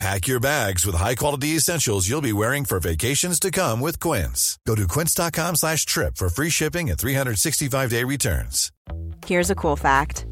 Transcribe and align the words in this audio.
Pack 0.00 0.26
your 0.26 0.40
bags 0.40 0.84
with 0.84 0.96
high-quality 0.96 1.48
essentials 1.56 2.08
you'll 2.08 2.20
be 2.20 2.32
wearing 2.32 2.64
for 2.64 2.80
vacations 2.80 3.38
to 3.40 3.50
come 3.50 3.80
with 3.80 4.00
Quince. 4.00 4.58
Go 4.66 4.74
to 4.74 4.88
quince.com 4.88 5.56
slash 5.56 5.86
trip 5.86 6.16
for 6.16 6.28
free 6.28 6.50
shipping 6.50 6.90
and 6.90 6.98
365-day 6.98 8.04
returns. 8.04 8.70
Here's 9.26 9.50
a 9.50 9.54
cool 9.54 9.76
fact. 9.76 10.26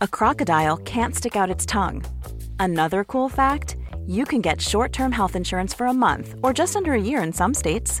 A 0.00 0.08
crocodile 0.08 0.76
can't 0.78 1.14
stick 1.14 1.36
out 1.36 1.50
its 1.50 1.66
tongue. 1.66 2.02
Another 2.58 3.04
cool 3.04 3.28
fact, 3.28 3.76
you 4.06 4.24
can 4.24 4.40
get 4.40 4.60
short-term 4.60 5.12
health 5.12 5.36
insurance 5.36 5.74
for 5.74 5.86
a 5.86 5.94
month 5.94 6.34
or 6.42 6.52
just 6.52 6.74
under 6.74 6.92
a 6.94 7.00
year 7.00 7.22
in 7.22 7.32
some 7.32 7.54
states. 7.54 8.00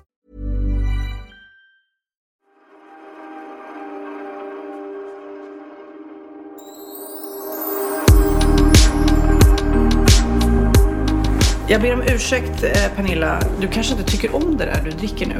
Jag 11.71 11.81
ber 11.81 11.93
om 11.93 12.01
ursäkt 12.01 12.63
eh, 12.63 12.95
Pernilla, 12.95 13.39
du 13.61 13.67
kanske 13.67 13.93
inte 13.93 14.11
tycker 14.11 14.35
om 14.35 14.57
det 14.57 14.65
där 14.65 14.81
du 14.85 14.91
dricker 14.91 15.25
nu? 15.25 15.35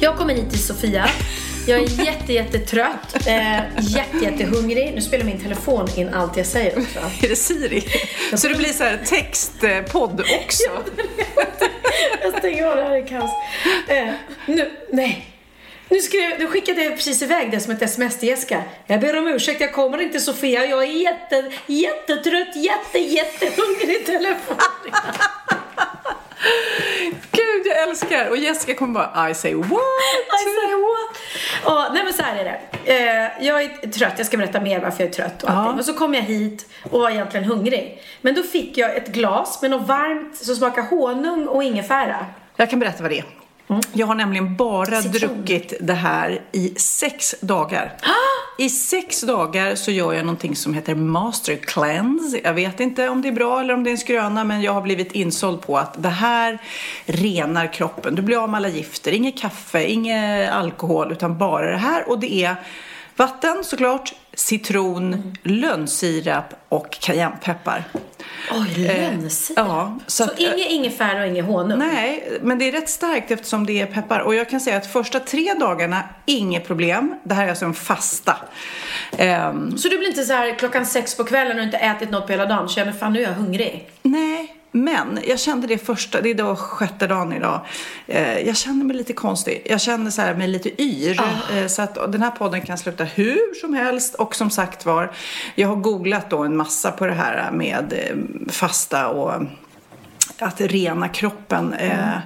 Jag 0.00 0.16
kommer 0.16 0.34
hit 0.34 0.50
till 0.50 0.62
Sofia. 0.62 1.10
Jag 1.66 1.80
är 1.80 2.04
jätte, 2.06 2.32
jättetrött. 2.32 3.26
Eh, 3.26 3.58
jätte, 3.80 4.16
jättehungrig. 4.22 4.92
Nu 4.94 5.00
spelar 5.00 5.24
min 5.24 5.40
telefon 5.40 5.88
in 5.96 6.08
allt 6.08 6.36
jag 6.36 6.46
säger 6.46 6.78
också. 6.78 6.98
Är 7.22 7.28
det 7.28 7.36
Siri? 7.36 7.84
Så 8.34 8.48
det 8.48 8.54
blir 8.54 8.68
så 8.68 8.84
här 8.84 8.98
textpodd 9.04 10.20
också? 10.20 10.70
jag 12.22 12.38
stänger 12.38 12.66
av 12.66 12.76
det 12.76 12.82
här 12.82 12.96
är 12.96 13.06
kaos. 13.06 13.30
Eh, 13.88 14.14
nu, 14.46 14.70
nej. 14.92 15.26
Nu, 15.90 15.98
skrev, 15.98 16.38
nu 16.38 16.46
skickade 16.46 16.84
jag 16.84 16.96
precis 16.96 17.22
iväg 17.22 17.50
det 17.50 17.60
som 17.60 17.72
ett 17.72 17.82
sms 17.82 18.18
till 18.18 18.28
Jessica. 18.28 18.62
Jag 18.86 19.00
ber 19.00 19.18
om 19.18 19.28
ursäkt, 19.28 19.60
jag 19.60 19.72
kommer 19.72 20.02
inte 20.02 20.20
Sofia. 20.20 20.66
Jag 20.66 20.82
är 20.82 20.86
jätte, 20.86 21.52
jättetrött, 21.66 22.56
jätte, 22.56 22.98
jättehungrig 22.98 23.96
i 24.00 24.04
telefonen. 24.04 24.60
Gud, 27.30 27.66
jag 27.66 27.88
älskar! 27.88 28.30
Och 28.30 28.36
Jessica 28.36 28.74
kommer 28.74 28.94
bara 28.94 29.30
I 29.30 29.34
say 29.34 29.54
what? 29.54 29.70
I 29.70 30.44
say 30.44 30.74
what? 30.74 31.16
Och, 31.64 31.94
nej 31.94 32.04
men 32.04 32.12
så 32.12 32.22
här 32.22 32.36
är 32.36 32.44
det. 32.44 32.60
Eh, 32.94 33.46
jag 33.46 33.62
är 33.62 33.90
trött, 33.90 34.14
jag 34.16 34.26
ska 34.26 34.36
berätta 34.36 34.60
mer 34.60 34.80
varför 34.80 35.02
jag 35.02 35.08
är 35.08 35.14
trött 35.14 35.42
och 35.42 35.50
allting. 35.50 35.78
Och 35.78 35.84
så 35.84 35.94
kom 35.94 36.14
jag 36.14 36.22
hit 36.22 36.68
och 36.90 37.00
var 37.00 37.10
egentligen 37.10 37.46
hungrig. 37.46 38.02
Men 38.20 38.34
då 38.34 38.42
fick 38.42 38.78
jag 38.78 38.96
ett 38.96 39.08
glas 39.08 39.62
med 39.62 39.70
något 39.70 39.88
varmt 39.88 40.36
som 40.36 40.56
smakar 40.56 40.82
honung 40.82 41.46
och 41.46 41.62
ingefära. 41.62 42.26
Jag 42.56 42.70
kan 42.70 42.78
berätta 42.78 43.02
vad 43.02 43.10
det 43.10 43.18
är. 43.18 43.24
Mm. 43.70 43.82
Jag 43.92 44.06
har 44.06 44.14
nämligen 44.14 44.56
bara 44.56 45.02
Citron. 45.02 45.12
druckit 45.12 45.72
det 45.80 45.94
här 45.94 46.40
i 46.52 46.74
sex 46.76 47.34
dagar. 47.40 47.96
I 48.58 48.68
sex 48.68 49.20
dagar 49.20 49.74
så 49.74 49.90
gör 49.90 50.12
jag 50.12 50.24
någonting 50.24 50.56
som 50.56 50.74
heter 50.74 50.94
Master 50.94 51.56
Cleanse. 51.56 52.40
Jag 52.44 52.54
vet 52.54 52.80
inte 52.80 53.08
om 53.08 53.22
det 53.22 53.28
är 53.28 53.32
bra 53.32 53.60
eller 53.60 53.74
om 53.74 53.84
det 53.84 53.90
är 53.90 53.92
en 53.92 53.98
skröna 53.98 54.44
men 54.44 54.62
jag 54.62 54.72
har 54.72 54.82
blivit 54.82 55.12
insåld 55.12 55.62
på 55.62 55.78
att 55.78 56.02
det 56.02 56.08
här 56.08 56.58
renar 57.06 57.72
kroppen. 57.72 58.14
Du 58.14 58.22
blir 58.22 58.42
av 58.42 58.48
med 58.48 58.58
alla 58.58 58.68
gifter, 58.68 59.12
inget 59.12 59.38
kaffe, 59.38 59.84
inget 59.84 60.50
alkohol 60.50 61.12
utan 61.12 61.38
bara 61.38 61.70
det 61.70 61.76
här 61.76 62.08
och 62.08 62.20
det 62.20 62.34
är 62.34 62.56
vatten 63.20 63.64
såklart, 63.64 64.14
citron, 64.34 65.34
lönnsirap 65.42 66.44
och 66.68 66.90
cayennepeppar. 67.00 67.84
Oj, 68.52 68.86
lönnsirap. 68.86 69.66
Ja, 69.68 69.98
Så, 70.06 70.24
att, 70.24 70.40
eh, 70.40 70.46
inget 70.54 70.70
ingefära 70.70 71.20
och 71.20 71.26
inget 71.26 71.44
honung? 71.44 71.78
Nej, 71.78 72.38
men 72.42 72.58
det 72.58 72.68
är 72.68 72.72
rätt 72.72 72.88
starkt 72.90 73.30
eftersom 73.30 73.66
det 73.66 73.80
är 73.80 73.86
peppar. 73.86 74.20
Och 74.20 74.34
jag 74.34 74.50
kan 74.50 74.60
säga 74.60 74.76
att 74.76 74.86
första 74.86 75.20
tre 75.20 75.54
dagarna, 75.54 76.02
inget 76.26 76.66
problem. 76.66 77.14
Det 77.24 77.34
här 77.34 77.44
är 77.44 77.48
alltså 77.50 77.64
en 77.64 77.74
fasta. 77.74 78.36
Ehm, 79.18 79.78
Så 79.78 79.88
du 79.88 79.98
blir 79.98 80.08
inte 80.08 80.24
så 80.24 80.32
här 80.32 80.54
klockan 80.58 80.86
sex 80.86 81.16
på 81.16 81.24
kvällen 81.24 81.56
och 81.58 81.64
inte 81.64 81.76
ätit 81.78 82.10
något 82.10 82.26
på 82.26 82.32
hela 82.32 82.46
dagen, 82.46 82.68
känner 82.68 82.92
fan 82.92 83.12
nu 83.12 83.18
är 83.22 83.24
jag 83.28 83.34
hungrig? 83.34 83.88
nej, 84.02 84.54
men 84.72 85.18
jag 85.26 85.40
kände 85.40 85.66
det 85.66 85.78
första, 85.78 86.20
det 86.20 86.30
är 86.30 86.34
då 86.34 86.56
sjätte 86.56 87.06
dagen 87.06 87.32
idag. 87.32 87.60
Eh, 88.06 88.38
jag 88.38 88.56
kände 88.56 88.84
mig 88.84 88.96
lite 88.96 89.12
konstig. 89.12 89.62
Jag 89.64 89.80
kände 89.80 90.10
så 90.10 90.22
här 90.22 90.34
mig 90.34 90.48
lite 90.48 90.82
yr. 90.82 91.20
Eh, 91.54 91.66
så 91.66 91.82
att 91.82 92.12
den 92.12 92.22
här 92.22 92.30
podden 92.30 92.60
kan 92.60 92.78
sluta 92.78 93.04
hur 93.04 93.60
som 93.60 93.74
helst. 93.74 94.14
Och 94.14 94.34
som 94.34 94.50
sagt 94.50 94.86
var, 94.86 95.12
jag 95.54 95.68
har 95.68 95.76
googlat 95.76 96.30
då 96.30 96.38
en 96.38 96.56
massa 96.56 96.90
på 96.90 97.06
det 97.06 97.12
här 97.12 97.50
med 97.50 97.92
eh, 97.92 98.16
fasta 98.52 99.08
och 99.08 99.42
att 100.38 100.60
rena 100.60 101.08
kroppen. 101.08 101.72
Eh, 101.72 102.18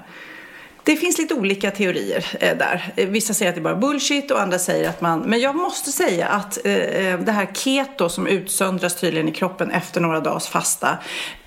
det 0.85 0.97
finns 0.97 1.19
lite 1.19 1.35
olika 1.35 1.71
teorier 1.71 2.27
eh, 2.41 2.57
där. 2.59 2.93
Eh, 2.97 3.09
Vissa 3.09 3.35
säger 3.35 3.49
att 3.49 3.55
det 3.55 3.61
är 3.61 3.63
bara 3.63 3.77
bullshit 3.77 4.31
och 4.31 4.41
andra 4.41 4.59
säger 4.59 4.89
att 4.89 5.01
man... 5.01 5.21
Men 5.21 5.41
jag 5.41 5.57
måste 5.57 5.93
säga 5.93 6.29
att 6.29 6.67
eh, 6.67 6.73
eh, 6.75 7.21
det 7.21 7.33
här 7.33 7.49
keto 7.55 8.09
som 8.09 8.27
utsöndras 8.27 8.97
tydligen 8.97 9.29
i 9.29 9.33
kroppen 9.33 9.71
efter 9.71 10.01
några 10.01 10.21
dagars 10.21 10.47
fasta 10.47 10.99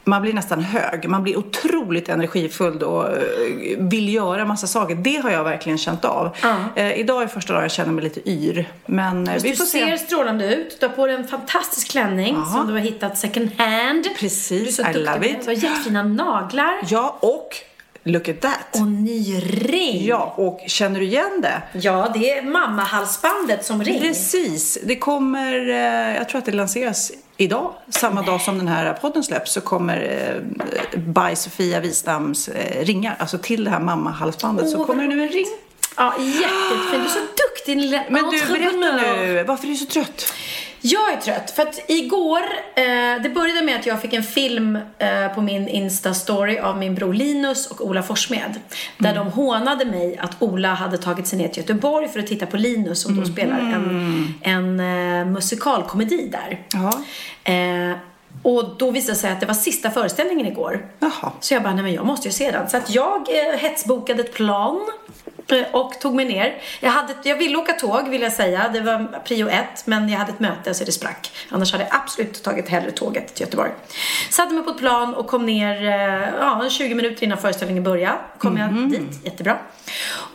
man 0.08 0.22
blir 0.22 0.34
nästan 0.34 0.62
hög. 0.62 1.10
Man 1.10 1.24
blir 1.24 1.38
otroligt 1.38 2.10
energifull 2.10 2.84
och 2.84 3.08
eh, 3.08 3.18
vill 3.78 4.14
göra 4.14 4.46
massa 4.46 4.68
saker. 4.68 4.96
Det 4.96 5.18
har 5.18 5.30
jag 5.30 5.44
verkligen 5.44 5.78
känt 5.78 6.06
av. 6.06 6.36
Eh, 6.76 7.00
idag 7.00 7.24
är 7.24 7.28
första 7.28 7.54
dagen 7.54 7.62
jag 7.62 7.72
känner 7.72 7.92
mig 7.94 8.04
lite 8.04 8.30
yr. 8.30 8.68
Men 8.86 9.28
eh, 9.28 9.34
vi 9.44 9.50
du 9.50 9.56
får 9.56 9.66
se. 9.66 9.86
ser 9.86 9.98
strålande 9.98 10.56
ut. 10.56 10.78
Du 10.80 10.88
har 10.88 10.94
på 10.96 11.08
dig 11.08 11.16
en 11.16 11.28
fantastisk 11.28 11.92
klänning 11.92 12.36
Ja. 12.36 12.46
som 12.46 12.68
du 12.68 12.74
har 12.74 12.80
hittat 12.80 13.18
second 13.18 13.50
hand. 13.58 14.06
Precis, 14.20 14.78
du 14.78 14.84
I 14.90 14.94
love 14.94 15.28
it. 15.30 15.38
Du 15.42 15.46
har 15.48 15.54
jättefina 15.54 16.04
naglar. 16.04 16.74
Ja, 16.90 17.18
och 17.22 17.50
look 18.04 18.30
at 18.30 18.42
that. 18.42 18.82
Och 18.82 18.88
ny 18.88 19.40
ring. 19.40 20.06
Ja, 20.06 20.34
och 20.38 20.60
känner 20.68 21.00
du 21.00 21.06
igen 21.06 21.42
det? 21.42 21.62
Ja, 21.80 22.12
det 22.14 22.32
är 22.34 22.42
mammahalsbandet 22.42 23.66
som 23.66 23.84
ring. 23.84 24.00
Precis. 24.02 24.78
Det 24.84 24.96
kommer, 24.96 25.54
jag 26.16 26.30
tror 26.30 26.40
att 26.40 26.46
det 26.46 26.52
lanseras 26.52 27.12
idag. 27.38 27.74
Samma 27.90 28.22
dag 28.22 28.42
som 28.42 28.58
den 28.58 28.68
här 28.68 28.94
podden 28.94 29.24
släpps 29.24 29.52
så 29.54 29.62
kommer 29.62 29.98
eh, 30.94 31.00
by 31.00 31.36
Sofia 31.36 31.80
Wisdams 31.80 32.48
eh, 32.48 32.86
ringar. 32.86 33.16
Alltså 33.20 33.38
till 33.38 33.64
det 33.64 33.70
här 33.70 33.80
mammahalsbandet 33.80 34.70
så 34.70 34.80
Åh, 34.80 34.86
kommer 34.86 35.04
det 35.04 35.16
nu 35.16 35.24
en 35.24 35.30
ring. 35.30 35.48
Ja, 35.98 36.14
jättefint. 36.20 36.92
Du 36.92 36.98
är 36.98 37.08
så 37.08 37.20
duktig 37.20 37.78
lilla 37.78 38.04
Men 38.10 38.24
du, 38.24 38.54
berätta 38.54 38.96
nu. 38.96 39.44
Varför 39.48 39.68
är 39.68 39.72
du 39.72 39.78
så 39.78 39.86
trött? 39.86 40.34
Jag 40.82 41.14
är 41.14 41.18
trött 41.18 41.52
för 41.52 41.64
att 41.64 41.80
igår, 41.88 42.40
eh, 42.76 43.22
det 43.24 43.32
började 43.36 43.62
med 43.62 43.76
att 43.80 43.86
jag 43.86 44.02
fick 44.02 44.14
en 44.14 44.24
film 44.24 44.76
eh, 44.98 45.28
på 45.36 45.42
min 45.42 45.68
Insta-story 45.68 46.60
av 46.62 46.78
min 46.78 46.96
bror 46.96 47.14
Linus 47.14 47.68
och 47.72 47.82
Ola 47.86 48.04
Forssmed. 48.04 48.60
Där 48.98 49.12
Mm. 49.12 49.26
de 49.26 49.32
hånade 49.32 49.86
mig 49.86 50.18
att 50.18 50.42
Ola 50.42 50.74
hade 50.74 50.98
tagit 50.98 51.28
sig 51.28 51.40
ner 51.40 51.48
till 51.48 51.58
Göteborg 51.64 52.08
för 52.08 52.20
att 52.20 52.28
titta 52.28 52.46
på 52.46 52.58
Linus 52.58 53.02
som 53.02 53.16
då 53.16 53.22
Mm. 53.22 53.34
spelar 53.34 53.60
en, 53.60 54.34
en 54.42 54.80
eh, 54.80 55.26
musikalkomedi 55.26 56.32
där. 56.32 56.60
Eh, 57.44 57.98
och 58.44 58.76
då 58.78 58.92
visade 58.92 59.14
det 59.14 59.20
sig 59.20 59.32
att 59.32 59.40
det 59.40 59.46
var 59.46 59.54
sista 59.54 59.92
föreställningen 59.92 60.46
igår. 60.48 60.86
Jaha. 61.00 61.32
Så 61.40 61.54
jag 61.54 61.64
bara, 61.64 61.74
nej 61.74 61.84
men 61.84 61.94
jag 61.94 62.06
måste 62.06 62.28
ju 62.28 62.32
se 62.32 62.52
den. 62.52 62.70
Så 62.70 62.78
att 62.78 62.90
jag 62.90 63.28
eh, 63.30 63.58
hetsbokade 63.60 64.24
ett 64.24 64.34
plan 64.34 64.80
och 65.72 66.00
tog 66.00 66.16
mig 66.16 66.26
ner. 66.26 66.62
Jag, 66.80 66.90
hade, 66.90 67.14
jag 67.24 67.36
ville 67.36 67.58
åka 67.58 67.74
tåg 67.74 68.10
vill 68.10 68.22
jag 68.22 68.34
säga, 68.34 68.70
det 68.74 68.82
var 68.82 69.20
prio 69.26 69.48
ett. 69.50 69.86
Men 69.86 70.10
jag 70.10 70.20
hade 70.20 70.32
ett 70.32 70.40
möte 70.40 70.74
så 70.74 70.84
det 70.84 70.92
sprack. 70.92 71.32
Annars 71.50 71.72
hade 71.72 71.84
jag 71.84 71.96
absolut 71.96 72.44
tagit 72.44 72.70
hellre 72.70 72.92
tåget 72.92 73.36
till 73.36 73.46
Göteborg. 73.46 73.72
Satte 74.30 74.54
mig 74.54 74.64
på 74.64 74.70
ett 74.70 74.78
plan 74.78 75.14
och 75.14 75.28
kom 75.28 75.46
ner 75.46 75.86
eh, 75.86 76.30
ja, 76.40 76.70
20 76.70 76.96
minuter 76.96 77.24
innan 77.24 77.38
föreställningen 77.38 77.84
började. 77.84 78.18
Kom 78.38 78.58
jag 78.58 78.90
dit, 78.90 79.26
jättebra. 79.26 79.58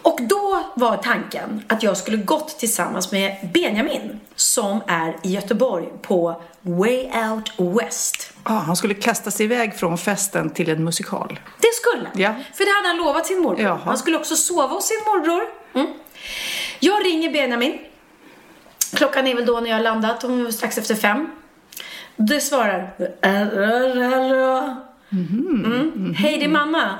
Och 0.03 0.19
då 0.23 0.65
var 0.75 0.97
tanken 0.97 1.63
att 1.69 1.83
jag 1.83 1.97
skulle 1.97 2.17
gått 2.17 2.59
tillsammans 2.59 3.13
med 3.13 3.37
Benjamin 3.55 4.21
som 4.37 4.81
är 4.87 5.17
i 5.23 5.35
Göteborg 5.35 5.87
på 6.03 6.43
Way 6.61 7.11
Out 7.31 7.53
West. 7.77 8.32
Ah, 8.45 8.59
han 8.59 8.77
skulle 8.77 8.95
kasta 8.95 9.31
sig 9.31 9.45
iväg 9.47 9.75
från 9.77 9.99
festen 9.99 10.51
till 10.51 10.71
en 10.71 10.85
musikal. 10.85 11.41
Det 11.61 11.69
skulle 11.75 12.09
han. 12.13 12.21
Ja. 12.21 12.35
För 12.55 12.65
det 12.65 12.71
hade 12.77 12.89
han 12.89 12.97
lovat 12.97 13.27
sin 13.27 13.39
morbror. 13.43 13.61
Jaha. 13.65 13.79
Han 13.85 13.99
skulle 13.99 14.17
också 14.17 14.37
sova 14.37 14.75
hos 14.75 14.87
sin 14.89 15.01
morbror. 15.07 15.43
Mm. 15.75 15.87
Jag 16.81 17.05
ringer 17.07 17.33
Benjamin. 17.33 17.79
Klockan 18.97 19.27
är 19.27 19.35
väl 19.35 19.47
då 19.47 19.61
när 19.61 19.69
jag 19.71 19.77
har 19.77 19.83
landat, 19.83 20.25
är 20.25 20.51
strax 20.51 20.79
efter 20.79 20.95
fem. 20.95 21.31
Det 22.17 22.41
svarar 22.41 22.91
hallå. 24.11 24.77
Mm. 25.13 26.15
Hej, 26.19 26.39
det 26.39 26.45
är 26.45 26.49
mamma. 26.49 26.91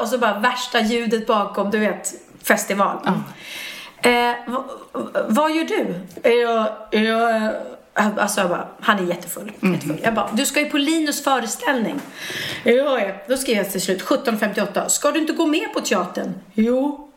Och 0.00 0.08
så 0.08 0.18
bara 0.18 0.38
värsta 0.38 0.80
ljudet 0.80 1.26
bakom, 1.26 1.70
du 1.70 1.78
vet, 1.78 2.12
festival. 2.42 2.98
Eh, 4.02 4.10
v- 4.46 4.56
vad 5.28 5.50
gör 5.54 5.64
du? 5.64 5.94
Jag, 6.30 6.66
jag, 6.90 7.52
alltså 7.94 8.40
jag 8.40 8.50
bara, 8.50 8.68
han 8.80 8.98
är 8.98 9.02
jättefull. 9.02 9.52
jättefull. 9.60 10.00
Jag 10.02 10.14
bara, 10.14 10.30
du 10.32 10.46
ska 10.46 10.60
ju 10.60 10.70
på 10.70 10.78
Linus 10.78 11.24
föreställning. 11.24 12.00
Ja, 12.64 13.00
ja. 13.00 13.14
Då 13.28 13.36
skriver 13.36 13.62
jag 13.62 13.72
till 13.72 13.80
slut, 13.80 14.02
17.58. 14.02 14.88
Ska 14.88 15.10
du 15.10 15.18
inte 15.20 15.32
gå 15.32 15.46
med 15.46 15.72
på 15.74 15.80
teatern? 15.80 16.34
Jo. 16.54 17.10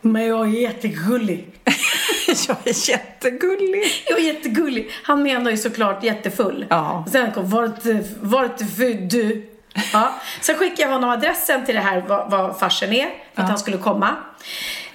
Men 0.00 0.26
jag 0.26 0.46
är 0.46 0.60
jättegullig. 0.60 1.54
Jag 2.48 2.56
är 2.64 2.90
jättegullig. 2.90 3.84
Jag 4.06 4.18
är 4.18 4.22
jättegullig. 4.22 4.90
Han 5.02 5.22
menar 5.22 5.50
ju 5.50 5.56
såklart 5.56 6.04
jättefull. 6.04 6.66
Ja. 6.70 7.04
Sen 7.12 7.32
kom, 7.32 7.50
var 7.50 7.64
inte, 7.64 8.04
var 8.20 8.44
inte 8.44 8.64
född 8.64 9.08
du? 9.10 9.50
Ja. 9.92 10.14
Sen 10.40 10.54
skickade 10.54 10.82
jag 10.82 10.88
honom 10.88 11.10
adressen 11.10 11.66
till 11.66 11.74
det 11.74 11.80
här, 11.80 12.04
vad, 12.08 12.30
vad 12.30 12.58
farsen 12.58 12.92
är, 12.92 13.08
för 13.34 13.42
att 13.42 13.48
han 13.48 13.58
skulle 13.58 13.76
komma. 13.78 14.16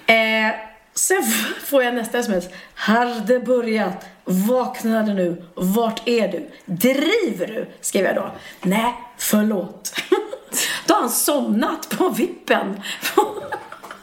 Eh, 0.06 0.54
sen 0.94 1.22
får 1.64 1.82
jag 1.82 1.94
nästa 1.94 2.18
sms. 2.18 2.44
Har 2.74 3.26
det 3.26 3.40
börjat? 3.40 4.06
Vaknade 4.24 5.14
nu. 5.14 5.44
Vart 5.54 6.08
är 6.08 6.28
du? 6.28 6.50
Driver 6.64 7.46
du? 7.46 7.66
Skrev 7.80 8.04
jag 8.04 8.14
då. 8.14 8.30
Nej, 8.62 8.94
förlåt. 9.18 9.94
då 10.86 10.94
har 10.94 11.00
han 11.00 11.10
somnat 11.10 11.88
på 11.98 12.08
vippen. 12.08 12.80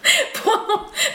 på, 0.44 0.51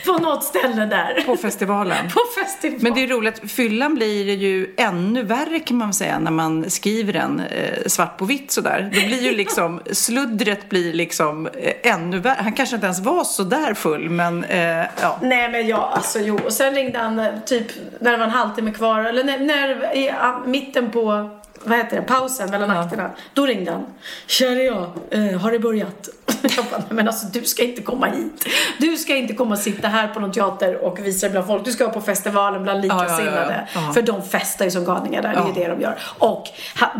på 0.07 0.19
något 0.19 0.45
ställe 0.45 0.87
där. 0.87 1.23
På 1.27 1.37
festivalen. 1.37 2.09
På 2.15 2.21
festival. 2.41 2.79
Men 2.83 2.95
det 2.95 3.03
är 3.03 3.07
roligt, 3.07 3.51
fyllan 3.53 3.95
blir 3.95 4.35
ju 4.35 4.75
ännu 4.77 5.23
värre 5.23 5.61
kan 5.61 5.77
man 5.77 5.95
säga 5.95 6.19
när 6.19 6.31
man 6.31 6.71
skriver 6.71 7.13
den 7.13 7.41
eh, 7.41 7.87
svart 7.87 8.19
på 8.19 8.25
vitt 8.25 8.51
sådär. 8.51 8.91
Då 8.95 9.07
blir 9.07 9.23
ju 9.23 9.33
liksom, 9.37 9.81
sluddret 9.93 10.69
blir 10.69 10.93
liksom 10.93 11.47
eh, 11.47 11.93
ännu 11.93 12.19
värre. 12.19 12.37
Han 12.39 12.53
kanske 12.53 12.75
inte 12.75 12.87
ens 12.87 13.01
var 13.01 13.25
så 13.25 13.43
där 13.43 13.75
full 13.75 14.11
men 14.11 14.45
eh, 14.45 14.85
ja. 15.01 15.19
Nej 15.23 15.51
men 15.51 15.67
ja, 15.67 15.93
alltså 15.95 16.19
jo. 16.19 16.39
Och 16.45 16.53
sen 16.53 16.75
ringde 16.75 16.99
han 16.99 17.19
eh, 17.19 17.27
typ 17.47 17.67
när 18.01 18.13
det 18.13 18.17
var 18.17 18.25
en 18.25 18.31
halvtimme 18.31 18.73
kvar, 18.73 19.05
eller 19.05 19.25
när, 19.25 19.39
när 19.39 19.95
i 19.95 20.13
mitten 20.47 20.91
på, 20.91 21.31
vad 21.67 21.79
heter 21.79 21.97
det, 21.97 22.03
pausen 22.03 22.51
mellan 22.51 22.71
akterna. 22.71 23.11
Då 23.35 23.47
ringde 23.47 23.71
han. 23.73 23.87
Kära 24.27 24.63
jag, 24.63 24.91
eh, 25.11 25.41
har 25.41 25.53
det 25.53 25.59
börjat? 25.59 26.09
Jag 26.57 26.65
bara, 26.65 26.79
nej, 26.79 26.87
men 26.91 27.07
alltså 27.09 27.27
du 27.27 27.45
ska 27.45 27.63
inte 27.63 27.83
komma 27.83 28.07
hit. 28.07 28.47
Du 28.79 28.97
ska 28.97 29.17
inte 29.17 29.35
komma 29.35 29.55
och 29.55 29.61
sitta 29.61 29.89
här 29.89 30.09
på 30.09 30.21
någon 30.21 30.33
teater 30.33 30.85
och 30.85 30.99
visa 30.99 31.27
dig 31.27 31.31
bland 31.31 31.47
folk. 31.47 31.65
Du 31.65 31.73
ska 31.73 31.89
på 31.89 32.01
festivalen 32.01 32.63
bland 32.63 32.85
ja, 32.85 32.89
ja, 32.89 33.03
likasinnade. 33.03 33.69
ja. 33.75 33.93
För 33.95 34.03
de 34.03 34.23
festar 34.23 34.65
ju 34.65 34.71
som 34.71 34.85
galningar 34.85 35.23
där, 35.23 35.33
det 35.33 35.39
är 35.39 35.47
ju 35.47 35.53
det 35.53 35.75
de 35.75 35.81
gör. 35.81 35.99
Och 36.19 36.45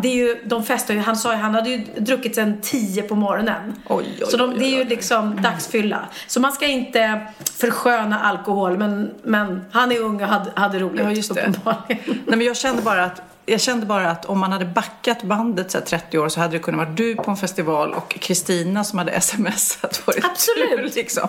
det 0.03 0.09
är 0.09 0.15
ju, 0.15 0.43
de 0.45 0.65
festar 0.65 0.95
ju, 0.95 1.01
han 1.01 1.17
sa 1.17 1.33
ju, 1.33 1.39
han 1.39 1.55
hade 1.55 1.71
ju 1.71 1.85
druckit 1.97 2.35
sen 2.35 2.61
tio 2.63 3.03
på 3.03 3.15
morgonen. 3.15 3.75
Oj, 3.89 4.07
oj, 4.21 4.27
Så 4.31 4.37
de, 4.37 4.59
det 4.59 4.65
är 4.65 4.79
ju 4.79 4.85
liksom 4.85 5.43
dagsfylla. 5.43 6.09
Så 6.27 6.41
man 6.41 6.53
ska 6.53 6.67
inte 6.67 7.27
försköna 7.59 8.21
alkohol, 8.21 8.79
men, 8.79 9.15
men 9.23 9.65
han 9.73 9.93
är 9.93 10.01
ung 10.01 10.23
och 10.23 10.29
hade, 10.29 10.51
hade 10.55 10.79
roligt 10.79 11.01
Ja, 11.05 11.11
just 11.11 11.35
det. 11.35 11.53
Nej, 11.89 12.23
men 12.25 12.41
jag 12.41 12.57
kände 12.57 12.83
bara 12.83 13.05
att 13.05 13.23
jag 13.49 13.61
kände 13.61 13.87
bara 13.87 14.11
att 14.11 14.25
om 14.25 14.39
man 14.39 14.53
hade 14.53 14.65
backat 14.65 15.23
bandet 15.23 15.71
så 15.71 15.79
här 15.79 15.85
30 15.85 16.19
år 16.19 16.29
så 16.29 16.41
hade 16.41 16.53
det 16.53 16.59
kunnat 16.59 16.79
vara 16.79 16.89
du 16.97 17.15
på 17.15 17.31
en 17.31 17.37
festival 17.37 17.95
och 17.95 18.09
Kristina 18.21 18.85
som 18.85 18.99
hade 18.99 19.21
smsat 19.21 20.03
varit 20.07 20.25
Absolut. 20.25 20.95
du, 20.95 21.01
liksom. 21.01 21.29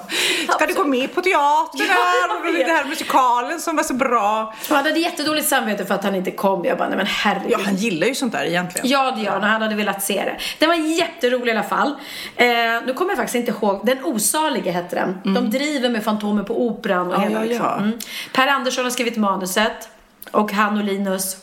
Ska 0.50 0.66
du 0.66 0.74
gå 0.74 0.84
med 0.84 1.16
på 1.16 1.22
teatern? 1.22 1.88
Jag 1.88 2.38
och 2.38 2.54
det 2.54 2.72
här 2.74 2.86
musikalen 2.86 3.60
som 3.60 3.76
var 3.76 3.84
så 3.84 3.94
bra. 3.94 4.54
Och 4.70 4.76
han 4.76 4.86
hade 4.86 5.00
jättedåligt 5.00 5.48
samvete 5.48 5.86
för 5.86 5.96
att 5.96 6.04
han 6.04 6.16
inte 6.16 6.32
kom. 6.32 6.66
Jag 6.66 6.78
bara, 6.78 6.88
nej 6.88 6.98
men 6.98 7.06
herregud. 7.06 7.52
Ja, 7.52 7.58
han 7.66 7.76
gillar 7.76 8.08
ju 8.08 8.16
sånt 8.16 8.34
där 8.34 8.46
egentligen. 8.46 8.88
Ja, 8.90 9.12
det 9.12 9.22
gör 9.22 9.32
han 9.32 9.42
och 9.44 9.48
han 9.48 9.62
hade 9.62 9.76
velat 9.76 10.04
se 10.04 10.24
det. 10.26 10.38
Den 10.60 10.70
var 10.70 10.76
jätterolig 10.76 11.48
i 11.48 11.52
alla 11.52 11.64
fall. 11.64 11.90
Eh, 12.36 12.48
nu 12.86 12.94
kommer 12.96 13.12
jag 13.12 13.18
faktiskt 13.18 13.36
inte 13.36 13.52
ihåg. 13.52 13.86
Den 13.86 14.06
osalige 14.06 14.72
hette 14.72 14.96
den. 14.96 15.34
De 15.34 15.50
driver 15.50 15.90
med 15.90 16.04
Fantomen 16.04 16.46
på 16.46 16.68
Operan 16.68 17.08
och 17.08 17.14
Ja, 17.14 17.20
hela 17.20 17.40
ja, 17.40 17.46
liksom. 17.46 17.66
ja. 17.66 17.78
Mm. 17.78 18.00
Per 18.34 18.48
Andersson 18.48 18.84
har 18.84 18.92
skrivit 18.92 19.18
manuset. 19.18 19.90
Och 20.32 20.52
han 20.52 20.78
och 20.78 20.84
Linus 20.84 21.38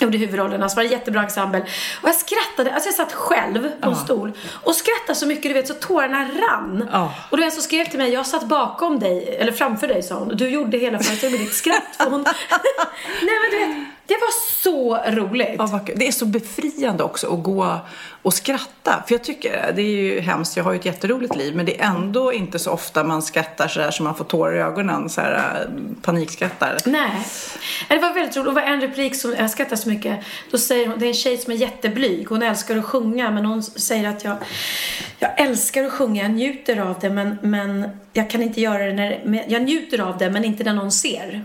gjorde 0.00 0.18
huvudrollerna. 0.18 0.68
Så 0.68 0.76
var 0.76 0.82
det 0.82 0.88
en 0.88 0.92
jättebra 0.92 1.22
ensemble. 1.22 1.60
Och 2.02 2.08
jag 2.08 2.14
skrattade. 2.14 2.74
Alltså 2.74 2.88
jag 2.88 2.94
satt 2.94 3.12
själv 3.12 3.70
på 3.80 3.90
en 3.90 3.96
stol 3.96 4.32
och 4.62 4.74
skrattade 4.74 5.14
så 5.14 5.26
mycket, 5.26 5.42
du 5.42 5.52
vet, 5.52 5.68
så 5.68 5.74
tårarna 5.74 6.24
rann. 6.24 6.88
Ja. 6.92 7.14
Och 7.30 7.38
var 7.38 7.44
en 7.44 7.52
som 7.52 7.62
skrev 7.62 7.84
till 7.84 7.98
mig, 7.98 8.12
jag 8.12 8.26
satt 8.26 8.44
bakom 8.44 8.98
dig, 8.98 9.36
eller 9.40 9.52
framför 9.52 9.88
dig 9.88 10.02
sa 10.02 10.14
hon. 10.14 10.36
Du 10.36 10.48
gjorde 10.48 10.78
hela 10.78 10.98
föreställningen 10.98 11.40
med 11.40 11.48
ditt 11.48 11.56
skratt. 11.56 11.96
Hon... 11.98 12.22
Nej 13.22 13.34
men 13.42 13.50
du 13.50 13.58
vet, 13.58 13.88
det 14.06 14.14
var 14.14 14.60
så 14.62 14.96
roligt. 15.20 15.54
Ja, 15.58 15.80
det 15.96 16.06
är 16.06 16.12
så 16.12 16.26
befriande 16.26 17.04
också 17.04 17.34
att 17.34 17.42
gå 17.42 17.80
och 18.22 18.34
skratta. 18.34 19.04
För 19.06 19.14
jag 19.14 19.24
tycker, 19.24 19.72
det 19.76 19.82
är 19.82 19.90
ju 19.90 20.20
hemskt, 20.20 20.56
jag 20.56 20.64
har 20.64 20.72
ju 20.72 20.78
ett 20.78 20.84
jätteroligt 20.84 21.36
liv, 21.36 21.56
men 21.56 21.66
det 21.66 21.80
är 21.80 21.86
ändå 21.86 22.32
inte 22.32 22.58
så 22.58 22.70
ofta 22.70 23.04
man 23.04 23.22
skrattar 23.22 23.68
så 23.68 23.80
där 23.80 23.90
så 23.90 24.02
man 24.02 24.14
får 24.14 24.24
tårar 24.24 24.56
i 24.56 24.58
ögonen, 24.58 25.08
så 25.08 25.20
här 25.20 25.34
äh, 25.34 26.02
panikskrattar. 26.02 26.76
Nej. 26.84 27.26
Det 27.88 27.98
var 27.98 28.14
väldigt 28.14 28.36
roligt. 28.36 28.48
Det 28.48 28.60
var 28.60 28.62
en 28.62 28.80
replik 28.80 29.16
som 29.16 29.34
jag 29.38 29.50
skrattar 29.50 29.76
så 29.76 29.88
mycket. 29.88 30.24
Då 30.50 30.58
säger 30.58 30.86
hon, 30.86 30.98
det 30.98 31.06
är 31.06 31.08
en 31.08 31.14
tjej 31.14 31.38
som 31.38 31.52
är 31.52 31.56
jätteblyg. 31.56 32.28
Hon 32.28 32.42
älskar 32.42 32.76
att 32.76 32.84
sjunga 32.84 33.30
men 33.30 33.44
hon 33.44 33.62
säger 33.62 34.08
att 34.08 34.24
jag, 34.24 34.36
jag 35.18 35.40
älskar 35.40 35.84
att 35.84 35.92
sjunga, 35.92 36.22
jag 36.22 36.30
njuter 36.30 36.80
av 36.80 36.98
det 37.00 37.10
men, 37.10 37.38
men 37.42 37.88
jag 38.12 38.30
kan 38.30 38.42
inte 38.42 38.60
göra 38.60 38.86
det 38.86 38.92
när, 38.92 39.44
jag 39.48 39.62
njuter 39.62 40.00
av 40.00 40.18
det 40.18 40.30
men 40.30 40.44
inte 40.44 40.64
när 40.64 40.74
någon 40.74 40.92
ser. 40.92 41.44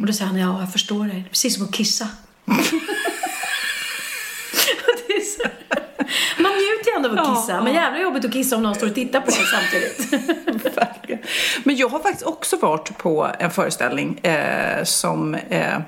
Och 0.00 0.06
då 0.06 0.12
säger 0.12 0.26
han, 0.26 0.38
ja 0.40 0.60
jag 0.60 0.72
förstår 0.72 1.04
dig. 1.06 1.24
Precis 1.30 1.54
som 1.54 1.64
att 1.64 1.72
kissa. 1.74 2.08
Man 6.38 6.52
njuter 6.52 6.90
ju 6.90 6.96
ändå 6.96 7.08
av 7.08 7.18
att 7.18 7.26
Ja, 7.26 7.34
kissa. 7.34 7.52
ja. 7.52 7.62
Men 7.62 7.74
jävla 7.74 8.00
jobbigt 8.00 8.24
att 8.24 8.32
kissa 8.32 8.56
om 8.56 8.62
någon 8.62 8.74
står 8.74 8.86
och 8.86 8.94
tittar 8.94 9.20
på 9.20 9.26
en 9.26 9.32
samtidigt. 9.32 10.24
Men 11.64 11.76
jag 11.76 11.88
har 11.88 11.98
faktiskt 11.98 12.26
också 12.26 12.56
varit 12.56 12.98
på 12.98 13.28
en 13.38 13.50
föreställning 13.50 14.18
eh, 14.18 14.84
som 14.84 15.34
eh, 15.34 15.78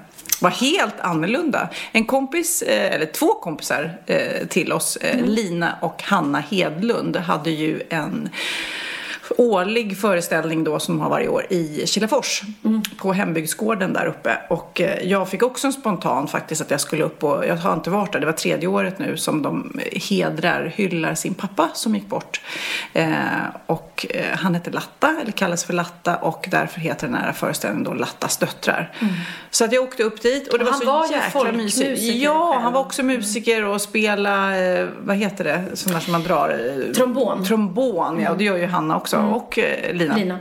var 0.41 0.51
helt 0.51 1.01
annorlunda. 1.01 1.69
En 1.93 2.05
kompis, 2.05 2.63
eh, 2.63 2.95
eller 2.95 3.07
två 3.07 3.27
kompisar 3.35 3.99
eh, 4.07 4.47
till 4.49 4.73
oss, 4.73 4.97
eh, 4.97 5.25
Lina 5.27 5.77
och 5.81 6.03
Hanna 6.03 6.41
Hedlund, 6.41 7.17
hade 7.17 7.51
ju 7.51 7.83
en 7.91 8.29
årlig 9.37 9.99
föreställning 9.99 10.65
då 10.65 10.79
som 10.79 11.01
har 11.01 11.11
varje 11.11 11.29
år 11.29 11.47
i 11.51 11.87
Kilafors 11.87 12.43
på 12.97 13.13
hembygdsgården 13.13 13.93
där 13.93 14.07
uppe 14.07 14.39
och 14.49 14.81
eh, 14.81 15.09
jag 15.09 15.29
fick 15.29 15.43
också 15.43 15.67
en 15.67 15.73
spontan 15.73 16.29
faktiskt 16.29 16.61
att 16.61 16.71
jag 16.71 16.81
skulle 16.81 17.05
upp 17.05 17.25
och 17.25 17.47
jag 17.47 17.57
har 17.57 17.75
inte 17.75 17.91
varit 17.91 18.13
där, 18.13 18.21
det 18.21 18.27
var 18.27 18.33
tredje 18.33 18.69
året 18.69 18.99
nu 18.99 19.17
som 19.17 19.43
de 19.43 19.81
hedrar, 20.11 20.73
hyllar 20.77 21.15
sin 21.15 21.35
pappa 21.35 21.71
som 21.75 21.95
gick 21.95 22.07
bort 22.07 22.41
eh, 22.93 23.09
och 23.67 24.07
eh, 24.11 24.37
han 24.37 24.55
hette 24.55 24.71
Latta 24.71 25.17
eller 25.23 25.33
kallas 25.33 25.65
för 25.65 25.73
Latta 25.73 26.17
och 26.17 26.49
därför 26.51 26.81
heter 26.81 27.07
den 27.07 27.17
här 27.17 27.33
föreställningen 27.33 27.85
då 27.85 27.95
Lattas 27.95 28.37
döttrar. 28.37 28.93
Så 29.51 29.65
att 29.65 29.73
jag 29.73 29.85
åkte 29.85 30.03
upp 30.03 30.23
dit 30.23 30.49
och 30.49 30.59
det 30.59 30.65
Och 30.65 30.71
var 30.71 30.79
så 30.79 30.87
var 30.87 31.13
jäkla 31.13 31.53
mysigt. 31.53 32.03
Ja, 32.03 32.59
han 32.63 32.73
var 32.73 32.81
också 32.81 33.03
musiker 33.03 33.65
och 33.65 33.81
spela, 33.81 34.59
eh, 34.59 34.89
vad 35.05 35.17
heter 35.17 35.45
det, 35.45 35.65
sådana 35.75 36.01
som 36.01 36.13
man 36.13 36.23
drar? 36.23 36.93
Trombon. 36.95 37.45
Trombon, 37.45 38.21
ja. 38.21 38.31
Och 38.31 38.39
det 38.39 38.45
gör 38.45 38.57
ju 38.57 38.67
Hanna 38.67 38.97
också. 38.97 39.14
Och 39.19 39.59
eh, 39.59 39.95
Lina. 39.95 40.17
Lina. 40.17 40.39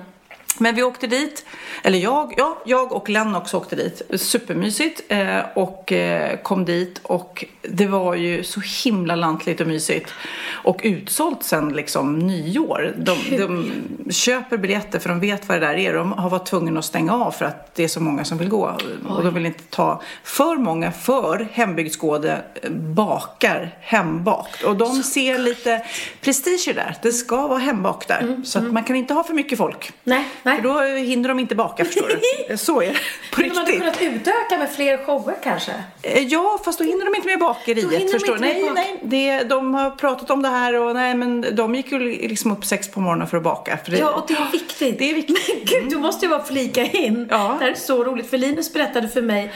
Men 0.59 0.75
vi 0.75 0.83
åkte 0.83 1.07
dit, 1.07 1.45
eller 1.83 1.99
jag, 1.99 2.33
ja, 2.37 2.61
jag 2.65 2.91
och 2.91 3.09
Lennox 3.09 3.53
åkte 3.53 3.75
dit. 3.75 4.01
Supermysigt. 4.15 5.01
Eh, 5.07 5.39
och 5.53 5.91
eh, 5.91 6.37
kom 6.37 6.65
dit 6.65 6.99
och 7.03 7.45
det 7.61 7.85
var 7.85 8.15
ju 8.15 8.43
så 8.43 8.61
himla 8.83 9.15
lantligt 9.15 9.61
och 9.61 9.67
mysigt. 9.67 10.13
Och 10.63 10.79
utsålt 10.83 11.43
sen 11.43 11.73
liksom 11.73 12.19
nyår. 12.19 12.93
De, 12.97 13.37
de 13.37 13.71
köper 14.11 14.57
biljetter 14.57 14.99
för 14.99 15.09
de 15.09 15.19
vet 15.19 15.49
vad 15.49 15.61
det 15.61 15.67
där 15.67 15.73
är. 15.73 15.93
De 15.93 16.11
har 16.11 16.29
varit 16.29 16.45
tvungna 16.45 16.79
att 16.79 16.85
stänga 16.85 17.13
av 17.13 17.31
för 17.31 17.45
att 17.45 17.75
det 17.75 17.83
är 17.83 17.87
så 17.87 17.99
många 17.99 18.25
som 18.25 18.37
vill 18.37 18.49
gå. 18.49 18.77
Och 19.09 19.23
de 19.23 19.33
vill 19.33 19.45
inte 19.45 19.63
ta 19.69 20.01
för 20.23 20.55
många 20.55 20.91
för 20.91 21.47
hembygdsgårde 21.51 22.43
bakar 22.71 23.77
hembakt. 23.81 24.63
Och 24.63 24.75
de 24.75 25.03
ser 25.03 25.37
lite 25.37 25.85
prestige 26.21 26.71
där. 26.75 26.97
Det 27.01 27.11
ska 27.11 27.47
vara 27.47 27.59
hembakt 27.59 28.07
där. 28.07 28.41
Så 28.43 28.59
att 28.59 28.71
man 28.71 28.83
kan 28.83 28.95
inte 28.95 29.13
ha 29.13 29.23
för 29.23 29.33
mycket 29.33 29.57
folk. 29.57 29.91
Nej, 30.03 30.27
nej. 30.43 30.55
För 30.55 30.63
då 30.63 30.79
hinner 30.81 31.29
de 31.29 31.39
inte 31.39 31.55
baka 31.55 31.85
förstår 31.85 32.07
du. 32.49 32.57
Så 32.57 32.81
är 32.81 32.87
det. 32.87 32.93
På 33.31 33.41
Men 33.41 33.49
de 33.49 33.55
hade 33.57 33.71
riktigt. 33.71 33.79
kunnat 33.79 34.01
utöka 34.15 34.57
med 34.57 34.71
fler 34.75 34.97
shower 35.05 35.35
kanske? 35.43 35.71
Eh, 36.01 36.19
Ja, 36.27 36.59
fast 36.65 36.79
då 36.79 36.85
hinner 36.85 37.05
de 37.05 37.15
inte 37.15 37.27
med 37.27 37.39
Då 37.39 37.45
bakeriet. 37.45 38.11
Förstår 38.11 38.33
du? 38.33 38.39
Nej, 38.39 38.63
bak- 38.63 38.73
nej. 38.75 38.99
Det, 39.03 39.43
de 39.43 39.73
har 39.73 39.91
pratat 39.91 40.29
om 40.31 40.41
det 40.41 40.49
här 40.49 40.73
och 40.75 40.93
nej, 40.95 41.15
men 41.15 41.55
de 41.55 41.75
gick 41.75 41.91
ju 41.91 41.99
liksom 41.99 42.51
upp 42.51 42.65
sex 42.65 42.91
på 42.91 42.99
morgonen 42.99 43.27
för 43.27 43.37
att 43.37 43.43
baka. 43.43 43.77
För 43.83 43.91
det, 43.91 43.97
Ja, 43.97 44.11
och 44.13 44.25
det 44.27 44.33
är 44.33 44.51
viktigt. 44.51 44.99
Det 44.99 45.09
är 45.09 45.13
viktigt. 45.15 45.37
Men 45.57 45.65
gud, 45.81 45.89
du 45.89 45.97
måste 45.97 46.25
ju 46.25 46.29
bara 46.29 46.43
flika 46.43 46.83
in. 46.83 47.27
Ja. 47.31 47.55
Det 47.59 47.65
här 47.65 47.71
är 47.71 47.75
så 47.75 48.03
roligt, 48.03 48.29
för 48.29 48.37
Linus 48.37 48.73
berättade 48.73 49.07
för 49.09 49.21
mig 49.21 49.51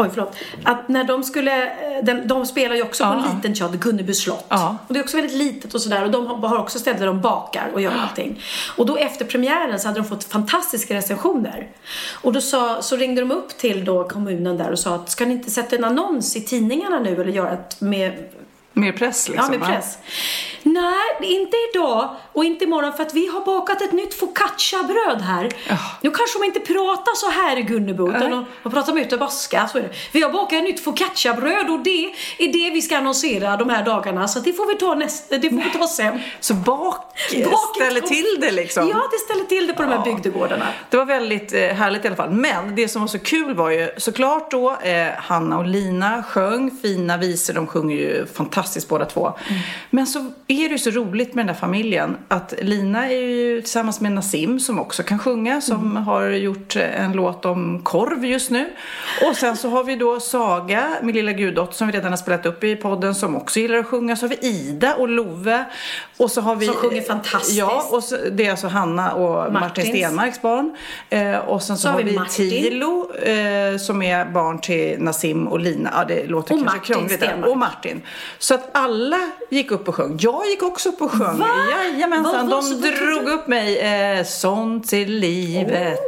Oj, 0.00 0.08
förlåt. 0.14 0.36
Att 0.64 0.88
när 0.88 1.04
de 1.04 1.22
skulle, 1.22 1.62
eh, 1.62 2.04
den, 2.04 2.28
de 2.28 2.46
spelar 2.46 2.76
ju 2.76 2.82
också 2.82 3.04
på 3.04 3.10
en 3.12 3.36
liten 3.36 3.54
teater, 3.54 3.78
Gunneby 3.78 4.14
slott. 4.14 4.46
Och 4.86 4.94
det 4.94 4.98
är 4.98 5.02
också 5.02 5.16
väldigt 5.16 5.36
litet 5.36 5.74
och 5.74 5.82
sådär. 5.82 6.04
Och 6.04 6.10
de 6.10 6.26
har 6.26 6.48
har 6.48 6.58
också 6.58 6.78
ställen 6.78 7.00
där 7.00 7.06
de 7.06 7.20
bakar 7.20 7.70
och 7.74 7.80
gör 7.80 7.92
allting. 8.02 8.42
Och 8.76 8.86
då 8.86 8.96
efter 8.96 9.24
premiären 9.24 9.80
så 9.80 9.88
hade 9.88 10.00
de 10.00 10.06
fått 10.06 10.24
fantastiska 10.24 10.94
recensioner. 10.94 11.68
Och 12.22 12.32
då 12.32 12.40
sa, 12.40 12.82
så 12.82 12.96
ringde 12.96 13.20
de 13.20 13.30
upp 13.30 13.48
till 13.48 13.84
då 13.84 14.08
kommunen 14.08 14.56
där 14.56 14.70
och 14.70 14.78
sa 14.78 14.94
att 14.94 15.10
ska 15.10 15.24
ni 15.26 15.32
inte 15.32 15.50
sätta 15.50 15.76
en 15.76 15.84
annons 15.84 16.36
i 16.36 16.40
tidningarna 16.40 16.98
nu 16.98 17.20
eller 17.20 17.32
göra 17.32 17.52
ett 17.52 17.80
med 17.80 18.12
Mer 18.72 18.92
press 18.92 19.28
liksom? 19.28 19.52
Ja, 19.52 19.58
med 19.58 19.68
press. 19.68 19.98
Nej, 20.62 21.32
inte 21.36 21.56
idag 21.74 22.16
och 22.32 22.44
inte 22.44 22.64
imorgon 22.64 22.92
för 22.92 23.02
att 23.02 23.14
vi 23.14 23.26
har 23.26 23.40
bakat 23.40 23.82
ett 23.82 23.92
nytt 23.92 24.14
focaccia-bröd 24.14 25.20
här. 25.20 25.46
Oh. 25.70 25.92
Nu 26.00 26.10
kanske 26.10 26.38
de 26.38 26.44
inte 26.44 26.60
pratar 26.60 27.14
så 27.14 27.30
här 27.30 27.56
i 27.56 27.62
Gunnebo 27.62 28.08
utan 28.08 28.30
de, 28.30 28.44
de 28.62 28.72
pratar. 28.72 29.66
Så 29.66 29.78
är 29.78 29.82
det. 29.82 29.90
Vi 30.12 30.22
har 30.22 30.30
bakat 30.30 30.52
ett 30.52 30.64
nytt 30.64 30.84
focaccia-bröd 30.84 31.70
och 31.70 31.80
det 31.80 32.14
är 32.38 32.52
det 32.52 32.70
vi 32.70 32.82
ska 32.82 32.98
annonsera 32.98 33.56
de 33.56 33.70
här 33.70 33.84
dagarna. 33.84 34.28
Så 34.28 34.40
det 34.40 34.52
får 34.52 34.66
vi 34.66 34.74
ta, 34.74 34.94
näst, 34.94 35.28
det 35.28 35.50
får 35.50 35.56
vi 35.56 35.78
ta 35.78 35.88
sen. 35.88 36.20
Så 36.40 36.54
bak, 36.54 37.16
ställer 37.76 38.00
till 38.00 38.36
det 38.40 38.50
liksom? 38.50 38.88
Ja, 38.88 39.08
det 39.10 39.18
ställer 39.18 39.44
till 39.44 39.66
det 39.66 39.74
på 39.74 39.82
de 39.82 39.88
här 39.88 40.04
bygdegårdarna. 40.04 40.66
Det 40.90 40.96
var 40.96 41.04
väldigt 41.04 41.52
eh, 41.52 41.60
härligt 41.60 42.04
i 42.04 42.06
alla 42.08 42.16
fall. 42.16 42.30
Men 42.30 42.76
det 42.76 42.88
som 42.88 43.00
var 43.00 43.08
så 43.08 43.18
kul 43.18 43.54
var 43.54 43.70
ju 43.70 43.90
såklart 43.96 44.50
då 44.50 44.76
eh, 44.82 45.08
Hanna 45.16 45.58
och 45.58 45.66
Lina 45.66 46.22
sjöng 46.22 46.70
fina 46.82 47.16
visor. 47.16 47.54
De 47.54 47.66
sjunger 47.66 47.96
ju 47.96 48.26
fantastiskt 48.26 48.69
båda 48.88 49.04
två. 49.04 49.32
Men 49.90 50.06
så 50.06 50.18
är 50.46 50.68
det 50.68 50.72
ju 50.72 50.78
så 50.78 50.90
roligt 50.90 51.34
med 51.34 51.46
den 51.46 51.54
där 51.54 51.60
familjen 51.60 52.16
att 52.28 52.54
Lina 52.62 53.06
är 53.10 53.20
ju 53.20 53.60
tillsammans 53.60 54.00
med 54.00 54.12
Nassim 54.12 54.60
som 54.60 54.78
också 54.78 55.02
kan 55.02 55.18
sjunga. 55.18 55.60
Som 55.60 55.96
har 55.96 56.28
gjort 56.28 56.76
en 56.76 57.12
låt 57.12 57.44
om 57.44 57.80
korv 57.82 58.24
just 58.24 58.50
nu. 58.50 58.70
Och 59.28 59.36
sen 59.36 59.56
så 59.56 59.68
har 59.68 59.84
vi 59.84 59.96
då 59.96 60.20
Saga, 60.20 60.88
min 61.02 61.14
lilla 61.14 61.32
guddotter 61.32 61.74
som 61.74 61.86
vi 61.86 61.92
redan 61.92 62.12
har 62.12 62.16
spelat 62.16 62.46
upp 62.46 62.64
i 62.64 62.76
podden 62.76 63.14
som 63.14 63.36
också 63.36 63.60
gillar 63.60 63.78
att 63.78 63.86
sjunga. 63.86 64.16
Så 64.16 64.26
har 64.26 64.36
vi 64.40 64.48
Ida 64.48 64.94
och 64.94 65.08
Love. 65.08 65.64
Och 66.16 66.30
så 66.30 66.40
har 66.40 66.56
vi, 66.56 66.66
Som 66.66 66.74
sjunger 66.74 67.02
fantastiskt. 67.02 67.58
Ja, 67.58 67.88
och 67.90 68.04
så, 68.04 68.16
det 68.32 68.46
är 68.46 68.50
alltså 68.50 68.68
Hanna 68.68 69.12
och 69.12 69.52
Martin 69.52 69.60
Martins. 69.60 69.88
Stenmarks 69.88 70.42
barn. 70.42 70.76
Eh, 71.10 71.38
och 71.38 71.62
sen 71.62 71.76
så, 71.76 71.82
Så 71.82 71.88
har 71.88 72.02
vi 72.02 72.12
Martin. 72.12 72.50
Tilo 72.50 73.14
eh, 73.14 73.76
som 73.76 74.02
är 74.02 74.24
barn 74.24 74.60
till 74.60 75.02
Nassim 75.02 75.48
och 75.48 75.60
Lina. 75.60 75.90
Ja, 75.92 76.04
det 76.04 76.26
låter 76.26 76.54
Och 76.54 76.60
kanske 76.60 76.96
Martin 76.96 77.18
krångligt. 77.18 77.46
Och 77.46 77.58
Martin. 77.58 78.02
Så 78.50 78.54
att 78.54 78.68
alla 78.72 79.18
gick 79.50 79.70
upp 79.70 79.88
och 79.88 79.94
sjöng. 79.94 80.16
Jag 80.20 80.46
gick 80.46 80.62
också 80.62 80.88
upp 80.88 81.02
och 81.02 81.10
sjöng. 81.10 81.38
Va? 81.38 81.46
Jajamensan. 81.70 82.48
Vad- 82.48 82.64
vad- 82.64 82.82
De 82.82 82.90
drog 82.90 83.28
upp 83.28 83.46
mig. 83.48 83.78
Eh, 83.78 84.24
Sånt 84.24 84.88
till 84.88 85.12
livet. 85.18 85.98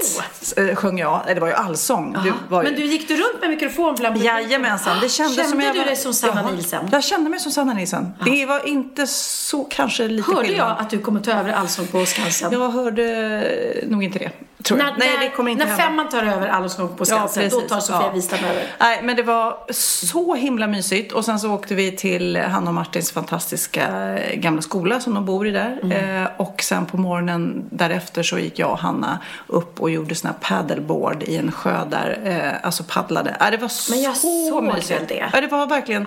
Eh, 0.56 0.74
sjöng 0.74 0.98
jag. 0.98 1.20
Det 1.26 1.40
var 1.40 1.48
ju 1.48 1.54
allsång. 1.54 2.12
Det 2.24 2.32
var 2.48 2.62
ju... 2.62 2.68
Men 2.70 2.80
du, 2.80 2.86
gick 2.86 3.08
du 3.08 3.14
runt 3.16 3.40
med 3.40 3.50
mikrofon 3.50 3.94
bland? 3.98 4.16
Jajamensan, 4.16 4.96
det 5.00 5.08
kändes 5.08 5.36
Kände 5.36 5.50
som 5.50 5.60
jag 5.60 5.74
du 5.74 5.84
dig 5.84 5.96
som 5.96 6.14
Sanna 6.14 6.42
Ja, 6.44 6.50
Nielsen? 6.50 6.88
Jag 6.92 7.04
kände 7.04 7.30
mig 7.30 7.40
som 7.40 7.52
Sanna 7.52 7.74
Nielsen. 7.74 8.12
Det 8.24 8.46
var 8.46 8.68
inte 8.68 9.06
så, 9.06 9.64
kanske 9.64 10.08
lite 10.08 10.32
Hörde 10.32 10.48
skillnad. 10.48 10.68
jag 10.70 10.76
att 10.80 10.90
du 10.90 10.98
kommer 10.98 11.20
ta 11.20 11.30
över 11.30 11.52
Allsång 11.52 11.86
på 11.86 12.06
Skansen? 12.06 12.52
Jag 12.52 12.70
hörde 12.70 13.84
nog 13.88 14.04
inte 14.04 14.18
det. 14.18 14.30
Tror 14.62 14.78
jag. 14.80 14.86
När, 14.86 14.98
Nej, 14.98 15.10
när, 15.16 15.24
det 15.24 15.30
kommer 15.30 15.50
inte 15.50 15.64
när 15.64 15.70
hända. 15.70 15.84
femman 15.84 16.08
tar 16.08 16.22
över 16.22 16.48
Allsång 16.48 16.96
på 16.96 17.04
Skansen, 17.04 17.48
då 17.50 17.60
tar 17.60 17.80
Sofia 17.80 18.10
Wistam 18.12 18.38
över. 18.44 18.66
Nej, 18.80 19.00
men 19.02 19.16
det 19.16 19.22
var 19.22 19.72
så 19.72 20.34
himla 20.34 20.66
mysigt. 20.66 21.12
Och 21.12 21.24
sen 21.24 21.38
så 21.40 21.54
åkte 21.54 21.74
vi 21.74 21.96
till 21.96 22.36
Hanna 22.36 22.70
och 22.70 22.74
Martins 22.74 23.12
fantastiska 23.12 24.16
eh, 24.18 24.36
gamla 24.36 24.62
skola 24.62 25.00
som 25.00 25.14
de 25.14 25.24
bor 25.26 25.46
i 25.46 25.50
där. 25.50 25.78
Mm. 25.82 26.22
Eh, 26.22 26.28
och 26.36 26.62
sen 26.62 26.86
på 26.86 26.96
morgonen 26.96 27.64
därefter 27.70 28.22
så 28.22 28.38
gick 28.38 28.58
jag 28.58 28.70
och 28.70 28.78
Hanna 28.78 29.18
upp 29.46 29.80
och 29.80 29.90
gjorde 29.90 30.14
såna 30.14 30.32
här 30.32 30.56
paddleboard 30.56 31.22
i 31.22 31.36
en 31.36 31.52
sjö 31.52 31.84
där. 31.90 32.18
Eh, 32.24 32.66
alltså 32.66 32.84
paddlade. 32.88 33.36
Ja, 33.40 33.50
det 33.50 33.56
var 33.56 33.68
så 33.68 33.92
Men 33.92 34.02
jag 34.02 34.16
såg 34.16 34.64
mysigt. 34.64 35.08
det. 35.08 35.30
Ja, 35.32 35.40
det 35.40 35.46
var 35.46 35.66
verkligen 35.66 36.06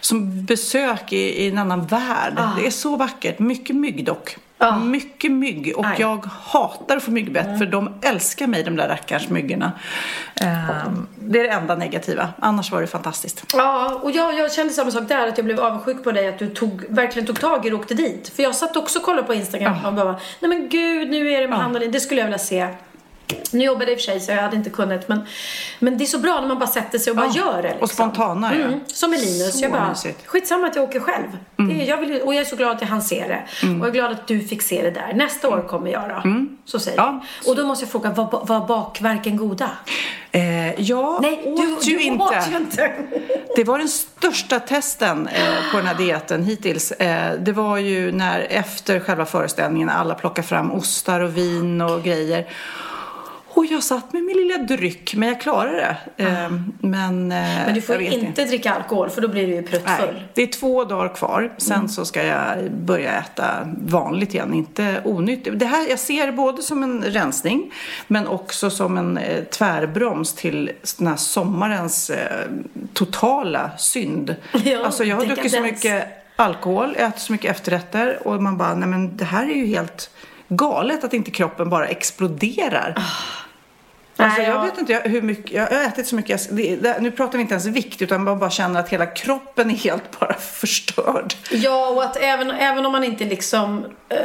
som 0.00 0.44
besök 0.44 1.12
i, 1.12 1.44
i 1.44 1.48
en 1.48 1.58
annan 1.58 1.86
värld. 1.86 2.38
Det 2.56 2.66
är 2.66 2.70
så 2.70 2.96
vackert. 2.96 3.38
Mycket 3.38 3.76
mygg 3.76 4.04
dock. 4.04 4.36
Ah. 4.62 4.76
Mycket 4.76 5.32
mygg. 5.32 5.72
Och 5.76 5.86
Aj. 5.86 5.96
jag 5.98 6.26
hatar 6.26 6.96
att 6.96 7.02
få 7.02 7.10
myggbett 7.10 7.58
för 7.58 7.66
de 7.66 7.94
älskar 8.02 8.46
mig, 8.46 8.62
de 8.62 8.76
där 8.76 8.88
rackars 8.88 9.28
myggorna. 9.28 9.72
Ehm, 10.40 11.06
det 11.18 11.40
är 11.40 11.42
det 11.42 11.50
enda 11.50 11.74
negativa. 11.74 12.28
Annars 12.38 12.72
var 12.72 12.80
det 12.80 12.86
fantastiskt. 12.86 13.44
Ja, 13.52 14.00
och 14.02 14.10
jag, 14.10 14.38
jag 14.38 14.52
kände 14.52 14.72
samma 14.72 14.90
sak 14.90 15.08
där, 15.08 15.28
att 15.28 15.38
jag 15.38 15.44
blev 15.44 15.60
avundsjuk 15.60 16.04
på 16.04 16.12
dig 16.12 16.28
att 16.28 16.38
du 16.38 16.48
tog, 16.48 16.84
verkligen 16.88 17.26
tog 17.26 17.40
tag 17.40 17.66
i 17.66 17.68
det 17.68 17.74
och 17.74 17.80
åkte 17.80 17.94
dit. 17.94 18.32
För 18.36 18.42
jag 18.42 18.54
satt 18.54 18.76
också 18.76 18.98
och 18.98 19.04
kollade 19.04 19.26
på 19.26 19.34
Instagram 19.34 19.84
och 19.84 19.94
bara, 19.94 20.12
nej 20.40 20.48
men 20.48 20.68
gud, 20.68 21.10
nu 21.10 21.32
är 21.32 21.40
det 21.40 21.48
med 21.48 21.80
Lin. 21.80 21.92
det 21.92 22.00
skulle 22.00 22.20
jag 22.20 22.26
vilja 22.26 22.38
se. 22.38 22.68
Nu 23.52 23.64
jobbade 23.64 23.84
jag 23.84 23.92
i 23.92 23.94
och 23.96 23.98
för 24.00 24.04
sig 24.04 24.20
så 24.20 24.32
jag 24.32 24.42
hade 24.42 24.56
inte 24.56 24.70
kunnat 24.70 25.08
men, 25.08 25.20
men 25.78 25.98
det 25.98 26.04
är 26.04 26.06
så 26.06 26.18
bra 26.18 26.40
när 26.40 26.48
man 26.48 26.58
bara 26.58 26.66
sätter 26.70 26.98
sig 26.98 27.10
och 27.10 27.16
bara 27.16 27.26
Ja, 27.26 27.36
gör 27.36 27.62
det. 27.62 27.76
och 27.80 27.90
spontana, 27.90 28.54
ja. 28.54 28.64
mm, 28.64 28.80
Som 28.86 29.10
med 29.10 29.20
Linus. 29.20 29.58
Så 29.58 29.64
jag 29.64 29.72
bara, 29.72 29.88
mysigt. 29.88 30.04
Mm. 30.18 30.26
skitsamma 30.26 30.66
att 30.66 30.76
jag 30.76 30.84
åker 30.84 31.00
själv. 31.00 31.26
Det, 31.56 31.62
är- 31.82 31.88
jag 31.88 31.96
vill, 31.96 32.20
och 32.22 32.34
jag 32.34 32.40
är 32.40 32.44
så 32.44 32.56
glad 32.56 32.70
att 32.70 32.80
jag 32.80 32.88
hann 32.88 33.02
se 33.02 33.24
det. 33.28 33.66
Och 33.66 33.68
jag 33.78 33.86
är 33.86 33.90
glad 33.90 34.12
att 34.12 34.26
du 34.26 34.40
fick 34.40 34.62
se 34.62 34.82
det 34.82 34.90
där. 34.90 35.12
Nästa 35.14 35.48
år 35.48 35.62
kommer 35.68 35.90
jag 35.92 36.02
då. 36.08 36.46
Så 36.64 36.78
säger 36.78 36.98
Mm. 37.02 37.14
Ja. 37.14 37.26
jag. 37.44 37.50
Och 37.50 37.56
då 37.56 37.66
måste 37.66 37.84
jag 37.84 37.90
fråga, 37.92 38.10
var, 38.10 38.44
var 38.46 38.66
bakverken 38.66 39.36
goda? 39.36 39.70
Eh, 40.32 40.80
jag 40.80 41.22
Nej, 41.22 41.40
du, 41.56 41.72
åt 41.76 41.86
ju 41.86 41.96
du 41.96 42.02
inte. 42.02 42.24
åt 42.24 42.34
inte. 42.60 42.92
Det 43.56 43.64
var 43.64 43.78
den 43.78 43.88
största 43.88 44.60
testen 44.60 45.26
eh, 45.28 45.42
på 45.72 45.76
den 45.76 45.86
här 45.86 45.94
dieten 45.94 46.44
hittills. 46.44 46.92
Eh, 46.92 47.32
det 47.38 47.52
var 47.52 47.76
ju 47.78 48.12
när 48.12 48.40
efter 48.40 49.00
själva 49.00 49.24
föreställningen 49.26 49.88
alla 49.88 50.14
plockade 50.14 50.48
fram 50.48 50.72
ostar 50.72 51.20
och 51.20 51.36
vin 51.36 51.80
och 51.80 52.02
grejer. 52.02 52.46
Och 53.62 53.66
jag 53.66 53.82
satt 53.82 54.12
med 54.12 54.22
min 54.22 54.36
lilla 54.36 54.58
dryck, 54.58 55.14
men 55.14 55.28
jag 55.28 55.40
klarade 55.40 55.96
det. 56.16 56.24
Eh, 56.24 56.50
men, 56.80 57.32
eh, 57.32 57.38
Men 57.66 57.74
du 57.74 57.80
får 57.82 57.96
vet 57.96 58.12
inte 58.12 58.44
dricka 58.44 58.72
alkohol 58.72 59.10
för 59.10 59.20
då 59.20 59.28
blir 59.28 59.46
du 59.46 59.52
ju 59.54 59.62
pruttfull. 59.62 60.14
Nej, 60.14 60.28
det 60.34 60.42
är 60.42 60.46
två 60.46 60.84
dagar 60.84 61.14
kvar. 61.14 61.52
Sen 61.58 61.76
Mm. 61.76 61.88
så 61.88 62.04
ska 62.04 62.24
jag 62.26 62.70
börja 62.72 63.12
äta 63.18 63.68
vanligt 63.86 64.34
igen, 64.34 64.54
inte 64.54 65.00
onyttigt. 65.04 65.58
Det 65.58 65.66
här, 65.66 65.88
jag 65.88 65.98
ser 65.98 66.26
det 66.26 66.32
både 66.32 66.62
som 66.62 66.82
en 66.82 67.02
rensning 67.04 67.72
men 68.06 68.26
också 68.28 68.70
som 68.70 68.98
en 68.98 69.18
eh, 69.18 69.44
tvärbroms 69.44 70.34
till 70.34 70.70
den 70.98 71.06
här 71.06 71.16
sommarens 71.16 72.10
eh, 72.10 72.46
totala 72.92 73.70
synd. 73.78 74.36
Ja, 74.64 74.84
alltså 74.84 75.04
jag 75.04 75.16
har 75.16 75.24
druckit 75.26 75.52
så 75.52 75.60
mycket 75.60 76.04
alkohol, 76.36 76.94
ätit 76.98 77.20
så 77.22 77.32
mycket 77.32 77.50
efterrätter 77.50 78.26
och 78.28 78.42
man 78.42 78.58
bara, 78.58 78.74
nej 78.74 78.88
men 78.88 79.16
det 79.16 79.24
här 79.24 79.42
är 79.50 79.54
ju 79.54 79.66
helt 79.66 80.10
galet 80.48 81.04
att 81.04 81.14
inte 81.14 81.30
kroppen 81.30 81.70
bara 81.70 81.86
exploderar. 81.86 82.94
Alltså 84.24 84.42
jag 84.42 84.54
ja. 84.56 84.62
vet 84.62 84.78
inte 84.78 85.02
hur 85.04 85.22
mycket, 85.22 85.52
jag 85.52 85.66
har 85.66 85.84
ätit 85.84 86.06
så 86.06 86.16
mycket, 86.16 86.56
det, 86.82 87.00
nu 87.00 87.10
pratar 87.10 87.38
vi 87.38 87.42
inte 87.42 87.54
ens 87.54 87.66
vikt 87.66 88.02
utan 88.02 88.24
man 88.24 88.38
bara 88.38 88.50
känner 88.50 88.80
att 88.80 88.88
hela 88.88 89.06
kroppen 89.06 89.70
är 89.70 89.74
helt 89.74 90.20
bara 90.20 90.34
förstörd. 90.34 91.34
Ja, 91.50 91.88
och 91.88 92.04
att 92.04 92.16
även, 92.16 92.50
även 92.50 92.86
om 92.86 92.92
man 92.92 93.04
inte 93.04 93.24
liksom... 93.24 93.84
eh, 94.08 94.18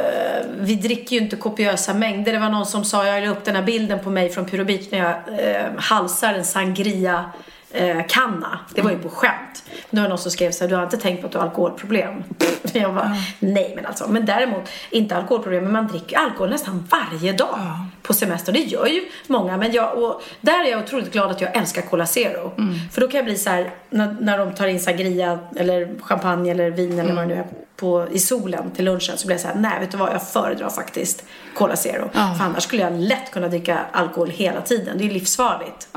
vi 0.60 0.74
dricker 0.74 1.16
ju 1.16 1.22
inte 1.22 1.36
kopiösa 1.36 1.94
mängder. 1.94 2.32
Det 2.32 2.38
var 2.38 2.50
någon 2.50 2.66
som 2.66 2.84
sa, 2.84 3.06
jag 3.06 3.24
la 3.24 3.30
upp 3.30 3.44
den 3.44 3.56
här 3.56 3.62
bilden 3.62 3.98
på 4.04 4.10
mig 4.10 4.30
från 4.30 4.44
Beach 4.44 4.86
när 4.90 4.98
jag 4.98 5.14
eh, 5.40 5.66
halsar 5.76 6.34
en 6.34 6.44
sangria 6.44 7.24
eh, 7.70 8.06
kanna. 8.08 8.58
Det 8.74 8.82
var 8.82 8.90
ju 8.90 8.98
på 8.98 9.08
skämt. 9.08 9.64
Nu 9.90 10.00
var 10.00 10.08
någon 10.08 10.18
som 10.18 10.30
skrev 10.30 10.50
så 10.50 10.64
här, 10.64 10.68
du 10.68 10.76
har 10.76 10.82
inte 10.82 10.96
tänkt 10.96 11.20
på 11.20 11.26
att 11.26 11.32
du 11.32 11.38
har 11.38 11.44
alkoholproblem? 11.44 12.24
Jag 12.72 12.94
bara, 12.94 13.16
nej 13.38 13.72
men 13.76 13.86
alltså. 13.86 14.08
Men 14.08 14.26
däremot, 14.26 14.68
inte 14.90 15.16
alkoholproblem, 15.16 15.64
men 15.64 15.72
man 15.72 15.86
dricker 15.86 16.16
alkohol 16.18 16.50
nästan 16.50 16.88
varje 16.90 17.32
dag 17.32 17.58
på 18.02 18.14
semester. 18.14 18.52
Det 18.52 18.58
gör 18.58 18.86
ju 18.86 19.04
många. 19.26 19.56
Men 19.56 19.72
jag, 19.72 19.98
och 19.98 20.22
där 20.40 20.64
är 20.64 20.70
jag 20.70 20.82
otroligt 20.82 21.12
glad 21.12 21.30
att 21.30 21.40
jag 21.40 21.56
älskar 21.56 21.82
Cola 21.82 22.06
Zero. 22.06 22.52
För 22.92 23.00
då 23.00 23.08
kan 23.08 23.18
jag 23.18 23.24
bli 23.24 23.36
så 23.36 23.50
här, 23.50 23.70
när, 23.90 24.16
när 24.20 24.38
de 24.38 24.54
tar 24.54 24.66
in 24.66 24.80
sangria 24.80 25.38
eller 25.56 26.00
champagne 26.02 26.50
eller 26.50 26.70
vin 26.70 26.98
eller 26.98 27.14
vad 27.14 27.24
det 27.24 27.34
nu 27.34 27.34
är 27.34 27.46
på, 27.76 28.06
i 28.12 28.18
solen 28.18 28.70
till 28.70 28.84
lunchen 28.84 29.18
så 29.18 29.26
blir 29.26 29.34
jag 29.34 29.40
så 29.40 29.48
här, 29.48 29.54
nej 29.54 29.80
vet 29.80 29.90
du 29.90 29.96
vad, 29.96 30.12
jag 30.12 30.28
föredrar 30.28 30.70
faktiskt 30.70 31.24
Cola 31.54 31.76
Zero. 31.76 32.08
För 32.12 32.44
annars 32.44 32.62
skulle 32.62 32.82
jag 32.82 32.92
lätt 32.92 33.30
kunna 33.30 33.48
dricka 33.48 33.78
alkohol 33.92 34.30
hela 34.30 34.60
tiden. 34.60 34.98
Det 34.98 35.04
är 35.04 35.10
livsfarligt. 35.10 35.88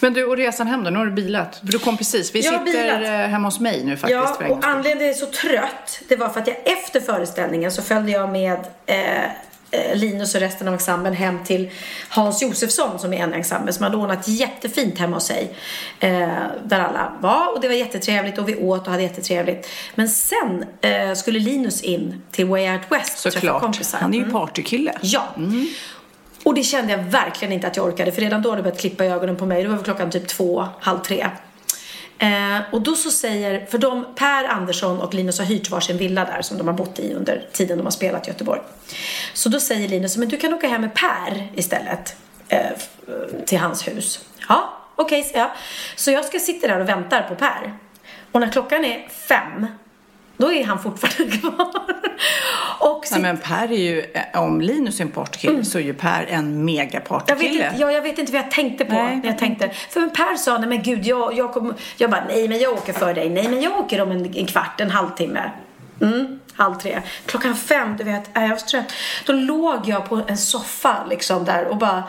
Men 0.00 0.12
du, 0.14 0.24
och 0.24 0.36
resan 0.36 0.66
hem 0.66 0.84
då? 0.84 0.90
Nu 0.90 0.98
har 0.98 1.06
du 1.06 1.12
bilat. 1.12 1.56
För 1.56 1.66
du 1.66 1.78
kom 1.78 1.96
precis. 1.96 2.34
Vi 2.34 2.40
Jag 2.40 2.66
sitter 2.68 2.82
bilat. 2.82 3.02
eh, 3.02 3.10
hemma 3.30 3.48
hos 3.48 3.60
mig 3.60 3.84
nu 3.84 3.96
faktiskt. 3.96 4.40
Ja, 4.40 4.48
och 4.48 4.64
anledningen 4.64 5.14
till 5.14 5.24
att 5.24 5.44
jag 5.44 5.54
är 5.54 5.58
så 5.60 5.70
trött, 5.70 6.00
det 6.08 6.16
var 6.16 6.28
för 6.28 6.40
att 6.40 6.46
jag 6.46 6.56
efter 6.64 7.00
föreställningen 7.00 7.70
så 7.72 7.82
följde 7.82 8.12
jag 8.12 8.28
med 8.32 8.58
eh, 8.86 9.24
eh, 9.70 9.94
Linus 9.94 10.34
och 10.34 10.40
resten 10.40 10.68
av 10.68 10.74
ensemblen 10.74 11.12
hem 11.14 11.44
till 11.44 11.70
Hans 12.08 12.42
Josefsson 12.42 12.98
som 12.98 13.12
är 13.12 13.18
en 13.22 13.34
ensemble 13.34 13.72
som 13.72 13.84
hade 13.84 13.96
ordnat 13.96 14.28
jättefint 14.28 14.98
hemma 14.98 15.16
hos 15.16 15.26
sig. 15.26 15.54
Eh, 16.00 16.28
där 16.64 16.80
alla 16.80 17.12
var 17.20 17.54
och 17.54 17.60
det 17.60 17.68
var 17.68 17.74
jättetrevligt 17.74 18.38
och 18.38 18.48
vi 18.48 18.56
åt 18.56 18.84
och 18.86 18.90
hade 18.90 19.02
jättetrevligt. 19.02 19.68
Men 19.94 20.08
sen 20.08 20.64
eh, 20.80 21.14
skulle 21.14 21.38
Linus 21.38 21.82
in 21.82 22.22
till 22.30 22.46
Way 22.46 22.70
Out 22.72 22.82
West 22.90 23.18
Såklart. 23.18 23.60
kompisar. 23.62 23.98
Han 23.98 24.10
är 24.14 24.18
ju 24.18 24.22
Mm. 24.22 24.32
partykille. 24.32 24.92
Ja. 25.00 25.28
Och 26.48 26.54
det 26.54 26.62
kände 26.62 26.92
jag 26.92 26.98
verkligen 26.98 27.52
inte 27.52 27.66
att 27.66 27.76
jag 27.76 27.86
orkade 27.86 28.12
för 28.12 28.20
redan 28.20 28.42
då 28.42 28.50
hade 28.50 28.58
det 28.58 28.62
börjat 28.62 28.80
klippa 28.80 29.04
i 29.04 29.08
ögonen 29.08 29.36
på 29.36 29.46
mig. 29.46 29.62
Det 29.62 29.68
var 29.68 29.76
väl 29.76 29.84
klockan 29.84 30.10
typ 30.10 30.28
två, 30.28 30.68
halv 30.80 30.98
tre. 30.98 31.26
Eh, 32.18 32.60
och 32.72 32.80
då 32.80 32.94
så 32.94 33.10
säger, 33.10 33.66
för 33.66 33.78
de, 33.78 34.06
Per 34.14 34.44
Andersson 34.44 35.00
och 35.00 35.14
Linus 35.14 35.38
har 35.38 35.46
hyrt 35.46 35.70
varsin 35.70 35.96
villa 35.98 36.24
där 36.24 36.42
som 36.42 36.58
de 36.58 36.66
har 36.66 36.74
bott 36.74 36.98
i 36.98 37.14
under 37.14 37.46
tiden 37.52 37.78
de 37.78 37.84
har 37.84 37.90
spelat 37.90 38.26
i 38.26 38.30
Göteborg. 38.30 38.60
Så 39.34 39.48
då 39.48 39.60
säger 39.60 39.88
Linus, 39.88 40.16
men 40.16 40.28
du 40.28 40.36
kan 40.36 40.54
åka 40.54 40.68
hem 40.68 40.80
med 40.80 40.94
Per 40.94 41.48
istället 41.54 42.16
eh, 42.48 42.58
eh 42.58 42.74
till 43.46 43.58
hans 43.58 43.88
hus. 43.88 44.24
Ja, 44.48 44.78
okej, 44.96 45.20
okay, 45.20 45.40
jag. 45.40 45.50
Så 45.96 46.10
jag 46.10 46.24
ska 46.24 46.38
sitta 46.38 46.66
där 46.66 46.80
och 46.80 46.88
väntar 46.88 47.22
på 47.22 47.34
Per. 47.34 47.78
Och 48.32 48.40
när 48.40 48.48
klockan 48.48 48.84
är 48.84 49.08
fem 49.08 49.66
då 50.38 50.52
är 50.52 50.64
han 50.64 50.78
fortfarande 50.82 51.36
kvar. 51.40 51.72
och 52.80 53.04
Nej, 53.10 53.20
men 53.20 53.36
Per 53.36 53.72
är 53.72 53.76
ju, 53.76 54.00
eh, 54.00 54.42
om 54.42 54.60
Linus 54.60 55.00
är 55.00 55.04
en 55.04 55.10
partykille 55.10 55.64
så 55.64 55.78
är 55.78 55.82
ju 55.82 55.94
Per 55.94 56.26
en 56.28 56.28
jag 56.28 56.42
vet, 56.42 56.64
megapartykille. 56.64 57.74
ja, 57.78 57.92
jag 57.92 58.02
vet 58.02 58.18
inte 58.18 58.32
vad 58.32 58.40
jag 58.42 58.50
tänkte 58.50 58.84
på 58.84 58.92
Nej, 58.92 59.16
när 59.16 59.26
jag 59.26 59.38
tänkte. 59.38 59.70
För 59.90 60.00
men 60.00 60.10
Per 60.10 60.36
sa, 60.36 60.58
nej 60.58 60.68
men 60.68 60.82
gud, 60.82 61.06
jag, 61.06 61.34
jag, 61.34 61.52
kom, 61.52 61.74
jag 61.96 62.10
bara, 62.10 62.24
nej 62.28 62.48
men 62.48 62.58
jag 62.58 62.72
åker 62.72 62.92
för 62.92 63.14
dig. 63.14 63.30
Nej 63.30 63.48
men 63.48 63.62
jag 63.62 63.78
åker 63.78 64.00
om 64.00 64.10
en, 64.10 64.34
en 64.36 64.46
kvart, 64.46 64.80
en 64.80 64.90
halvtimme. 64.90 65.50
Mm, 66.00 66.40
halv 66.54 66.74
tre. 66.74 67.02
Klockan 67.26 67.56
fem, 67.56 67.96
du 67.98 68.04
vet, 68.04 68.30
är 68.36 68.46
jag 68.48 68.60
så 68.60 68.66
trött. 68.66 68.92
Då 69.26 69.32
låg 69.32 69.80
jag 69.84 70.08
på 70.08 70.20
en 70.26 70.38
soffa 70.38 70.96
liksom 71.10 71.44
där 71.44 71.64
och 71.64 71.76
bara 71.76 72.02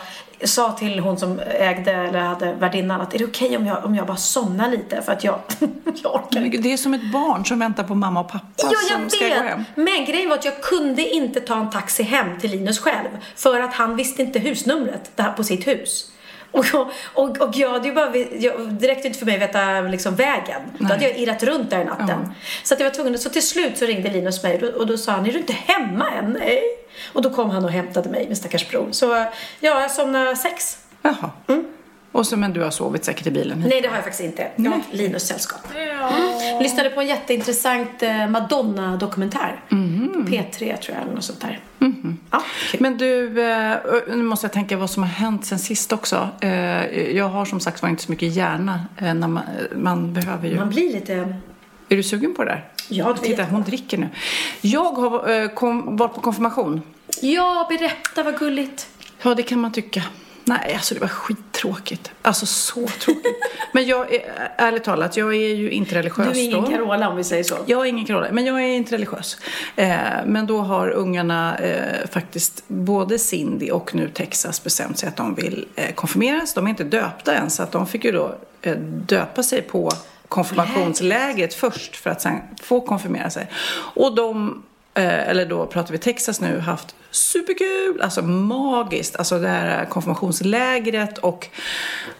sa 0.44 0.72
till 0.72 1.00
hon 1.00 1.18
som 1.18 1.40
ägde 1.40 1.92
eller 1.92 2.20
hade 2.20 2.54
värdinnan 2.54 3.02
att 3.02 3.14
är 3.14 3.20
det 3.20 3.26
okej 3.26 3.58
om, 3.58 3.66
jag, 3.66 3.86
om 3.86 3.96
jag 3.96 4.08
bara 4.08 4.18
somnar 4.18 4.70
lite 4.72 5.02
för 5.02 5.12
att 5.12 5.24
jag, 5.24 5.40
jag 6.04 6.16
orkar 6.16 6.46
inte. 6.46 6.58
Det 6.58 6.74
är 6.74 6.78
som 6.78 6.94
ett 6.94 7.12
barn 7.14 7.46
som 7.46 7.60
väntar 7.60 7.84
på 7.84 7.96
mamma 7.96 8.20
och 8.20 8.28
pappa 8.28 8.46
Ja, 8.58 8.70
som 8.70 9.02
jag 9.02 9.12
ska 9.12 9.26
gå 9.26 9.30
vet. 9.34 9.44
hem. 9.44 9.64
Men 9.76 10.06
grejen 10.06 10.30
var 10.30 10.38
att 10.38 10.46
jag 10.46 10.62
kunde 10.62 11.10
inte 11.10 11.40
ta 11.40 11.60
en 11.60 11.70
taxi 11.70 12.04
hem 12.04 12.40
till 12.40 12.52
Linus 12.52 12.80
själv. 12.80 13.10
För 13.36 13.60
att 13.60 13.74
han 13.74 13.96
visste 13.96 14.22
inte 14.22 14.40
husnumret 14.40 15.12
där 15.16 15.32
på 15.32 15.44
sitt 15.44 15.68
hus. 15.68 16.12
Och, 16.52 16.66
och, 17.14 17.42
och 17.42 17.56
jag 17.56 17.70
hade 17.70 17.88
ju 17.88 17.94
bara, 17.94 18.18
jag, 18.18 18.78
räckte 18.82 19.08
inte 19.08 19.20
för 19.20 19.26
mig 19.26 19.36
att 19.36 19.42
veta 19.42 19.82
liksom 19.82 20.16
vägen. 20.16 20.62
Då 20.78 20.86
hade 20.86 21.04
jag 21.08 21.18
irrat 21.18 21.44
runt 21.44 21.70
där 21.70 21.86
natten. 21.86 22.34
Så 22.64 22.74
att 22.74 22.80
jag 22.80 22.88
var 22.88 22.96
tvungen, 22.96 23.20
så 23.20 23.30
till 23.30 23.48
slut 23.48 23.78
så 23.78 23.86
ringde 23.86 24.10
Linus 24.10 24.44
mig 24.44 24.56
och 24.56 24.62
då, 24.62 24.78
och 24.80 24.88
då 24.88 24.98
sa 24.98 25.12
han, 25.12 25.26
är 25.26 25.32
du 25.32 25.40
inte 25.40 25.54
hemma 25.54 26.12
än? 26.12 26.38
Nej. 26.40 26.62
Och 27.14 27.22
då 27.22 27.30
kom 27.30 27.50
han 27.50 27.66
och 27.66 27.72
hämtade 27.72 28.10
mig, 28.10 28.26
min 28.28 28.36
stackars 28.36 28.70
bror. 28.70 28.88
Så 28.92 29.06
ja, 29.60 29.82
jag 29.82 29.92
somnade 29.92 30.36
sex. 30.36 30.78
Jaha. 31.02 31.32
Och 32.12 32.28
så, 32.28 32.38
men 32.38 32.54
du 32.54 32.62
har 32.62 32.72
sovit 32.72 33.06
säkert 33.06 33.28
i 33.28 33.32
bilen? 33.32 33.64
Nej, 33.70 33.82
det 33.82 33.88
har 33.88 33.96
jag 33.96 34.04
faktiskt 34.04 34.24
inte. 34.24 34.48
Jag 34.56 34.72
har 34.72 34.82
Linus 34.92 35.28
sällskap. 35.28 35.60
Mm. 35.76 36.64
Lyssnade 36.64 36.90
på 36.90 37.02
en 37.02 37.08
jätteintressant 37.08 38.04
eh, 38.04 38.28
Madonna-dokumentär. 38.28 39.62
På 39.70 39.76
P3 39.76 40.52
tror 40.58 40.98
jag, 40.98 41.04
eller 41.04 41.14
något 41.16 41.24
sånt 41.24 41.42
där. 41.42 41.60
Ja, 42.32 42.44
kul. 42.72 42.82
Men 42.82 42.98
du, 42.98 43.42
eh, 43.52 43.76
nu 44.08 44.24
måste 44.24 44.46
jag 44.46 44.54
tänka 44.54 44.78
vad 44.78 44.90
som 44.90 45.04
har 45.04 45.10
hänt 45.10 45.46
sen 45.46 45.60
sist 45.60 45.94
också. 45.94 46.30
Eh, 46.42 46.50
Jag 47.18 47.30
har 47.30 47.46
som 47.46 47.60
sagt 47.60 47.82
var 47.82 47.90
inte 47.90 48.04
så 48.04 48.12
mycket 48.12 48.36
hjärna. 48.36 48.86
När 49.00 49.14
man, 49.28 49.40
man 49.76 50.14
behöver 50.14 50.48
ju... 50.50 50.56
Man 50.56 50.70
blir 50.70 50.94
lite... 50.94 51.14
Är 51.90 51.96
du 51.96 52.04
sugen 52.04 52.34
på 52.36 52.44
det 52.44 52.52
där? 52.52 52.66
Ja, 52.90 53.14
det 53.22 53.28
Titta, 53.28 53.44
hon 53.44 53.64
dricker 53.64 53.98
nu. 53.98 54.10
Jag 54.62 54.92
har 54.92 55.56
kom, 55.56 55.98
varit 55.98 56.14
på 56.16 56.22
konfirmation. 56.22 56.82
Ja, 57.22 57.66
berätta 57.70 58.24
vad 58.24 58.40
gulligt. 58.40 58.88
Ja, 59.22 59.36
det 59.36 59.44
kan 59.44 59.60
man 59.60 59.72
tycka. 59.72 60.04
Nej, 60.50 60.74
alltså 60.74 60.94
det 60.94 61.00
var 61.00 61.08
skittråkigt. 61.08 62.12
Alltså 62.22 62.46
så 62.46 62.88
tråkigt. 62.88 63.26
Men 63.72 63.86
jag 63.86 64.14
är, 64.14 64.52
ärligt 64.58 64.84
talat, 64.84 65.18
jag 65.18 65.36
är 65.36 65.56
ju 65.56 65.72
inte 65.72 65.96
religiös 65.96 66.34
Du 66.34 66.40
är 66.40 66.44
ingen 66.44 66.62
då. 66.62 66.70
Carola 66.70 67.10
om 67.10 67.18
vi 67.18 67.24
säger 67.24 67.44
så. 67.44 67.58
Jag 67.66 67.86
är 67.86 67.86
ingen 67.86 68.06
Carola, 68.06 68.28
men 68.32 68.46
jag 68.46 68.62
är 68.64 68.76
inte 68.76 68.94
religiös. 68.94 69.38
Eh, 69.76 69.98
men 70.26 70.48
då 70.48 70.58
har 70.60 70.90
ungarna 70.90 71.58
eh, 71.58 72.10
faktiskt, 72.12 72.64
både 72.68 73.20
Cindy 73.20 73.72
och 73.72 73.96
nu 73.96 74.10
Texas 74.10 74.64
bestämt 74.64 74.98
sig 74.98 75.10
att 75.10 75.16
de 75.16 75.36
vill 75.36 75.68
eh, 75.76 75.94
konfirmeras. 75.94 76.54
De 76.54 76.66
är 76.66 76.70
inte 76.70 76.84
döpta 76.84 77.34
än, 77.34 77.50
så 77.50 77.64
att 77.64 77.72
de 77.72 77.88
fick 77.88 78.06
ju 78.06 78.12
då 78.12 78.36
eh, 78.62 78.78
döpa 79.06 79.44
sig 79.44 79.62
på 79.62 79.92
konfirmationslägret 80.28 81.54
först 81.54 81.96
för 81.96 82.10
att 82.10 82.22
sen 82.22 82.42
få 82.62 82.82
konfirmera 82.82 83.30
sig. 83.30 83.48
Och 83.96 84.16
de, 84.16 84.64
eller 84.94 85.46
då 85.46 85.66
pratar 85.66 85.92
vi 85.92 85.98
Texas 85.98 86.42
nu, 86.42 86.60
haft 86.60 86.96
superkul, 87.12 88.02
alltså 88.02 88.22
magiskt. 88.22 89.16
Alltså 89.16 89.40
det 89.40 89.48
här 89.48 89.86
konfirmationslägret 89.86 91.18
och 91.18 91.48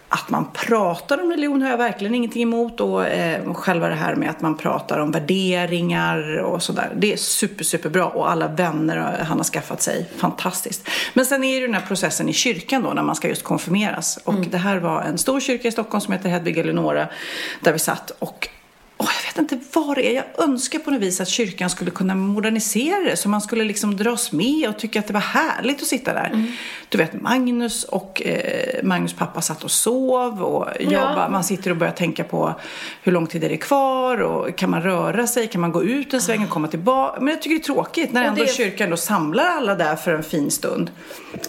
att 0.10 0.30
man 0.30 0.52
pratar 0.54 1.22
om 1.22 1.32
religion 1.32 1.62
har 1.62 1.70
jag 1.70 1.78
verkligen 1.78 2.16
ingenting 2.16 2.42
emot 2.44 2.82
och 2.82 3.08
eh, 3.08 3.54
själva 3.54 3.88
det 3.88 3.96
här 3.96 4.16
med 4.16 4.30
att 4.30 4.42
man 4.42 4.58
pratar 4.58 5.00
om 5.00 5.12
värderingar 5.12 6.38
och 6.38 6.64
sådär. 6.64 6.92
Det 6.96 7.14
är 7.14 7.18
super, 7.18 7.64
superbra 7.64 8.06
och 8.06 8.32
alla 8.32 8.48
vänner 8.48 8.98
han 9.28 9.38
har 9.38 9.44
skaffat 9.44 9.82
sig. 9.82 10.10
Fantastiskt. 10.18 10.88
Men 11.14 11.26
sen 11.26 11.44
är 11.44 11.60
ju 11.60 11.66
den 11.66 11.74
här 11.74 11.86
processen 11.88 12.30
i 12.30 12.34
kyrkan 12.34 12.84
då 12.84 12.90
när 12.90 13.04
man 13.04 13.16
ska 13.16 13.28
just 13.28 13.44
konfirmeras. 13.44 14.20
Och 14.24 14.36
det 14.36 14.58
här 14.58 14.78
var 14.78 15.02
en 15.02 15.18
stor 15.18 15.40
kyrka 15.40 15.68
i 15.68 15.72
Stockholm 15.72 16.02
som 16.02 16.14
heter 16.14 16.30
Hedvig 16.30 16.58
Eleonora 16.58 17.08
där 17.62 17.74
vi 17.74 17.80
satt 17.80 18.12
och 18.20 18.50
Åh, 19.10 19.16
jag 19.26 19.44
vet 19.44 19.52
inte 19.52 19.66
vad 19.74 19.96
det 19.98 20.08
är. 20.12 20.14
Jag 20.16 20.44
önskar 20.50 20.80
på 20.80 20.92
något 20.92 21.02
vis 21.02 21.22
att 21.22 21.28
kyrkan 21.28 21.70
skulle 21.70 21.92
kunna 21.92 22.16
modernisera 22.16 23.00
det 23.04 23.16
så 23.18 23.30
man 23.30 23.42
skulle 23.42 23.64
liksom 23.64 23.98
dras 23.98 24.32
med 24.32 24.70
och 24.70 24.80
tycka 24.80 25.00
att 25.00 25.08
det 25.08 25.14
var 25.14 25.20
härligt 25.22 25.82
att 25.82 25.88
sitta 25.88 26.14
där. 26.14 26.44
Du 26.90 26.98
vet, 26.98 27.22
Magnus 27.22 27.84
och 27.84 28.22
eh, 28.26 28.84
Magnus 28.84 29.14
pappa 29.14 29.42
satt 29.42 29.64
och 29.64 29.72
sov 29.72 30.44
och 30.44 30.68
Ja. 30.80 31.28
man 31.32 31.44
sitter 31.44 31.72
och 31.72 31.78
börjar 31.78 31.94
tänka 31.94 32.24
på 32.24 32.54
hur 33.04 33.12
lång 33.12 33.28
tid 33.28 33.44
är 33.44 33.50
det 33.50 33.58
kvar 33.58 34.22
och 34.22 34.56
kan 34.58 34.70
man 34.70 34.82
röra 34.82 35.28
sig, 35.28 35.48
kan 35.48 35.62
man 35.62 35.72
gå 35.72 35.84
ut 35.84 36.14
en 36.14 36.22
sväng 36.22 36.44
och 36.44 36.50
komma 36.50 36.68
tillbaka. 36.68 37.20
Men 37.22 37.28
jag 37.34 37.42
tycker 37.42 37.56
det 37.56 37.62
är 37.62 37.74
tråkigt 37.74 38.12
när 38.14 38.22
Och 38.22 38.28
ändå 38.28 38.44
det- 38.44 38.52
kyrkan 38.54 38.90
då 38.90 38.98
samlar 38.98 39.46
alla 39.46 39.76
där 39.76 39.96
för 39.96 40.14
en 40.14 40.24
fin 40.24 40.52
stund. 40.52 40.92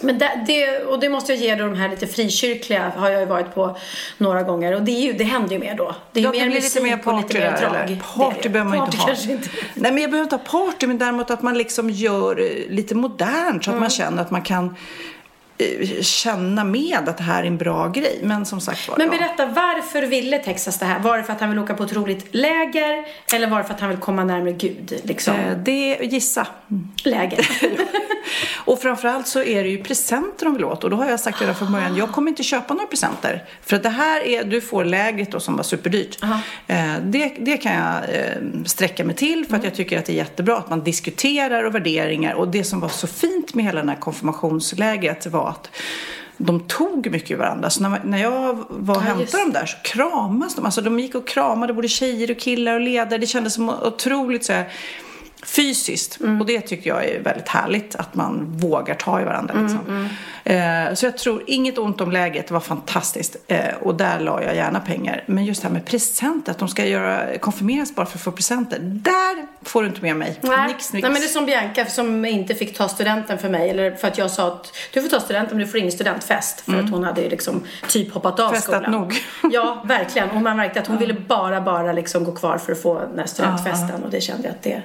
Men 0.01 0.17
det, 0.17 0.43
det, 0.47 0.79
och 0.85 0.99
det 0.99 1.09
måste 1.09 1.33
jag 1.33 1.41
ge 1.41 1.55
då 1.55 1.65
de 1.65 1.75
här 1.75 1.89
lite 1.89 2.07
frikyrkliga 2.07 2.91
har 2.97 3.09
jag 3.09 3.19
ju 3.19 3.25
varit 3.25 3.55
på 3.55 3.77
några 4.17 4.43
gånger. 4.43 4.75
Och 4.75 4.81
det, 4.81 4.91
är 4.91 5.01
ju, 5.01 5.13
det 5.13 5.23
händer 5.23 5.51
ju 5.53 5.59
mer 5.59 5.75
då. 5.75 5.95
Det 6.11 6.19
är 6.19 6.21
ju 6.23 6.27
Ja, 6.39 6.45
mer 6.45 6.55
musik 6.55 6.63
lite 6.63 6.81
mer 6.81 6.93
och 6.97 7.03
party 7.03 7.27
lite 7.27 7.39
mer 7.39 7.50
där, 7.51 7.61
drag. 7.61 7.75
eller? 7.75 7.87
Det 7.87 7.93
är 7.93 8.17
Party 8.17 8.39
det. 8.43 8.49
behöver 8.49 8.69
man 8.77 8.79
Party 8.79 8.97
inte 9.11 9.27
ha. 9.27 9.33
inte. 9.33 9.49
Nej, 9.75 9.91
men 9.91 10.01
jag 10.01 10.11
behöver 10.11 10.23
inte 10.23 10.35
ha 10.35 10.43
party, 10.71 10.87
men 10.87 10.97
däremot 10.97 11.31
att 11.31 11.41
man 11.41 11.57
liksom 11.57 11.89
gör 11.89 12.39
eh, 12.39 12.69
lite 12.69 12.95
modernt 12.95 13.63
så 13.63 13.71
att 13.71 13.79
man 13.79 13.89
känner 13.89 14.21
att 14.21 14.31
man 14.31 14.41
kan 14.41 14.75
känna 16.01 16.63
med 16.63 17.09
att 17.09 17.17
det 17.17 17.23
här 17.23 17.43
är 17.43 17.47
en 17.47 17.57
bra 17.57 17.87
grej. 17.87 18.19
Men 18.23 18.45
som 18.45 18.61
sagt 18.61 18.89
var, 18.89 18.97
Men 18.97 19.09
berätta, 19.09 19.45
varför 19.45 20.01
ville 20.01 20.39
Texas 20.39 20.79
det 20.79 20.85
här? 20.85 20.99
Var 20.99 21.17
det 21.17 21.23
för 21.23 21.33
att 21.33 21.39
han 21.39 21.49
vill 21.49 21.59
åka 21.59 21.73
på 21.73 21.83
ett 21.83 21.93
roligt 21.93 22.27
läger? 22.31 23.05
Eller 23.33 23.47
var 23.47 23.57
det 23.57 23.63
för 23.63 23.73
att 23.73 23.79
han 23.79 23.89
vill 23.89 23.99
komma 23.99 24.23
närmare 24.23 24.51
Gud? 24.51 25.01
Liksom? 25.03 25.35
Eh, 25.35 25.57
Det, 25.57 25.97
gissa. 26.01 26.47
Läger. 27.03 27.49
Och 28.65 28.81
framförallt 28.81 29.27
så 29.27 29.43
är 29.43 29.63
det 29.63 29.69
ju 29.69 29.83
presenter 29.83 30.45
de 30.45 30.53
vill 30.53 30.65
åt. 30.65 30.83
Och 30.83 30.89
då 30.89 30.97
har 30.97 31.09
jag 31.09 31.19
sagt 31.19 31.41
redan 31.41 31.55
från 31.55 31.71
början, 31.71 31.95
jag 31.95 32.11
kommer 32.11 32.29
inte 32.29 32.43
köpa 32.43 32.73
några 32.73 32.87
presenter. 32.87 33.43
För 33.61 33.75
att 33.75 33.83
det 33.83 33.89
här 33.89 34.27
är, 34.27 34.43
du 34.43 34.61
får 34.61 34.85
lägret 34.85 35.31
då 35.31 35.39
som 35.39 35.55
var 35.55 35.63
superdyrt. 35.63 36.23
Eh, 36.67 36.93
det, 37.03 37.35
det 37.39 37.57
kan 37.57 37.73
jag 37.73 38.15
eh, 38.15 38.63
sträcka 38.65 39.03
mig 39.03 39.15
till 39.15 39.45
för 39.49 39.57
att 39.57 39.63
jag 39.63 39.75
tycker 39.75 39.99
att 39.99 40.05
det 40.05 40.13
är 40.13 40.15
jättebra 40.17 40.57
att 40.57 40.69
man 40.69 40.83
diskuterar 40.83 41.63
och 41.63 41.75
värderingar. 41.75 42.33
Och 42.33 42.47
det 42.47 42.63
som 42.63 42.79
var 42.79 42.89
så 42.89 43.07
fint 43.07 43.53
med 43.53 43.65
hela 43.65 43.79
den 43.79 43.89
här 43.89 43.95
konfirmationslägret 43.95 45.25
var 45.27 45.49
att 45.51 45.69
de 46.37 46.59
tog 46.59 47.11
mycket 47.11 47.31
i 47.31 47.35
varandra. 47.35 47.69
Så 47.69 47.83
när, 47.83 48.01
när 48.03 48.17
jag 48.17 48.65
var 48.69 48.95
och 48.95 49.01
Ja, 49.01 49.05
hämtade 49.05 49.43
dem 49.43 49.51
där 49.51 49.65
så 49.65 49.77
kramas 49.83 50.55
de. 50.55 50.65
Alltså 50.65 50.81
de 50.81 50.99
gick 50.99 51.15
och 51.15 51.27
kramade 51.27 51.73
både 51.73 51.87
tjejer 51.87 52.31
och 52.31 52.39
killar 52.39 52.73
och 52.73 52.81
ledare. 52.81 53.19
Det 53.19 53.27
kändes 53.27 53.53
som 53.53 53.69
otroligt 53.69 54.45
så 54.45 54.53
här, 54.53 54.69
fysiskt. 55.45 56.19
Mm. 56.19 56.41
Och 56.41 56.47
det 56.47 56.61
tycker 56.61 56.89
jag 56.89 57.05
är 57.05 57.19
väldigt 57.23 57.47
härligt. 57.49 57.95
Att 57.95 58.15
man 58.15 58.45
vågar 58.57 58.95
ta 58.95 59.21
i 59.21 59.23
varandra. 59.23 59.53
Mm, 59.53 59.63
Liksom. 59.65 60.09
Eh, 60.43 60.93
så 60.93 61.05
jag 61.05 61.17
tror 61.17 61.43
inget 61.47 61.77
ont 61.77 62.01
om 62.01 62.11
läget. 62.11 62.47
Det 62.47 62.53
var 62.53 62.61
fantastiskt. 62.61 63.35
Eh, 63.47 63.59
och 63.81 63.95
där 63.95 64.19
la 64.19 64.43
jag 64.43 64.55
gärna 64.55 64.79
pengar. 64.79 65.23
Men 65.25 65.45
just 65.45 65.61
det 65.61 65.67
här 65.67 65.73
med 65.73 65.85
presenter. 65.85 66.51
Att 66.51 66.57
de 66.59 66.67
ska 66.67 66.85
göra, 66.85 67.37
konfirmeras 67.37 67.95
bara 67.95 68.05
för 68.05 68.17
att 68.17 68.23
få 68.23 68.31
presenter. 68.31 68.79
Där 68.81 69.45
får 69.63 69.81
du 69.81 69.87
inte 69.87 70.01
med 70.01 70.15
mig. 70.15 70.39
Nej. 70.41 70.67
Nix, 70.67 70.93
nix. 70.93 71.03
Nej, 71.03 71.11
men 71.11 71.13
det 71.21 71.27
är 71.27 71.29
som 71.29 71.45
Bianca 71.45 71.85
som 71.85 72.25
inte 72.25 72.55
fick 72.55 72.77
ta 72.77 72.87
studenten 72.87 73.37
för 73.37 73.49
mig. 73.49 73.69
Eller 73.69 73.91
för 73.95 74.07
att 74.07 74.17
jag 74.17 74.31
sa 74.31 74.47
att 74.47 74.73
du 74.93 75.01
får 75.01 75.09
ta 75.09 75.19
studenten 75.19 75.57
men 75.57 75.65
du 75.65 75.71
får 75.71 75.79
ingen 75.79 75.91
studentfest. 75.91 76.61
För 76.61 76.79
att 76.79 76.89
hon 76.89 77.03
hade 77.03 77.21
ju 77.21 77.29
liksom 77.29 77.63
typ 77.87 78.13
hoppat 78.13 78.39
av 78.39 78.45
Mm. 78.51 78.55
Festat 78.55 78.83
skolan. 78.83 79.01
nog. 79.01 79.15
Ja, 79.51 79.81
verkligen. 79.85 80.29
Och 80.29 80.41
man 80.41 80.57
märkte 80.57 80.79
att 80.79 80.87
hon 80.87 80.97
ville 80.97 81.13
bara, 81.13 81.61
bara 81.61 81.93
liksom 81.93 82.23
gå 82.23 82.31
kvar 82.31 82.57
för 82.57 82.71
att 82.71 82.81
få 82.81 82.99
den 82.99 83.19
här 83.19 83.25
studentfesten. 83.25 84.03
Och 84.03 84.09
det 84.11 84.21
kände 84.21 84.47
jag 84.47 84.51
att 84.55 84.63
det... 84.63 84.81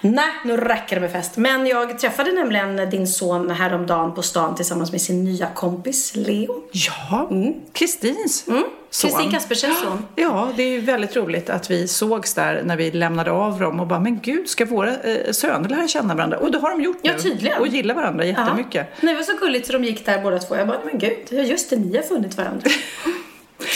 Nej, 0.00 0.28
nu 0.44 0.56
räcker 0.56 0.96
det 0.96 1.00
med 1.00 1.12
fest. 1.12 1.36
Men 1.36 1.66
jag 1.66 1.98
träffade 1.98 2.32
nämligen 2.32 2.90
din 2.90 3.06
son 3.06 3.50
häromdagen 3.50 4.14
på 4.14 4.22
stan 4.22 4.54
tillsammans 4.54 4.92
med 4.92 5.00
sin 5.00 5.24
nya 5.24 5.46
kompis 5.54 6.12
Leo. 6.16 6.62
Ja, 6.72 7.30
Kristins 7.72 8.44
son. 8.44 8.54
Mm. 8.56 8.68
Kristin 9.02 9.30
Kaspersens 9.30 9.80
son. 9.80 10.06
Ja, 10.14 10.48
det 10.56 10.62
är 10.62 10.68
ju 10.68 10.80
väldigt 10.80 11.16
roligt 11.16 11.50
att 11.50 11.70
vi 11.70 11.88
sågs 11.88 12.34
där 12.34 12.62
när 12.64 12.76
vi 12.76 12.90
lämnade 12.90 13.30
av 13.30 13.58
dem 13.60 13.80
och 13.80 13.86
bara, 13.86 14.00
men 14.00 14.20
gud, 14.22 14.48
ska 14.48 14.64
våra 14.64 14.90
eh, 14.90 15.32
söner 15.32 15.68
lära 15.68 15.88
känna 15.88 16.14
varandra? 16.14 16.38
Och 16.38 16.50
det 16.50 16.58
har 16.58 16.70
de 16.70 16.80
gjort 16.82 16.98
Ja, 17.02 17.12
nu. 17.12 17.18
tydligen. 17.18 17.60
Och 17.60 17.66
gillar 17.66 17.94
varandra 17.94 18.24
jättemycket. 18.24 18.74
Ja. 18.74 18.96
Nej, 19.00 19.14
det 19.14 19.20
var 19.20 19.24
så 19.24 19.36
gulligt 19.36 19.66
så 19.66 19.72
de 19.72 19.84
gick 19.84 20.06
där 20.06 20.22
båda 20.22 20.38
två. 20.38 20.56
Jag 20.56 20.68
bara, 20.68 20.80
men 20.84 20.98
gud, 20.98 21.18
ja, 21.28 21.42
just 21.42 21.70
det, 21.70 21.76
ni 21.76 21.96
har 21.96 22.02
funnit 22.02 22.36
varandra. 22.36 22.70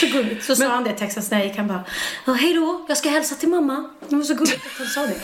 Så 0.01 0.07
gulligt. 0.17 0.43
Så 0.45 0.55
sa 0.55 0.67
han 0.67 0.83
det 0.83 0.89
i 0.89 0.93
Texas 0.93 1.31
när 1.31 1.37
jag 1.37 1.47
gick. 1.47 1.57
Han 1.57 1.67
bara, 1.67 1.83
ja, 2.25 2.33
hej 2.33 2.53
då, 2.53 2.85
jag 2.87 2.97
ska 2.97 3.09
hälsa 3.09 3.35
till 3.35 3.49
mamma. 3.49 3.89
Det 4.09 4.15
var 4.15 4.23
så 4.23 4.33
gulligt 4.33 4.65
att 4.65 4.77
han 4.77 4.87
sa 4.87 5.01
det. 5.01 5.15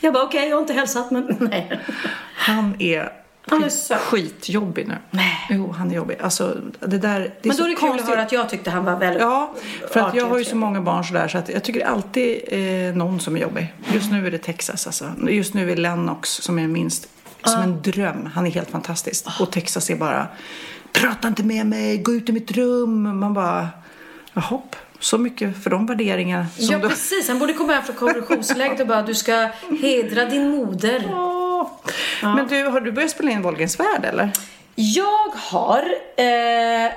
Jag 0.00 0.14
bara, 0.14 0.24
okej, 0.24 0.48
jag 0.48 0.56
har 0.56 0.60
inte 0.60 0.72
hälsat, 0.72 1.10
men 1.10 1.36
nej. 1.50 1.80
Han 2.34 2.74
är 2.82 3.12
Han 3.48 3.64
är 3.64 3.68
söt. 3.68 4.00
skitjobbig 4.00 4.88
nu. 4.88 4.94
Nej. 5.10 5.46
Jo, 5.50 5.72
han 5.78 5.90
är 5.90 5.94
jobbig. 5.94 6.16
Alltså, 6.20 6.56
det 6.80 6.98
där, 6.98 7.20
det 7.20 7.30
Men 7.42 7.56
så 7.56 7.62
då 7.62 7.68
är 7.68 7.70
det 7.70 7.80
kul 7.80 8.00
att 8.00 8.08
höra 8.08 8.22
att 8.22 8.32
jag 8.32 8.48
tyckte 8.48 8.70
han 8.70 8.84
var 8.84 8.96
väldigt 8.96 9.22
Ja, 9.22 9.54
för 9.92 10.00
att 10.00 10.14
jag 10.14 10.26
har 10.28 10.38
ju 10.38 10.44
så 10.44 10.56
många 10.56 10.80
barn 10.80 11.04
sådär 11.04 11.28
så 11.28 11.38
att 11.38 11.48
jag 11.48 11.64
tycker 11.64 11.86
alltid 11.86 12.40
eh, 12.48 12.96
någon 12.96 13.20
som 13.20 13.36
är 13.36 13.40
jobbig. 13.40 13.74
Just 13.94 14.10
nu 14.10 14.26
är 14.26 14.30
det 14.30 14.38
Texas 14.38 14.86
alltså. 14.86 15.12
Just 15.28 15.54
nu 15.54 15.70
är 15.72 15.76
Lennox 15.76 16.30
som 16.30 16.58
är 16.58 16.66
minst 16.66 17.08
som 17.44 17.62
en 17.62 17.82
dröm. 17.82 18.30
Han 18.34 18.46
är 18.46 18.50
helt 18.50 18.70
fantastisk. 18.70 19.26
Och 19.40 19.52
Texas 19.52 19.90
är 19.90 19.96
bara, 19.96 20.26
prata 20.92 21.28
inte 21.28 21.42
med 21.42 21.66
mig, 21.66 21.98
gå 21.98 22.14
ut 22.14 22.28
i 22.28 22.32
mitt 22.32 22.50
rum. 22.50 23.18
Man 23.20 23.34
bara, 23.34 23.68
jaha. 24.36 24.60
Så 25.00 25.18
mycket 25.18 25.62
för 25.62 25.70
de 25.70 25.86
värderingar 25.86 26.46
som 26.58 26.66
Ja, 26.72 26.78
du... 26.78 26.88
precis. 26.88 27.28
Han 27.28 27.38
borde 27.38 27.52
komma 27.52 27.72
hem 27.72 27.82
från 27.82 27.96
konventionsläget 27.96 28.80
och 28.80 28.86
bara 28.86 29.02
du 29.02 29.14
ska 29.14 29.48
hedra 29.82 30.24
din 30.24 30.48
moder. 30.50 31.08
Åh. 31.12 31.68
Men 32.22 32.46
du, 32.48 32.62
har 32.64 32.80
du 32.80 32.92
börjat 32.92 33.10
spela 33.10 33.30
in 33.30 33.42
Wahlgrens 33.42 33.80
värld 33.80 34.04
eller? 34.04 34.30
Jag 34.74 35.28
har 35.34 35.82
eh, 36.16 36.92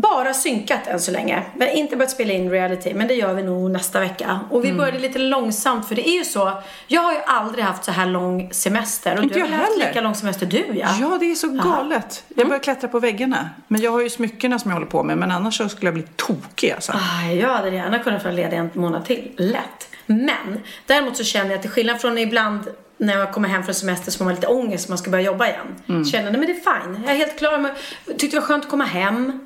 bara 0.00 0.34
synkat 0.34 0.86
än 0.86 1.00
så 1.00 1.10
länge. 1.10 1.42
Vi 1.56 1.64
har 1.66 1.72
inte 1.72 1.96
börjat 1.96 2.10
spela 2.10 2.32
in 2.32 2.50
reality, 2.50 2.94
men 2.94 3.08
det 3.08 3.14
gör 3.14 3.34
vi 3.34 3.42
nog 3.42 3.70
nästa 3.70 4.00
vecka. 4.00 4.40
Och 4.50 4.60
Mm. 4.60 4.72
vi 4.72 4.78
började 4.78 4.98
lite 4.98 5.18
långsamt, 5.18 5.88
för 5.88 5.94
det 5.94 6.08
är 6.08 6.18
ju 6.18 6.24
så. 6.24 6.62
Jag 6.86 7.00
har 7.02 7.12
ju 7.12 7.18
aldrig 7.26 7.64
haft 7.64 7.84
så 7.84 7.92
här 7.92 8.06
lång 8.06 8.48
semester. 8.52 9.16
Och 9.18 9.22
Inte 9.22 9.34
du 9.34 9.40
har 9.40 9.48
jag 9.48 9.56
haft 9.56 9.72
heller. 9.72 9.86
lika 9.88 10.00
lång 10.00 10.14
semester 10.14 10.46
du, 10.46 10.64
ja. 10.74 10.88
Ja, 11.00 11.16
det 11.20 11.30
är 11.30 11.34
så 11.34 11.48
galet. 11.48 12.24
Jag 12.28 12.46
börjar 12.46 12.60
klättra 12.62 12.88
på 12.88 12.98
väggarna. 13.00 13.50
Men 13.68 13.80
jag 13.80 13.90
har 13.90 14.00
ju 14.02 14.10
smyckena 14.10 14.58
som 14.58 14.70
jag 14.70 14.76
håller 14.76 14.90
på 14.90 15.02
med. 15.02 15.18
Men 15.18 15.30
annars 15.30 15.56
så 15.58 15.68
skulle 15.68 15.86
jag 15.86 15.94
bli 15.94 16.04
tokig 16.16 16.70
alltså. 16.70 16.92
Aj, 17.22 17.38
jag 17.38 17.48
hade 17.48 17.70
gärna 17.70 17.98
kunnat 17.98 18.22
få 18.22 18.30
ledig 18.30 18.56
en 18.56 18.70
månad 18.74 19.04
till. 19.04 19.30
Lätt. 19.36 19.88
Men 20.06 20.60
däremot 20.86 21.16
så 21.16 21.24
känner 21.24 21.46
jag 21.50 21.54
att 21.56 21.62
till 21.62 21.70
skillnad 21.70 22.00
från 22.00 22.18
ibland 22.18 22.60
när 22.98 23.18
jag 23.18 23.32
kommer 23.32 23.48
hem 23.48 23.62
från 23.62 23.74
semester 23.74 24.10
så 24.10 24.18
får 24.18 24.24
man 24.24 24.34
lite 24.34 24.46
ångest 24.46 24.84
att 24.84 24.88
man 24.88 24.98
ska 24.98 25.10
börja 25.10 25.24
jobba 25.24 25.46
igen. 25.46 26.04
Känner 26.04 26.30
nej 26.30 26.40
men 26.40 26.46
det 26.46 26.52
är 26.52 26.82
fine. 26.82 27.02
Jag 27.04 27.12
är 27.14 27.18
helt 27.18 27.38
klar 27.38 27.58
med, 27.58 27.74
tyckte 28.06 28.36
det 28.36 28.40
var 28.40 28.46
skönt 28.46 28.64
att 28.64 28.70
komma 28.70 28.84
hem. 28.84 29.40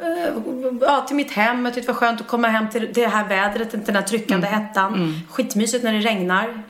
Eh, 0.00 0.34
ja, 0.80 1.04
till 1.06 1.16
mitt 1.16 1.30
hem. 1.30 1.64
Jag 1.64 1.74
tyckte 1.74 1.88
det 1.88 1.92
var 1.92 2.00
skönt 2.00 2.20
att 2.20 2.26
komma 2.26 2.48
hem 2.48 2.70
till 2.70 2.90
det 2.94 3.06
här 3.06 3.28
vädret, 3.28 3.74
inte 3.74 3.86
den 3.86 3.96
här 3.96 4.08
tryckande 4.08 4.46
hettan. 4.46 5.20
Skitmysigt 5.30 5.84
när 5.84 5.92
det 5.92 5.98
regnar. 5.98 6.62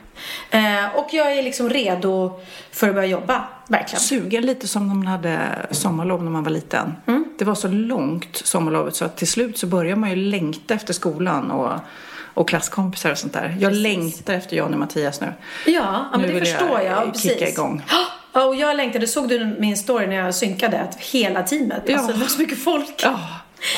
Eh, 0.49 0.95
och 0.95 1.07
jag 1.11 1.37
är 1.37 1.43
liksom 1.43 1.69
redo 1.69 2.39
för 2.71 2.89
att 2.89 2.95
börja 2.95 3.07
jobba. 3.07 3.43
Verkligen. 3.67 3.99
Sugen 3.99 4.45
lite 4.45 4.67
som 4.67 4.87
när 4.87 4.95
man 4.95 5.07
hade 5.07 5.39
sommarlov 5.71 6.23
när 6.23 6.31
man 6.31 6.43
var 6.43 6.51
liten. 6.51 6.95
Det 7.37 7.45
var 7.45 7.55
så 7.55 7.67
långt 7.67 8.37
sommarlovet 8.37 8.95
så 8.95 9.05
att 9.05 9.17
till 9.17 9.27
slut 9.27 9.57
så 9.57 9.67
börjar 9.67 9.95
man 9.95 10.09
ju 10.09 10.15
längta 10.15 10.73
efter 10.73 10.93
skolan 10.93 11.51
och, 11.51 11.71
och 12.33 12.49
klasskompisar 12.49 13.11
och 13.11 13.17
sånt 13.17 13.33
där. 13.33 13.57
Jag 13.59 13.73
längtar 13.73 14.33
efter 14.33 14.55
Jan 14.57 14.73
och 14.73 14.79
Mattias 14.79 15.21
nu. 15.21 15.33
Ja, 15.65 15.71
ja 15.73 16.05
men 16.11 16.21
Nu 16.21 16.27
det 16.27 16.33
vill 16.33 16.45
förstår 16.45 16.81
jag 16.81 16.85
jag. 17.07 17.15
kicka 17.19 17.35
precis. 17.35 17.53
igång. 17.57 17.83
Ja, 18.33 18.43
och 18.45 18.55
jag 18.55 18.77
längtade. 18.77 19.07
Såg 19.07 19.29
du 19.29 19.55
min 19.59 19.77
story 19.77 20.07
när 20.07 20.15
jag 20.15 20.35
synkade? 20.35 20.81
Att 20.81 20.95
hela 20.95 21.43
teamet. 21.43 21.83
Ja. 21.85 21.97
Alltså 21.97 22.13
det 22.13 22.19
var 22.19 22.27
så 22.27 22.41
mycket 22.41 22.63
folk. 22.63 22.93
Ja. 23.03 23.19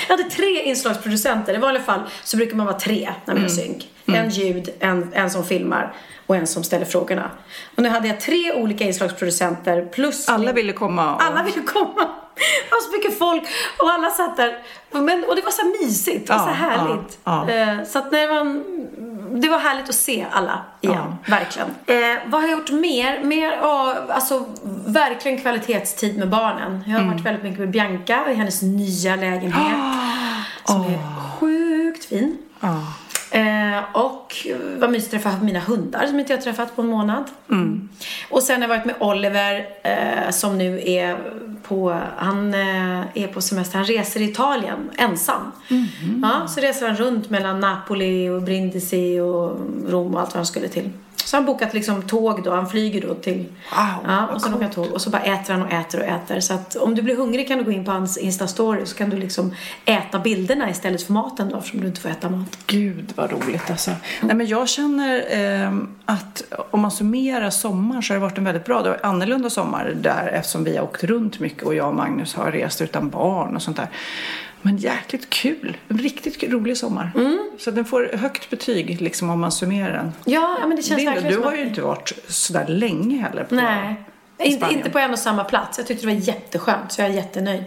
Jag 0.08 0.18
hade 0.18 0.30
tre 0.30 0.64
inslagsproducenter. 0.64 1.54
I 1.54 1.58
vanliga 1.58 1.84
fall 1.84 2.02
så 2.24 2.38
brukar 2.38 2.56
man 2.56 2.66
vara 2.66 2.80
tre 2.80 3.10
när 3.26 3.34
man 3.34 3.38
Mm. 3.44 3.50
synk. 3.50 3.88
En 4.06 4.30
ljud, 4.30 4.70
en, 4.80 5.12
en 5.14 5.30
som 5.30 5.46
filmar 5.46 5.94
och 6.28 6.36
en 6.36 6.48
som 6.48 6.64
ställer 6.64 6.86
frågorna. 6.86 7.32
Och 7.76 7.84
nu 7.84 7.90
hade 7.90 8.08
jag 8.08 8.20
tre 8.22 8.54
olika 8.54 8.84
inslagsproducenter 8.84 9.86
plus 9.86 10.28
Alla 10.30 10.54
ville 10.54 10.74
komma. 10.74 11.16
Och... 11.16 11.24
alla 11.24 11.44
ville 11.44 11.62
komma. 11.62 12.10
Det 12.72 12.76
var 12.76 12.82
så 12.82 12.92
mycket 12.92 13.20
folk 13.20 13.44
och 13.80 13.92
alla 13.92 14.10
satt 14.10 14.38
där. 14.38 14.58
Men, 14.92 15.24
och 15.24 15.36
det 15.36 15.42
var 15.42 15.52
så 15.52 15.66
mysigt. 15.84 16.30
Var 16.30 16.36
Ja, 16.36 16.44
så 16.44 16.50
härligt. 16.50 17.20
ja, 17.24 17.46
ja. 17.50 17.54
Eh, 17.54 17.84
så 17.86 18.00
att 18.00 18.12
när 18.12 18.28
man, 18.34 18.64
det 19.42 19.50
var 19.50 19.60
härligt 19.60 19.90
att 19.90 19.96
se 19.96 20.26
alla 20.32 20.62
igen. 20.82 21.16
Verkligen. 21.28 21.68
Eh, 21.86 22.20
vad 22.26 22.42
har 22.42 22.48
jag 22.50 22.58
gjort 22.60 22.72
mer? 22.72 23.24
Mer, 23.24 23.52
ja, 23.62 23.96
alltså 24.10 24.46
verkligen 24.86 25.42
kvalitetstid 25.42 26.18
med 26.20 26.30
barnen. 26.30 26.84
Jag 26.88 26.94
har 26.94 27.00
Mm. 27.00 27.12
varit 27.14 27.26
väldigt 27.26 27.44
mycket 27.44 27.60
med 27.60 27.72
Bianca 27.72 28.32
i 28.32 28.34
hennes 28.34 28.62
nya 28.62 29.16
lägenhet. 29.16 29.78
Som 30.66 30.82
är 30.82 31.00
sjukt 31.40 32.06
fin. 32.06 32.38
Ja. 32.60 32.70
Eh, 33.32 33.84
och 33.94 34.48
vad 34.78 34.92
mysigt 34.92 35.14
att 35.14 35.24
träffa 35.24 35.44
mina 35.44 35.60
hundar 35.60 36.08
som 36.08 36.20
inte 36.20 36.34
jag 36.34 36.42
träffat 36.42 36.76
på 36.76 36.82
en 36.82 36.88
månad. 36.88 37.24
Mm. 37.50 37.90
Och 38.30 38.44
sen 38.44 38.56
har 38.56 38.70
jag 38.70 38.78
varit 38.78 38.86
med 38.86 38.96
Oliver 39.00 39.68
eh, 39.84 40.32
som 40.32 40.58
nu 40.58 40.82
är 40.86 41.18
på, 41.64 42.00
han 42.18 42.54
eh, 42.54 43.04
är 43.14 43.28
på 43.28 43.42
semester, 43.42 43.78
han 43.78 43.86
reser 43.86 44.22
i 44.22 44.24
Italien 44.24 44.90
ensam. 44.98 45.52
Mm. 45.70 46.22
Ja, 46.24 46.48
så 46.48 46.62
reser 46.62 46.88
han 46.88 46.98
runt 46.98 47.30
mellan 47.30 47.60
Napoli 47.60 48.30
och 48.30 48.42
Brindisi 48.42 49.20
och 49.20 49.60
Rom 49.88 50.14
och 50.14 50.22
allt 50.22 50.30
vad 50.30 50.36
han 50.36 50.46
skulle 50.46 50.68
till. 50.68 50.90
Så 51.26 51.38
han 51.38 51.46
bokat 51.46 51.74
liksom 51.74 52.02
tåg 52.02 52.44
då, 52.44 52.52
han 52.52 52.70
flyger 52.70 53.02
då 53.02 53.14
till, 53.14 53.46
Wow, 53.76 54.06
ja, 54.08 54.28
och 54.28 54.42
sen 54.42 54.54
åker 54.54 54.64
han 54.64 54.74
tåg 54.74 54.92
och 54.92 55.02
så 55.02 55.10
bara 55.10 55.22
äter 55.22 55.54
han 55.54 55.64
och 55.64 55.72
äter 55.72 56.00
och 56.00 56.06
äter. 56.06 56.40
Så 56.40 56.54
att 56.54 56.76
om 56.76 56.96
du 56.96 57.02
blir 57.02 57.16
hungrig 57.16 57.48
kan 57.48 57.58
du 57.58 57.64
gå 57.64 57.72
in 57.72 57.86
på 57.86 57.92
hans 57.92 58.20
Insta-story 58.20 58.86
så 58.86 58.96
kan 58.96 59.10
du 59.10 59.18
liksom 59.18 59.54
äta 59.86 60.20
bilderna 60.20 60.70
istället 60.70 61.04
för 61.04 61.14
maten 61.14 61.50
då 61.50 61.58
eftersom 61.58 61.82
du 61.82 61.88
inte 61.88 62.02
får 62.02 62.10
äta 62.10 62.30
mat. 62.30 62.58
Gud 62.68 63.14
vad 63.16 63.32
roligt 63.32 63.70
alltså. 63.70 63.92
Nej, 64.22 64.36
men 64.36 64.48
jag 64.48 64.70
känner 64.70 65.26
ehm, 65.30 65.90
att 66.06 66.44
om 66.72 66.80
man 66.80 66.92
summerar 66.92 67.50
sommaren 67.50 68.04
så 68.04 68.14
har 68.14 68.16
det 68.16 68.22
varit 68.22 68.38
en 68.38 68.44
väldigt 68.44 68.66
bra, 68.66 68.82
det 68.82 68.90
var 68.90 69.00
annorlunda 69.04 69.50
sommar 69.50 69.94
där 69.96 70.28
eftersom 70.28 70.64
vi 70.64 70.78
har 70.78 70.84
åkt 70.84 71.04
runt 71.04 71.40
mycket 71.40 71.64
och 71.64 71.76
jag 71.76 71.88
och 71.88 71.96
Magnus 71.96 72.36
har 72.36 72.52
rest 72.52 72.82
utan 72.82 73.10
barn 73.10 73.56
och 73.56 73.62
sånt 73.62 73.78
där. 73.78 73.88
Men 74.62 74.78
jäkligt 74.78 75.30
kul, 75.30 75.78
en 75.88 75.98
riktigt 75.98 76.44
rolig 76.44 76.78
sommar. 76.78 77.12
Så 77.60 77.72
den 77.72 77.86
får 77.86 78.12
högt 78.14 78.50
betyg 78.50 79.02
liksom 79.02 79.30
om 79.30 79.40
man 79.40 79.52
summerar 79.52 79.94
den. 79.94 80.14
Ja, 80.26 80.58
men 80.68 80.76
det 80.76 80.84
känns 80.84 81.02
Det, 81.02 81.10
verkligen 81.10 81.34
du 81.34 81.46
har 81.46 81.56
ju 81.56 81.64
inte 81.64 81.82
varit 81.82 82.14
sådär 82.28 82.66
länge 82.68 83.22
heller 83.22 83.44
på 83.44 83.56
Nej. 83.56 83.96
Inte, 84.44 84.68
inte 84.72 84.90
på 84.90 85.00
en 85.00 85.12
och 85.12 85.20
samma 85.20 85.44
plats. 85.44 85.78
Jag 85.78 85.88
tyckte 85.88 86.08
det 86.08 86.14
var 86.14 86.22
jätteskönt 86.22 86.92
så 86.92 87.02
jag 87.02 87.10
är 87.10 87.14
jättenöjd. 87.14 87.64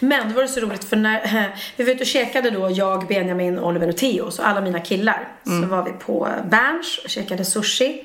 Men 0.00 0.28
då 0.28 0.34
var 0.34 0.42
det 0.42 0.48
så 0.48 0.60
roligt 0.60 0.84
för 0.84 0.96
när 0.96 1.52
vi 1.76 1.84
var 1.84 1.92
ute 1.92 2.00
och 2.00 2.06
käkade 2.06 2.50
då, 2.50 2.70
jag, 2.70 3.06
Benjamin, 3.06 3.58
Oliver 3.58 3.88
och 3.88 3.96
Theo, 3.96 4.30
så 4.30 4.42
alla 4.42 4.60
mina 4.60 4.80
killar. 4.80 5.28
Så 5.44 5.66
var 5.66 5.84
vi 5.84 5.90
på 5.90 6.28
Berns 6.50 7.00
och 7.04 7.10
käkade 7.10 7.44
sushi. 7.44 8.02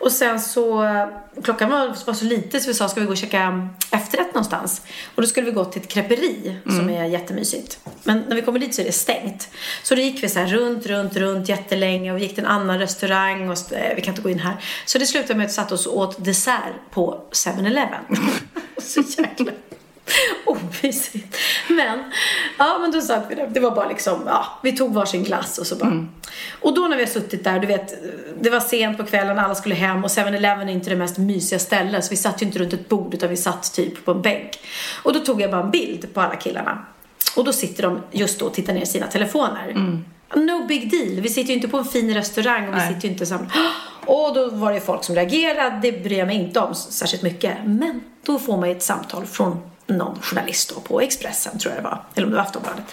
Och 0.00 0.12
sen 0.12 0.40
så, 0.40 0.88
klockan 1.42 1.70
var, 1.70 2.06
var 2.06 2.14
så 2.14 2.24
lite 2.24 2.60
så 2.60 2.68
vi 2.68 2.74
sa 2.74 2.88
ska 2.88 3.00
vi 3.00 3.06
gå 3.06 3.12
och 3.12 3.18
käka 3.18 3.68
efterrätt 3.90 4.34
någonstans. 4.34 4.82
Och 5.14 5.22
då 5.22 5.28
skulle 5.28 5.46
vi 5.46 5.52
gå 5.52 5.64
till 5.64 5.82
ett 5.82 5.88
kreperi 5.88 6.56
som 6.64 6.90
är 6.90 7.04
jättemysigt. 7.04 7.78
Men 8.04 8.24
när 8.28 8.36
vi 8.36 8.42
kommer 8.42 8.58
dit 8.58 8.74
så 8.74 8.82
är 8.82 8.86
det 8.86 8.92
stängt. 8.92 9.48
Så 9.82 9.94
då 9.94 10.00
gick 10.00 10.22
vi 10.22 10.28
så 10.28 10.38
här 10.38 10.46
runt, 10.46 10.86
runt, 10.86 11.16
runt 11.16 11.48
jättelänge 11.48 12.12
och 12.12 12.18
vi 12.18 12.22
gick 12.22 12.34
till 12.34 12.44
en 12.44 12.50
annan 12.50 12.78
restaurang 12.78 13.50
och 13.50 13.72
eh, 13.72 13.96
vi 13.96 14.02
kan 14.02 14.12
inte 14.12 14.22
gå 14.22 14.30
in 14.30 14.38
här. 14.38 14.56
Så 14.86 14.98
det 14.98 15.06
slutade 15.06 15.34
med 15.34 15.44
att 15.44 15.50
vi 15.50 15.54
satt 15.54 15.72
oss 15.72 15.86
och 15.86 15.98
åt 15.98 16.24
dessert 16.24 16.74
på 16.90 17.22
7-Eleven. 17.32 18.00
så 18.82 19.02
jäkla 19.22 19.52
omysigt. 20.44 21.36
Men, 21.68 22.12
ja 22.58 22.78
men 22.80 22.90
då 22.90 23.00
satt 23.00 23.26
vi 23.30 23.34
där. 23.34 23.46
Det 23.46 23.60
var 23.60 23.70
bara 23.70 23.88
liksom, 23.88 24.22
ja, 24.26 24.46
vi 24.62 24.72
tog 24.72 24.94
varsin 24.94 25.24
glass 25.24 25.58
och 25.58 25.66
så 25.66 25.76
bara. 25.76 26.06
Och 26.60 26.74
då 26.74 26.80
när 26.80 26.96
vi 26.96 27.02
har 27.02 27.10
suttit 27.10 27.44
där, 27.44 27.58
du 27.58 27.66
vet, 27.66 27.94
det 28.40 28.50
var 28.50 28.60
sent 28.60 28.98
på 28.98 29.04
kvällen, 29.04 29.38
alla 29.38 29.54
skulle 29.54 29.74
hem 29.74 30.04
och 30.04 30.10
7-Eleven 30.10 30.68
är 30.68 30.72
inte 30.72 30.90
det 30.90 30.96
mest 30.96 31.18
mysiga 31.18 31.58
stället 31.58 32.04
så 32.04 32.10
vi 32.10 32.16
satt 32.16 32.42
ju 32.42 32.46
inte 32.46 32.58
runt 32.58 32.72
ett 32.72 32.88
bord 32.88 33.14
utan 33.14 33.30
vi 33.30 33.36
satt 33.36 33.72
typ 33.74 34.04
på 34.04 34.10
en 34.10 34.22
bänk. 34.22 34.58
Och 35.02 35.12
då 35.12 35.20
tog 35.20 35.40
jag 35.40 35.50
bara 35.50 35.62
en 35.62 35.70
bild 35.70 36.14
på 36.14 36.20
alla 36.20 36.36
killarna. 36.36 36.86
Och 37.36 37.44
då 37.44 37.52
sitter 37.52 37.82
de 37.82 38.02
just 38.12 38.38
då 38.40 38.46
och 38.46 38.54
tittar 38.54 38.74
ner 38.74 38.82
i 38.82 38.86
sina 38.86 39.06
telefoner. 39.06 39.74
No 40.34 40.66
big 40.66 40.90
deal. 40.90 41.20
Vi 41.20 41.28
sitter 41.28 41.48
ju 41.48 41.54
inte 41.54 41.68
på 41.68 41.78
en 41.78 41.84
fin 41.84 42.14
restaurang 42.14 42.68
och 42.68 42.74
vi 42.74 42.78
Nej. 42.78 42.94
sitter 42.94 43.08
ju 43.08 43.12
inte 43.12 43.26
samma. 43.26 43.46
Och 44.06 44.34
då 44.34 44.50
var 44.50 44.72
det 44.72 44.80
folk 44.80 45.04
som 45.04 45.14
reagerade. 45.14 45.78
Det 45.82 45.92
bryr 45.92 46.18
jag 46.18 46.26
mig 46.26 46.36
inte 46.36 46.60
om 46.60 46.74
särskilt 46.74 47.22
mycket. 47.22 47.56
Men 47.64 48.00
då 48.26 48.38
får 48.38 48.56
man 48.56 48.68
ju 48.68 48.76
ett 48.76 48.82
samtal 48.82 49.26
från 49.26 49.60
någon 49.86 50.18
journalist 50.22 50.72
då 50.74 50.80
på 50.80 51.00
Expressen 51.00 51.58
tror 51.58 51.74
jag 51.74 51.82
det 51.82 51.88
var. 51.88 52.02
Eller 52.14 52.26
om 52.26 52.30
det 52.30 52.36
var 52.36 52.44
Aftonbladet. 52.44 52.84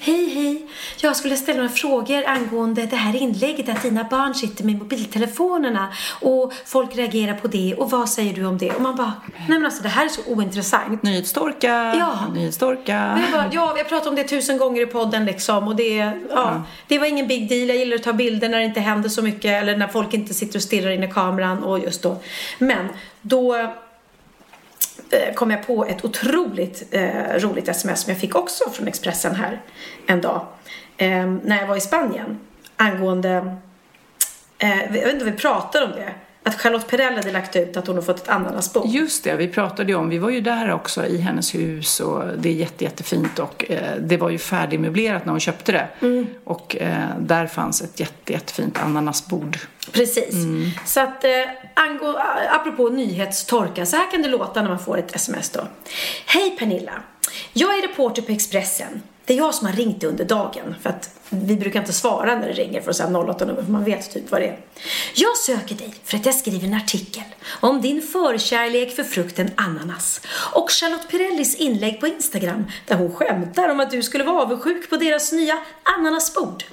Hej, 0.00 0.34
hej. 0.34 0.66
Jag 1.00 1.16
skulle 1.16 1.36
ställa 1.36 1.56
några 1.56 1.68
frågor 1.74 2.24
angående 2.26 2.86
det 2.86 2.96
här 2.96 3.16
inlägget 3.16 3.68
att 3.68 3.82
dina 3.82 4.04
barn 4.04 4.34
sitter 4.34 4.64
med 4.64 4.78
mobiltelefonerna 4.78 5.92
och 6.20 6.52
folk 6.66 6.96
reagerar 6.96 7.34
på 7.34 7.48
det 7.48 7.74
och 7.74 7.90
vad 7.90 8.08
säger 8.08 8.34
du 8.34 8.44
om 8.44 8.58
det? 8.58 8.70
Och 8.70 8.80
man 8.82 8.96
bara, 8.96 9.12
nej 9.36 9.48
men 9.48 9.64
alltså 9.64 9.82
det 9.82 9.88
här 9.88 10.04
är 10.04 10.08
så 10.08 10.20
ointressant. 10.26 11.02
Nyhetstorka, 11.02 11.94
Ja. 11.98 12.18
nyhetstorka. 12.34 13.20
Jag 13.22 13.32
bara, 13.32 13.50
ja, 13.52 13.72
vi 13.74 13.80
har 13.82 13.88
pratat 13.88 14.06
om 14.06 14.14
det 14.14 14.24
tusen 14.24 14.58
gånger 14.58 14.82
i 14.82 14.86
podden 14.86 15.24
liksom 15.24 15.68
och 15.68 15.76
det, 15.76 16.12
ja, 16.30 16.62
det 16.88 16.98
var 16.98 17.06
ingen 17.06 17.26
big 17.26 17.48
deal. 17.48 17.68
Jag 17.68 17.76
gillar 17.78 17.96
att 17.96 18.02
ta 18.02 18.12
bilder 18.12 18.48
när 18.48 18.58
det 18.58 18.64
inte 18.64 18.80
händer 18.80 19.08
så 19.08 19.22
mycket 19.22 19.62
eller 19.62 19.76
när 19.76 19.88
folk 19.88 20.14
inte 20.14 20.34
sitter 20.34 20.58
och 20.58 20.62
stirrar 20.62 20.90
in 20.90 21.04
i 21.04 21.12
kameran 21.12 21.62
och 21.64 21.78
just 21.78 22.02
då. 22.02 22.16
Men 22.58 22.88
då 23.22 23.72
Eh, 25.14 25.34
kom 25.34 25.50
jag 25.50 25.66
på 25.66 25.84
ett 25.84 26.04
otroligt 26.04 26.88
eh, 26.90 27.38
roligt 27.38 27.68
sms 27.68 28.00
som 28.00 28.10
jag 28.10 28.20
fick 28.20 28.34
också 28.34 28.70
från 28.70 28.88
Expressen 28.88 29.34
här 29.34 29.60
en 30.06 30.20
dag 30.20 30.46
eh, 30.96 31.26
när 31.26 31.60
jag 31.60 31.66
var 31.66 31.76
i 31.76 31.80
Spanien 31.80 32.40
angående, 32.76 33.56
eh, 34.58 34.82
jag 34.82 34.92
vet 34.92 35.12
inte 35.12 35.24
om 35.24 35.30
vi 35.30 35.36
pratade 35.36 35.84
om 35.84 35.92
det, 35.92 36.12
att 36.46 36.60
Charlotte 36.60 36.86
Perrell 36.86 37.14
hade 37.14 37.32
lagt 37.32 37.56
ut 37.56 37.76
att 37.76 37.86
hon 37.86 37.96
har 37.96 38.02
fått 38.02 38.20
ett 38.20 38.28
ananasbo. 38.28 38.86
Just 38.86 39.24
det, 39.24 39.36
vi 39.36 39.48
pratade 39.48 39.92
ju 39.92 39.98
om, 39.98 40.08
vi 40.08 40.18
var 40.18 40.30
ju 40.30 40.40
där 40.40 40.72
också 40.72 41.06
i 41.06 41.18
hennes 41.18 41.54
hus 41.54 42.00
och 42.00 42.24
det 42.38 42.48
är 42.48 42.52
jätte, 42.52 42.84
jättefint 42.84 43.38
och 43.38 43.70
eh, 43.70 43.96
det 44.00 44.16
var 44.16 44.30
ju 44.30 44.38
färdigmöblerat 44.38 45.24
när 45.24 45.30
hon 45.30 45.40
köpte 45.40 45.72
det. 45.72 45.88
Mm. 46.00 46.26
Och 46.44 46.76
eh, 46.76 47.08
där 47.18 47.46
fanns 47.46 47.82
ett 47.82 48.00
jätte, 48.00 48.32
jättefint 48.32 48.78
ananasbord. 48.82 49.58
Precis. 49.92 50.34
Så 50.86 51.00
att 51.00 51.24
eh, 51.24 51.30
angå, 51.74 52.20
apropå 52.50 52.88
nyhetstorka, 52.88 53.86
så 53.86 53.96
här 53.96 54.10
kan 54.10 54.22
det 54.22 54.28
låta 54.28 54.62
när 54.62 54.68
man 54.68 54.78
får 54.78 54.98
ett 54.98 55.14
sms 55.16 55.50
då. 55.50 55.60
Hej 56.26 56.56
Pernilla! 56.58 56.92
Jag 57.52 57.78
är 57.78 57.88
reporter 57.88 58.22
på 58.22 58.32
Expressen. 58.32 59.02
Det 59.26 59.32
är 59.32 59.36
jag 59.36 59.54
som 59.54 59.66
har 59.66 59.74
ringt 59.74 60.00
dig 60.00 60.10
under 60.10 60.24
dagen. 60.24 60.74
För 60.82 60.90
att 60.90 61.10
vi 61.28 61.56
brukar 61.56 61.80
inte 61.80 61.92
svara 61.92 62.34
när 62.34 62.46
det 62.46 62.52
ringer 62.52 62.80
från 62.80 62.94
08-nummer. 62.94 63.62
För 63.62 63.72
man 63.72 63.84
vet 63.84 64.10
typ 64.10 64.30
vad 64.30 64.40
det 64.40 64.46
är. 64.46 64.58
Jag 65.14 65.36
söker 65.36 65.74
dig 65.74 65.94
för 66.04 66.16
att 66.16 66.26
jag 66.26 66.34
skriver 66.34 66.66
en 66.66 66.74
artikel 66.74 67.22
om 67.60 67.80
din 67.80 68.02
förkärlek 68.02 68.96
för 68.96 69.04
frukten 69.04 69.50
ananas. 69.56 70.20
Och 70.52 70.70
Charlotte 70.70 71.08
Pirellis 71.08 71.54
inlägg 71.54 72.00
på 72.00 72.06
Instagram 72.06 72.64
där 72.86 72.96
hon 72.96 73.14
skämtar 73.14 73.68
om 73.68 73.80
att 73.80 73.90
du 73.90 74.02
skulle 74.02 74.24
vara 74.24 74.42
avundsjuk 74.42 74.90
på 74.90 74.96
deras 74.96 75.32
nya 75.32 75.58
ananasbord. 75.82 76.64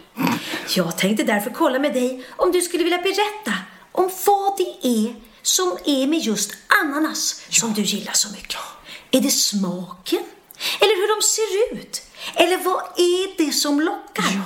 Jag 0.75 0.97
tänkte 0.97 1.23
därför 1.23 1.49
kolla 1.49 1.79
med 1.79 1.93
dig 1.93 2.25
om 2.29 2.51
du 2.51 2.61
skulle 2.61 2.83
vilja 2.83 3.01
berätta 3.01 3.57
om 3.91 4.09
vad 4.25 4.57
det 4.57 4.87
är 4.87 5.15
som 5.41 5.77
är 5.85 6.07
med 6.07 6.19
just 6.19 6.51
ananas 6.83 7.41
som 7.49 7.73
du 7.73 7.81
gillar 7.81 8.13
så 8.13 8.31
mycket. 8.31 8.59
Är 9.11 9.21
det 9.21 9.31
smaken? 9.31 10.23
Eller 10.79 10.95
hur 10.95 11.15
de 11.15 11.21
ser 11.21 11.75
ut? 11.75 12.10
Eller 12.35 12.57
vad 12.57 12.83
är 12.95 13.45
det 13.45 13.51
som 13.51 13.81
lockar? 13.81 14.41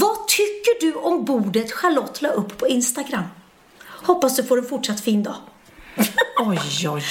Vad 0.00 0.28
tycker 0.28 0.80
du 0.80 0.94
om 0.94 1.24
bordet 1.24 1.72
Charlotte 1.72 2.22
la 2.22 2.28
upp 2.28 2.58
på 2.58 2.68
Instagram? 2.68 3.24
Hoppas 3.82 4.36
du 4.36 4.44
får 4.44 4.58
en 4.58 4.68
fortsatt 4.68 5.00
fin 5.00 5.22
dag. 5.22 5.36
Oj, 6.40 6.58
oj, 6.88 6.88
oj, 6.88 7.02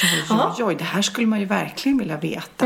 oj, 0.58 0.64
oj, 0.64 0.76
det 0.76 0.84
här 0.84 1.02
skulle 1.02 1.28
man 1.28 1.40
ju 1.40 1.46
verkligen 1.46 1.98
vilja 1.98 2.18
veta. 2.18 2.66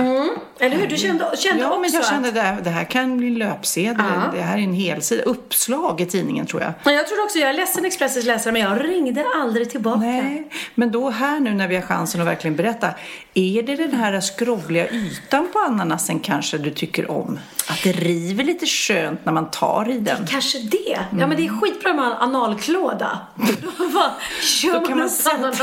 Eller 0.59 0.77
hur? 0.77 0.87
Du 0.87 0.97
kände, 0.97 1.25
kände 1.37 1.61
Ja, 1.63 1.67
också 1.69 1.79
men 1.81 1.91
jag 1.91 2.05
kände 2.05 2.27
att... 2.27 2.35
det 2.35 2.41
här, 2.41 2.61
det 2.61 2.69
här 2.69 2.83
kan 2.83 3.17
bli 3.17 3.27
en 3.27 3.33
löpsedel. 3.37 3.95
Ja. 4.15 4.31
Det 4.33 4.41
här 4.41 4.57
är 4.57 4.61
en 4.61 4.73
helsida. 4.73 5.23
Uppslag 5.23 6.01
i 6.01 6.05
tidningen 6.05 6.45
tror 6.45 6.61
jag. 6.61 6.73
Men 6.83 6.93
jag 6.93 7.07
trodde 7.07 7.21
också, 7.23 7.37
jag 7.39 7.49
är 7.49 7.53
ledsen 7.53 7.85
Expressens 7.85 8.25
läsare, 8.25 8.53
men 8.53 8.61
jag 8.61 8.83
ringde 8.83 9.25
aldrig 9.35 9.69
tillbaka. 9.69 9.99
Nej, 9.99 10.49
men 10.75 10.91
då 10.91 11.09
här 11.09 11.39
nu 11.39 11.53
när 11.53 11.67
vi 11.67 11.75
har 11.75 11.81
chansen 11.81 12.21
att 12.21 12.27
verkligen 12.27 12.55
berätta. 12.55 12.87
Är 13.33 13.63
det 13.63 13.75
den 13.75 13.93
här 13.93 14.19
skrovliga 14.21 14.89
ytan 14.89 15.47
på 15.53 15.59
ananasen 15.59 16.19
kanske 16.19 16.57
du 16.57 16.71
tycker 16.71 17.11
om? 17.11 17.39
Att 17.69 17.83
det 17.83 17.91
river 17.91 18.43
lite 18.43 18.65
skönt 18.65 19.25
när 19.25 19.33
man 19.33 19.51
tar 19.51 19.89
i 19.89 19.97
den? 19.97 20.27
Kanske 20.27 20.59
det. 20.59 20.99
Ja, 21.19 21.27
men 21.27 21.37
det 21.37 21.45
är 21.45 21.61
skitbra 21.61 21.93
med 21.93 22.15
analklåda. 22.19 23.19
Då 23.75 24.79
bara 24.79 24.85
kan 24.87 24.97
man 24.97 25.09
sätta- 25.09 25.35
ananas. 25.35 25.59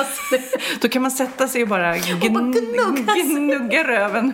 Då 0.81 0.89
kan 0.89 1.03
man 1.03 1.11
sätta 1.11 1.49
sig 1.49 1.63
och 1.63 1.69
bara 1.69 1.95
gn- 1.97 3.35
gnugga 3.37 3.85
röven. 3.89 4.33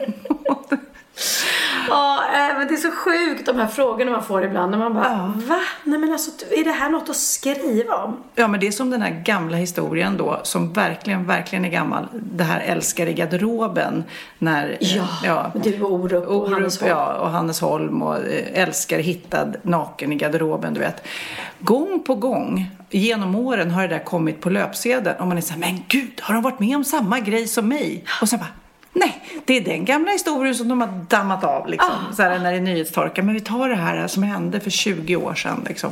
Ja, 1.88 2.22
äh, 2.35 2.59
men 2.59 2.68
det 2.68 2.74
är 2.74 2.77
så 2.77 2.90
sjukt 2.90 3.46
de 3.46 3.59
här 3.59 3.66
frågorna 3.66 4.11
man 4.11 4.22
får 4.24 4.44
ibland. 4.44 4.70
När 4.70 4.79
man 4.79 4.94
bara, 4.94 5.05
Ja. 5.05 5.33
va? 5.48 5.61
Nej 5.85 5.98
men 5.98 6.12
alltså, 6.12 6.31
är 6.50 6.64
det 6.64 6.70
här 6.70 6.90
något 6.90 7.09
att 7.11 7.16
skriva 7.16 7.94
om? 7.96 8.16
Ja, 8.35 8.48
men 8.48 8.61
det 8.61 8.66
är 8.66 8.70
som 8.72 8.90
den 8.90 9.03
här 9.03 9.22
gamla 9.24 9.57
historien 9.57 10.16
då, 10.16 10.40
som 10.42 10.72
verkligen, 10.72 11.27
verkligen 11.27 11.64
är 11.64 11.68
gammal. 11.68 12.07
Det 12.12 12.44
här 12.44 12.61
älskar 12.61 13.07
i 13.07 13.12
garderoben. 13.12 14.05
När, 14.38 14.77
eh, 14.81 14.96
Ja, 15.24 15.53
du 15.55 15.83
och 15.83 15.92
Orup 15.92 16.27
och 16.29 16.37
Orup, 16.37 16.53
Hannes 16.53 16.81
Holm. 16.81 16.90
Ja, 16.90 17.14
och 17.14 17.31
Hannes 17.31 17.61
Holm 17.61 18.03
och 18.03 18.16
eh, 18.16 18.62
älskar 18.62 18.98
hittad 18.98 19.53
naken 19.62 20.12
i 20.12 20.16
garderoben, 20.16 20.74
du 20.74 20.81
vet. 20.81 21.05
Gång 21.59 22.03
på 22.07 22.14
gång 22.14 22.70
genom 22.98 23.35
åren 23.35 23.70
har 23.70 23.83
det 23.83 23.88
där 23.88 24.04
kommit 24.04 24.40
på 24.40 24.50
löpsedeln 24.50 25.16
och 25.20 25.26
man 25.26 25.37
är 25.37 25.40
så 25.40 25.52
här, 25.52 25.61
men 25.61 25.85
gud, 25.88 26.20
har 26.20 26.35
de 26.35 26.42
varit 26.42 26.61
med 26.61 26.76
om 26.76 26.85
samma 26.85 27.20
grej 27.20 27.48
som 27.48 27.68
mig? 27.68 28.04
Och 28.20 28.28
så 28.28 28.37
bara, 28.37 28.48
nej, 28.94 29.42
det 29.44 29.57
är 29.57 29.61
den 29.61 29.85
gamla 29.85 30.11
historien 30.11 30.54
som 30.54 30.68
de 30.68 30.80
har 30.80 30.88
dammat 31.09 31.44
av 31.44 31.68
liksom. 31.68 31.90
Ah. 32.11 32.14
Så 32.14 32.22
här, 32.22 32.38
när 32.38 32.50
det 32.52 32.57
är 32.59 32.61
nyhetstorka. 32.61 33.22
Men 33.22 33.35
vi 33.35 33.40
tar 33.40 33.68
det 33.68 33.74
här 33.76 34.07
som 34.07 34.22
hände 34.22 34.61
för 34.61 34.70
20 34.70 35.16
år 35.16 35.35
sedan 35.35 35.64
liksom. 35.68 35.90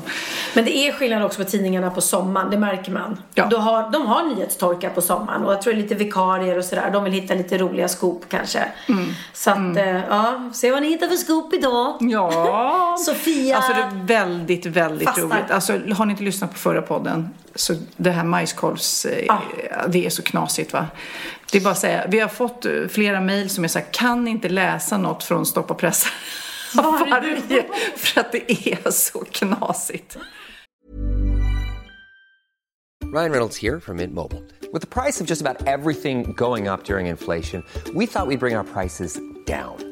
Men 0.55 0.65
det 0.65 0.77
är 0.77 0.93
skillnad 0.93 1.25
också 1.25 1.45
på 1.45 1.51
tidningarna 1.51 1.91
på 1.91 2.01
sommaren, 2.01 2.51
det 2.51 2.59
märker 2.59 2.93
man. 2.93 3.17
Ja. 3.35 3.47
Då 3.51 3.57
har, 3.57 3.91
de 3.91 4.07
har 4.07 4.23
nyhetstorka 4.35 4.91
på 4.91 5.01
sommaren 5.03 5.43
och 5.45 5.53
jag 5.53 5.63
tror 5.63 5.73
det 5.73 5.79
är 5.79 5.83
lite 5.83 5.95
vikarier 5.95 6.59
och 6.59 6.65
sådär. 6.65 6.91
De 6.93 7.05
vill 7.05 7.13
hitta 7.13 7.35
lite 7.35 7.59
roliga 7.59 7.89
scoop 7.89 8.25
kanske. 8.29 8.65
Mm. 8.89 9.05
Så 9.33 9.51
att, 9.51 9.77
eh, 9.77 10.01
ja, 10.09 10.51
se 10.55 10.71
vad 10.71 10.83
ni 10.83 10.89
hittar 10.89 11.09
för 11.09 11.17
scoop 11.17 11.55
idag. 11.55 11.97
Ja, 12.01 12.97
Sofia. 13.07 13.57
Alltså 13.57 13.73
det 13.73 13.81
är 13.81 14.07
väldigt, 14.07 14.67
väldigt 14.67 15.09
Fastar. 15.09 15.23
roligt. 15.23 15.51
Alltså 15.51 15.73
har 15.97 16.05
ni 16.07 16.11
inte 16.11 16.23
lyssnat 16.25 16.53
på 16.53 16.59
förra 16.59 16.83
podden 16.83 17.29
så 17.55 17.75
det 17.97 18.11
här 18.11 18.25
majskolvs, 18.25 19.05
eh, 19.05 19.25
Ja. 19.27 19.41
det 19.89 20.07
är 20.07 20.11
så 20.11 20.23
knasigt 20.23 20.73
va. 20.73 20.87
Det 21.53 21.59
är 21.59 21.63
bara 21.63 21.71
att 21.71 21.79
säga, 21.79 22.07
vi 22.09 22.21
har 22.21 22.29
fått 22.29 22.65
eh, 22.65 22.87
flera 22.89 23.21
mejl 23.21 23.51
som 23.51 23.65
är 23.65 23.69
så 23.69 23.79
här, 23.79 23.87
kan 23.91 24.29
inte 24.29 24.49
läsa 24.49 24.99
något 24.99 25.25
från 25.25 25.47
Stoppa 25.47 25.75
pressa? 25.75 26.09
Varje. 26.75 27.65
För 27.97 28.21
att 28.21 28.33
det 28.33 28.53
är 28.53 28.91
så 28.91 29.19
knasigt. 29.19 30.17
Ryan 33.15 33.31
Reynolds 33.31 33.59
here 33.59 33.81
from 33.81 33.97
Mint 33.97 34.15
Mobile. 34.15 34.43
With 34.73 34.81
the 34.81 35.03
price 35.03 35.21
of 35.21 35.31
just 35.31 35.43
about 35.43 35.69
everything 35.69 36.33
going 36.33 36.69
up 36.69 36.85
during 36.85 37.07
inflation, 37.09 37.63
we 37.95 38.07
thought 38.07 38.27
we'd 38.29 38.41
bring 38.41 38.57
our 38.57 38.65
prices 38.65 39.21
down. 39.47 39.92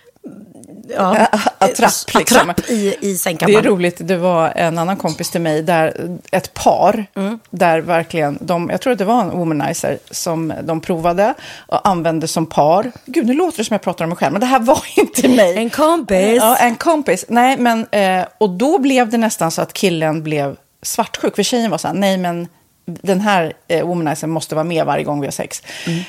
ja, 0.95 1.27
Attrapp, 1.57 1.91
liksom. 2.15 2.49
attrapp 2.49 2.69
i, 2.69 2.73
i 2.73 2.97
Det 3.01 3.07
är 3.11 3.15
sängkammaren. 3.15 3.63
roligt, 3.63 3.95
det 3.99 4.17
var 4.17 4.49
en 4.55 4.77
annan 4.77 4.97
kompis 4.97 5.29
till 5.31 5.41
mig, 5.41 5.61
där 5.63 6.17
ett 6.31 6.53
par, 6.53 7.05
där 7.49 7.79
verkligen, 7.81 8.37
de, 8.41 8.69
jag 8.69 8.81
tror 8.81 8.93
att 8.93 8.99
det 8.99 9.05
var 9.05 9.21
en 9.21 9.29
womanizer 9.29 9.99
som 10.11 10.53
de 10.63 10.81
provade 10.81 11.33
och 11.67 11.87
använde 11.87 12.27
som 12.27 12.45
par. 12.45 12.91
Gud, 13.05 13.25
nu 13.27 13.33
låter 13.33 13.57
det 13.57 13.63
som 13.63 13.73
jag 13.73 13.81
pratar 13.81 14.05
om 14.05 14.09
mig 14.09 14.17
själv, 14.17 14.31
men 14.31 14.39
det 14.41 14.47
här 14.47 14.59
var 14.59 14.83
inte 14.95 15.27
mig. 15.27 15.57
En 15.57 15.69
kompis. 15.69 16.37
Ja, 16.37 16.57
en 16.57 16.75
kompis. 16.75 17.25
Nej, 17.27 17.57
men, 17.57 17.85
eh, 17.91 18.25
och 18.37 18.49
då 18.49 18.79
blev 18.79 19.09
det 19.09 19.17
nästan 19.17 19.51
så 19.51 19.61
att 19.61 19.73
killen 19.73 20.23
blev 20.23 20.55
svartsjuk, 20.81 21.35
för 21.35 21.43
tjejen 21.43 21.71
var 21.71 21.77
så 21.77 21.87
här, 21.87 21.95
nej 21.95 22.17
men 22.17 22.47
den 22.85 23.21
här 23.21 23.53
eh, 23.67 23.85
womanizern 23.87 24.29
måste 24.29 24.55
vara 24.55 24.63
med 24.63 24.85
varje 24.85 25.03
gång 25.03 25.19
vi 25.21 25.27
har 25.27 25.31
sex. 25.31 25.63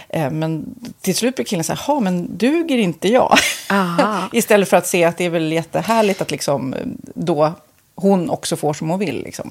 Eh, 0.08 0.30
men 0.30 0.64
till 1.00 1.14
slut 1.16 1.34
blir 1.36 1.44
killen 1.46 1.64
så 1.64 1.72
här, 1.72 1.80
"Ha, 1.86 2.00
men 2.00 2.36
duger 2.38 2.78
inte 2.78 3.08
jag? 3.08 3.38
Istället 4.32 4.68
för 4.68 4.76
att 4.76 4.86
se 4.86 5.04
att 5.04 5.18
det 5.18 5.24
är 5.24 5.30
väl 5.30 5.52
jättehärligt 5.52 6.20
att 6.20 6.30
liksom, 6.30 6.74
eh, 6.74 6.80
då 7.14 7.52
hon 7.94 8.30
också 8.30 8.56
får 8.56 8.72
som 8.72 8.90
hon 8.90 8.98
vill. 8.98 9.22
Liksom. 9.22 9.50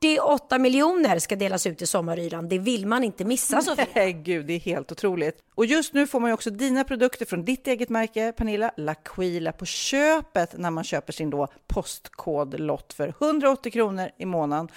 48 0.00 0.58
miljoner 0.58 1.18
ska 1.18 1.36
delas 1.36 1.66
ut 1.66 1.82
i 1.82 1.86
sommaryran. 1.86 2.48
Det 2.48 2.58
vill 2.58 2.86
man 2.86 3.04
inte 3.04 3.24
missa 3.24 3.62
Sofie. 3.62 3.86
Nej, 3.94 4.12
Gud, 4.12 4.46
det 4.46 4.52
är 4.52 4.60
helt 4.60 4.92
otroligt. 4.92 5.38
Och 5.54 5.66
just 5.66 5.94
nu 5.94 6.06
får 6.06 6.20
man 6.20 6.30
ju 6.30 6.34
också 6.34 6.50
dina 6.50 6.84
produkter 6.84 7.26
från 7.26 7.44
ditt 7.44 7.66
eget 7.66 7.88
märke, 7.88 8.32
Pernilla, 8.32 8.70
L'Aquila, 8.76 9.52
på 9.52 9.64
köpet 9.64 10.58
när 10.58 10.70
man 10.70 10.84
köper 10.84 11.12
sin 11.12 11.30
då 11.30 11.48
postkodlott 11.66 12.92
för 12.92 13.08
180 13.08 13.72
kronor 13.72 14.10
i 14.18 14.26
månaden. 14.26 14.68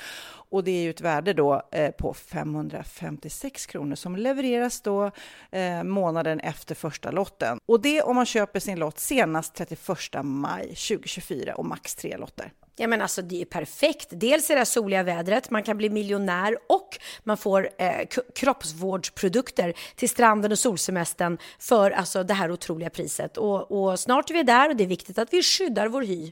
Och 0.52 0.64
det 0.64 0.72
är 0.72 0.82
ju 0.82 0.90
ett 0.90 1.02
värde 1.02 1.34
då 1.34 1.62
eh, 1.72 1.92
på 1.92 2.14
556 2.14 3.66
kronor 3.66 3.96
som 3.96 4.16
levereras 4.16 4.82
då 4.82 5.12
eh, 5.52 5.84
månaden 5.84 6.40
efter 6.40 6.76
första 6.76 7.12
lotten. 7.12 7.60
Och 7.66 7.82
det 7.82 8.02
om 8.02 8.16
man 8.16 8.26
köper 8.26 8.60
sin 8.60 8.80
lott 8.80 9.00
senast 9.00 9.56
31 9.56 9.90
maj 10.24 10.66
2024 10.68 11.56
och 11.56 11.66
max 11.66 11.96
tre 11.96 12.18
lotter. 12.18 12.52
Ja 12.82 12.88
men 12.88 13.02
alltså 13.02 13.22
det 13.22 13.42
är 13.42 13.46
perfekt. 13.46 14.08
Dels 14.12 14.50
är 14.50 14.56
det 14.56 14.66
soliga 14.66 15.04
vädret, 15.04 15.50
man 15.50 15.64
kan 15.64 15.78
bli 15.78 15.90
miljonär 15.90 16.58
och 16.70 16.98
man 17.24 17.38
får 17.38 17.70
eh, 17.78 18.08
kroppsvårdsprodukter 18.36 19.74
till 19.96 20.10
stranden 20.10 20.52
och 20.52 20.60
solsemestern 20.60 21.38
för 21.60 21.92
alltså 21.92 22.24
det 22.24 22.34
här 22.34 22.52
otroliga 22.52 22.90
priset. 22.90 23.38
Och, 23.38 23.72
och 23.72 24.00
snart 24.00 24.30
är 24.30 24.34
vi 24.34 24.44
där 24.44 24.70
och 24.70 24.76
det 24.76 24.84
är 24.84 24.88
viktigt 24.88 25.18
att 25.18 25.34
vi 25.34 25.44
skyddar 25.44 25.88
vår 25.88 26.02
hy. 26.02 26.32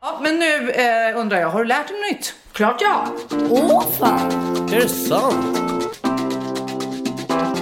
Ja, 0.00 0.18
men 0.22 0.38
nu 0.38 0.70
eh, 0.70 1.18
undrar 1.20 1.40
jag, 1.40 1.48
har 1.48 1.58
du 1.58 1.64
lärt 1.64 1.88
dig 1.88 1.96
något 1.96 2.10
nytt? 2.10 2.34
Klart 2.52 2.80
ja! 2.80 3.06
Åh 3.50 3.84
fan! 3.98 4.30
Är 4.72 4.80
det 4.80 4.88
sant? 4.88 5.58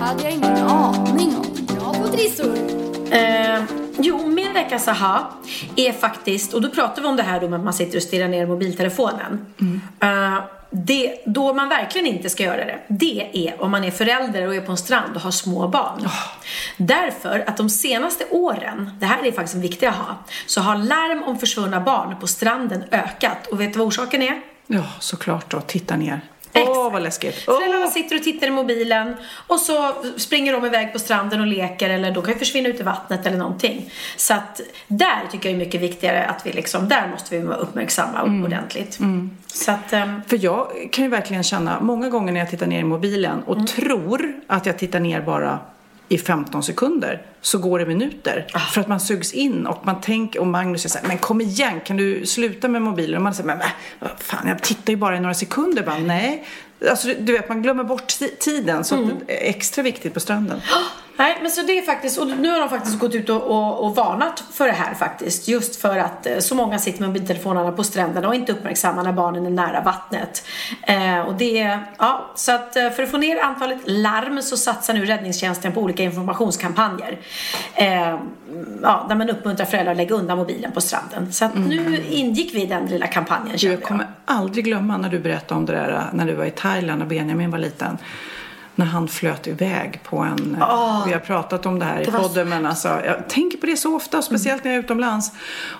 hade 0.00 0.22
jag 0.22 0.32
ingen 0.32 0.56
aning 0.56 1.36
om. 1.36 1.76
Bra 1.76 1.94
på 1.94 2.08
trissor! 2.08 2.56
Eh, 3.10 3.62
jo, 3.98 4.26
min 4.26 4.52
veckas 4.52 4.88
aha 4.88 5.30
är 5.76 5.92
faktiskt, 5.92 6.54
och 6.54 6.62
då 6.62 6.70
pratar 6.70 7.02
vi 7.02 7.08
om 7.08 7.16
det 7.16 7.22
här 7.22 7.40
då 7.40 7.48
med 7.48 7.58
att 7.58 7.64
man 7.64 7.74
sitter 7.74 7.96
och 7.96 8.02
stirrar 8.02 8.28
ner 8.28 8.42
i 8.42 8.46
mobiltelefonen. 8.46 9.46
Mm. 9.60 9.80
Eh, 10.00 10.44
det, 10.84 11.22
då 11.26 11.52
man 11.52 11.68
verkligen 11.68 12.06
inte 12.06 12.30
ska 12.30 12.42
göra 12.42 12.64
det, 12.64 12.78
det 12.88 13.30
är 13.32 13.62
om 13.62 13.70
man 13.70 13.84
är 13.84 13.90
förälder 13.90 14.46
och 14.46 14.54
är 14.54 14.60
på 14.60 14.70
en 14.70 14.78
strand 14.78 15.16
och 15.16 15.22
har 15.22 15.30
små 15.30 15.68
barn. 15.68 16.00
Oh. 16.00 16.28
Därför 16.76 17.44
att 17.46 17.56
de 17.56 17.70
senaste 17.70 18.24
åren, 18.30 18.90
det 19.00 19.06
här 19.06 19.26
är 19.26 19.32
faktiskt 19.32 19.54
en 19.54 19.60
viktig 19.60 19.86
aha, 19.86 20.16
så 20.46 20.60
har 20.60 20.76
larm 20.76 21.22
om 21.22 21.38
försvunna 21.38 21.80
barn 21.80 22.16
på 22.20 22.26
stranden 22.26 22.84
ökat. 22.90 23.46
Och 23.46 23.60
vet 23.60 23.72
du 23.72 23.78
vad 23.78 23.88
orsaken 23.88 24.22
är? 24.22 24.40
Ja, 24.66 24.84
såklart 25.00 25.50
då. 25.50 25.60
Titta 25.60 25.96
ner. 25.96 26.20
Åh, 26.56 26.86
oh, 26.86 26.92
vad 26.92 27.02
läskigt. 27.02 27.48
Oh. 27.48 27.54
Föräldrarna 27.54 27.86
sitter 27.86 28.16
och 28.16 28.22
tittar 28.22 28.46
i 28.46 28.50
mobilen 28.50 29.16
och 29.46 29.60
så 29.60 29.92
springer 30.16 30.52
de 30.52 30.66
iväg 30.66 30.92
på 30.92 30.98
stranden 30.98 31.40
och 31.40 31.46
leker 31.46 31.90
eller 31.90 32.10
de 32.10 32.22
kan 32.22 32.32
ju 32.32 32.38
försvinna 32.38 32.68
ut 32.68 32.80
i 32.80 32.82
vattnet 32.82 33.26
eller 33.26 33.38
någonting. 33.38 33.90
Så 34.16 34.34
att 34.34 34.60
där 34.88 35.20
tycker 35.30 35.48
jag 35.48 35.54
är 35.54 35.64
mycket 35.64 35.80
viktigare 35.80 36.24
att 36.24 36.46
vi 36.46 36.52
liksom, 36.52 36.88
där 36.88 37.08
måste 37.08 37.38
vi 37.38 37.46
vara 37.46 37.56
uppmärksamma 37.56 38.20
mm. 38.20 38.44
ordentligt. 38.44 38.98
Mm. 38.98 39.36
Så 39.46 39.72
att, 39.72 39.92
um... 39.92 40.22
För 40.26 40.44
jag 40.44 40.88
kan 40.92 41.04
ju 41.04 41.10
verkligen 41.10 41.42
känna 41.42 41.80
många 41.80 42.08
gånger 42.08 42.32
när 42.32 42.40
jag 42.40 42.50
tittar 42.50 42.66
ner 42.66 42.80
i 42.80 42.84
mobilen 42.84 43.42
och 43.42 43.54
mm. 43.54 43.66
tror 43.66 44.32
att 44.46 44.66
jag 44.66 44.78
tittar 44.78 45.00
ner 45.00 45.20
bara 45.20 45.58
i 46.08 46.18
15 46.18 46.62
sekunder 46.62 47.22
så 47.40 47.58
går 47.58 47.78
det 47.78 47.86
minuter. 47.86 48.46
Ah. 48.52 48.58
För 48.58 48.80
att 48.80 48.88
man 48.88 49.00
sugs 49.00 49.32
in 49.32 49.66
och 49.66 49.86
man 49.86 50.00
tänker, 50.00 50.40
och 50.40 50.46
Magnus 50.46 50.82
säger 50.82 50.92
så 50.92 50.98
här, 50.98 51.08
men 51.08 51.18
kom 51.18 51.40
igen, 51.40 51.80
kan 51.84 51.96
du 51.96 52.26
sluta 52.26 52.68
med 52.68 52.82
mobilen? 52.82 53.16
Och 53.16 53.22
man 53.22 53.34
säger, 53.34 53.46
men 53.46 53.60
äh, 53.60 54.08
fan, 54.18 54.48
jag 54.48 54.62
tittar 54.62 54.92
ju 54.92 54.96
bara 54.96 55.16
i 55.16 55.20
några 55.20 55.34
sekunder. 55.34 55.82
Bara, 55.82 55.98
Nej, 55.98 56.46
alltså, 56.90 57.08
du 57.18 57.32
vet, 57.32 57.48
man 57.48 57.62
glömmer 57.62 57.84
bort 57.84 58.14
tiden 58.40 58.84
så 58.84 58.94
mm. 58.94 59.10
det 59.26 59.46
är 59.46 59.50
extra 59.50 59.82
viktigt 59.82 60.14
på 60.14 60.20
stranden. 60.20 60.60
Nej, 61.16 61.38
men 61.42 61.50
så 61.50 61.62
det 61.62 61.78
är 61.78 61.82
faktiskt, 61.82 62.18
och 62.18 62.26
nu 62.26 62.50
har 62.50 62.60
de 62.60 62.68
faktiskt 62.68 62.98
gått 62.98 63.14
ut 63.14 63.28
och, 63.28 63.42
och, 63.42 63.84
och, 63.84 63.96
varnat 63.96 64.44
för 64.52 64.66
det 64.66 64.72
här 64.72 64.94
faktiskt. 64.94 65.48
Just 65.48 65.80
för 65.80 65.98
att 65.98 66.26
eh, 66.26 66.38
så 66.38 66.54
många 66.54 66.78
sitter 66.78 67.00
med 67.00 67.08
mobiltelefonerna 67.08 67.72
på 67.72 67.84
stränderna 67.84 68.28
och 68.28 68.34
inte 68.34 68.52
uppmärksammar 68.52 69.04
när 69.04 69.12
barnen 69.12 69.46
är 69.46 69.50
nära 69.50 69.80
vattnet. 69.80 70.46
Eh, 70.82 71.20
och 71.20 71.34
det, 71.34 71.78
ja, 71.98 72.30
så 72.34 72.52
att 72.52 72.76
eh, 72.76 72.90
för 72.90 73.02
att 73.02 73.10
få 73.10 73.16
ner 73.16 73.40
antalet 73.42 73.78
larm 73.84 74.42
så 74.42 74.56
satsar 74.56 74.94
nu 74.94 75.06
räddningstjänsten 75.06 75.72
på 75.72 75.80
olika 75.80 76.02
informationskampanjer. 76.02 77.18
Eh, 77.74 78.18
ja, 78.82 79.06
där 79.08 79.14
man 79.14 79.30
uppmuntrar 79.30 79.66
föräldrar 79.66 79.92
att 79.92 79.96
lägga 79.96 80.14
undan 80.14 80.38
mobilen 80.38 80.72
på 80.72 80.80
stranden. 80.80 81.32
Så 81.32 81.44
att 81.44 81.54
mm. 81.54 81.68
nu 81.68 82.04
ingick 82.10 82.54
vi 82.54 82.62
i 82.62 82.66
den 82.66 82.86
lilla 82.86 83.06
kampanjen. 83.06 83.56
Jag 83.60 83.82
kommer 83.82 84.06
aldrig 84.24 84.64
glömma 84.64 84.96
när 84.96 85.08
du 85.08 85.18
berättade 85.18 85.58
om 85.58 85.66
det 85.66 85.72
där 85.72 86.10
när 86.12 86.26
du 86.26 86.34
var 86.34 86.44
i 86.44 86.50
Thailand 86.50 87.02
och 87.02 87.08
Benjamin 87.08 87.50
var 87.50 87.58
liten 87.58 87.98
när 88.78 88.86
han 88.86 89.08
flöt 89.08 89.46
iväg 89.46 90.00
på 90.02 90.16
en... 90.18 90.56
Oh, 90.60 91.06
vi 91.06 91.12
har 91.12 91.20
pratat 91.20 91.66
om 91.66 91.78
det 91.78 91.84
här 91.84 91.96
det 91.96 92.02
i 92.02 92.06
podden, 92.06 92.48
men 92.48 92.66
alltså, 92.66 92.88
jag 92.88 93.28
tänker 93.28 93.58
på 93.58 93.66
det 93.66 93.76
så 93.76 93.96
ofta, 93.96 94.22
speciellt 94.22 94.64
när 94.64 94.70
jag 94.70 94.78
är 94.78 94.84
utomlands. 94.84 95.32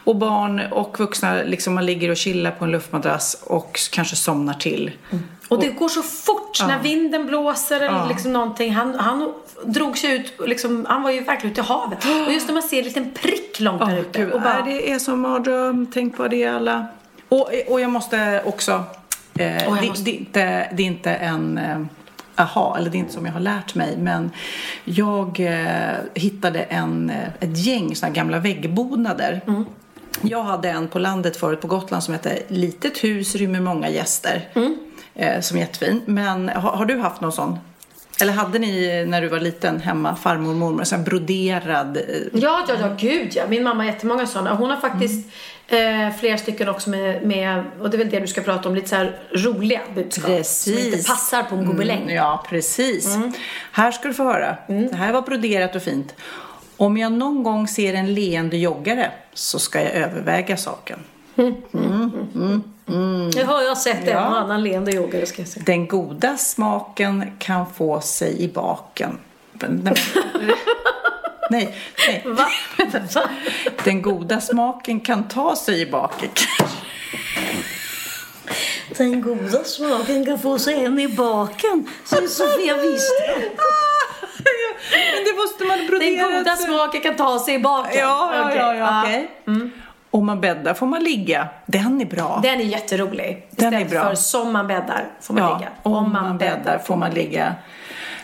Och 0.05 0.17
barn 0.17 0.61
och 0.71 0.99
vuxna, 0.99 1.35
liksom 1.35 1.75
man 1.75 1.87
ligger 1.87 2.11
och 2.11 2.17
chillar 2.17 2.51
på 2.51 2.65
en 2.65 2.71
luftmadrass 2.71 3.43
och 3.43 3.81
kanske 3.93 4.17
somnar 4.17 4.55
till. 4.55 4.91
Mm. 5.11 5.25
Och 5.49 5.61
det 5.61 5.69
går 5.69 5.89
så 5.89 6.03
fort 6.03 6.61
när 6.69 6.79
vinden 6.83 7.27
blåser 7.27 7.77
eller 7.77 7.99
ja. 7.99 8.07
liksom 8.09 8.33
någonting. 8.33 8.75
Han, 8.75 8.95
han 8.95 9.33
drog 9.65 9.99
sig 9.99 10.17
ut, 10.17 10.33
liksom, 10.47 10.87
han 10.89 11.03
var 11.03 11.11
ju 11.11 11.21
verkligen 11.21 11.53
ute 11.53 11.61
i 11.61 11.65
havet. 11.65 11.99
Och 12.27 12.33
just 12.33 12.47
när 12.47 12.55
man 12.55 12.63
ser 12.63 12.79
en 12.79 12.85
liten 12.85 13.11
prick 13.11 13.61
långt 13.61 13.83
oh, 13.83 13.89
där 13.89 13.99
ute. 13.99 14.19
Gud, 14.19 14.33
och 14.33 14.41
bara... 14.41 14.63
det 14.63 14.91
är 14.91 14.99
som 14.99 15.21
mardröm, 15.21 15.87
tänk 15.95 16.17
på 16.17 16.29
det 16.29 16.47
alla. 16.47 16.87
Och, 17.29 17.51
och 17.69 17.81
jag 17.81 17.91
måste 17.91 18.43
också, 18.45 18.85
eh, 19.39 19.47
oh, 19.47 19.77
jag 19.77 19.87
måste... 19.87 20.05
Det, 20.05 20.25
det, 20.33 20.69
det 20.73 20.83
är 20.83 20.87
inte 20.87 21.15
en... 21.15 21.89
Aha, 22.37 22.77
eller 22.79 22.91
det 22.91 22.97
är 22.97 22.99
inte 22.99 23.13
som 23.13 23.27
jag 23.27 23.33
har 23.33 23.41
lärt 23.41 23.75
mig, 23.75 23.97
men 23.97 24.31
jag 24.85 25.41
eh, 25.41 25.97
hittade 26.15 26.63
en, 26.63 27.11
eh, 27.11 27.29
ett 27.41 27.59
gäng 27.59 27.97
sådana 27.97 28.15
gamla 28.15 28.39
väggbonader. 28.39 29.41
Mm. 29.47 29.65
Jag 30.23 30.43
hade 30.43 30.71
en 30.71 30.89
på 30.89 30.99
landet 30.99 31.37
förut 31.37 31.61
på 31.61 31.67
Gotland 31.67 32.03
som 32.03 32.15
hette 32.15 32.43
Litet 32.49 33.05
hus 33.05 33.35
rymmer 33.35 33.61
många 33.61 33.89
gäster. 33.89 34.49
Mm. 34.55 34.77
Eh, 35.15 35.41
som 35.41 35.57
är 35.57 35.61
jättefin. 35.61 36.03
Men 36.07 36.49
har, 36.49 36.71
har, 36.71 36.85
du 36.85 36.99
haft 36.99 37.21
någon 37.21 37.33
sån? 37.33 37.59
Eller 38.21 38.33
hade 38.33 38.59
ni 38.59 39.05
när 39.09 39.21
du 39.21 39.29
var 39.29 39.41
liten 39.41 39.81
hemma, 39.81 40.17
farmor 40.17 40.51
och 40.51 40.57
mormor, 40.57 40.95
en 40.95 41.05
broderad? 41.05 41.97
Eh, 41.97 42.03
ja, 42.33 42.65
ja, 42.69 42.75
ja, 42.81 42.89
gud 42.99 43.33
ja. 43.35 43.43
Min 43.49 43.63
mamma 43.63 43.83
har 43.83 43.91
jättemånga 43.91 44.27
sådana. 44.27 44.55
Hon 44.55 44.71
har 44.71 44.77
faktiskt 44.77 45.15
mm. 45.15 45.31
Eh, 45.69 46.17
flera 46.19 46.39
stycken 46.39 46.69
också 46.69 46.91
med, 46.91 47.23
med, 47.23 47.65
och 47.81 47.91
det 47.91 47.97
är 47.97 47.99
väl 47.99 48.11
det 48.11 48.21
du 48.21 48.27
ska 48.27 48.41
prata 48.41 48.69
om, 48.69 48.75
lite 48.75 48.89
så 48.89 49.09
roliga 49.49 49.81
budskap. 49.95 50.27
Precis. 50.27 50.75
Som 50.75 50.79
inte 50.79 51.09
passar 51.09 51.43
på 51.43 51.55
en 51.55 51.67
gobeläng. 51.67 52.03
Mm, 52.03 52.15
ja, 52.15 52.45
precis. 52.49 53.15
Mm. 53.15 53.33
Här 53.73 53.93
ska 53.93 54.09
du 54.09 54.15
få 54.15 54.25
höra. 54.25 54.57
Mm. 54.69 54.89
Det 54.89 54.97
här 54.97 55.13
var 55.13 55.23
broderat 55.23 55.77
och 55.77 55.83
fint. 55.83 56.15
Om 56.77 56.97
jag 56.97 57.13
någon 57.13 57.43
gång 57.43 57.69
ser 57.69 57.95
en 57.95 58.15
leende 58.15 58.57
joggare 58.57 59.11
så 59.33 59.59
ska 59.59 59.83
jag 59.83 59.93
överväga 59.93 60.57
saken. 60.57 60.99
Mm. 61.37 61.55
Mm. 61.75 62.63
Mm. 62.89 63.31
Det 63.31 63.43
har 63.43 63.63
jag 63.63 63.79
sett 63.79 64.09
en 64.09 64.17
och 64.17 64.39
annan 64.39 64.63
leende 64.63 64.93
yoga. 64.93 65.27
Ska 65.27 65.43
jag 65.43 65.49
säga. 65.49 65.65
Den 65.67 65.87
goda 65.87 66.37
smaken 66.37 67.33
kan 67.39 67.73
få 67.73 68.01
sig 68.01 68.43
i 68.43 68.49
baken. 68.49 69.19
Nej, 71.51 71.75
nej. 72.09 72.23
Va? 72.27 72.47
Den 73.85 74.03
goda 74.03 74.41
smaken 74.41 75.01
kan 75.01 75.29
ta 75.29 75.57
sig 75.57 75.81
i 75.81 75.87
baken. 75.91 76.29
Den 78.97 79.21
goda 79.23 79.65
smaken 79.65 80.25
kan 80.27 80.39
få 80.39 80.59
sig 80.59 80.85
en 80.85 80.99
i 80.99 81.09
baken, 81.09 81.89
säger 82.05 82.29
Sofia 82.29 82.75
Wisström. 82.77 83.51
Men 85.15 85.25
det 85.25 85.37
måste 85.37 85.65
man 85.65 85.87
brodera. 85.87 86.29
Den 86.29 86.39
goda 86.39 86.57
smaken 86.57 87.01
kan 87.01 87.17
ta 87.17 87.39
sig 87.39 87.55
i 87.55 87.59
baken. 87.59 87.99
Ja, 88.01 88.35
ja, 88.35 88.45
Okej, 88.45 88.57
ja, 88.59 88.75
ja 88.75 89.03
okej. 89.03 89.31
Om 90.11 90.27
man 90.27 90.41
bäddar 90.41 90.75
får 90.75 90.87
man 90.87 91.05
ligga. 91.05 91.49
Den 91.67 92.01
är 92.01 92.05
bra. 92.05 92.41
Den 92.43 92.61
är 92.61 92.65
jätterolig. 92.65 93.47
Den 93.51 93.75
är 93.75 93.81
Istället 93.81 93.91
bra. 93.91 94.09
för 94.09 94.15
som 94.15 94.53
man 94.53 94.67
bäddar 94.67 95.09
får 95.21 95.35
man 95.35 95.59
ligga. 95.59 95.71
Om 95.83 96.13
man 96.13 96.39
bäddar 96.39 96.79
får 96.79 96.97
man 96.97 97.11
ligga. 97.11 97.55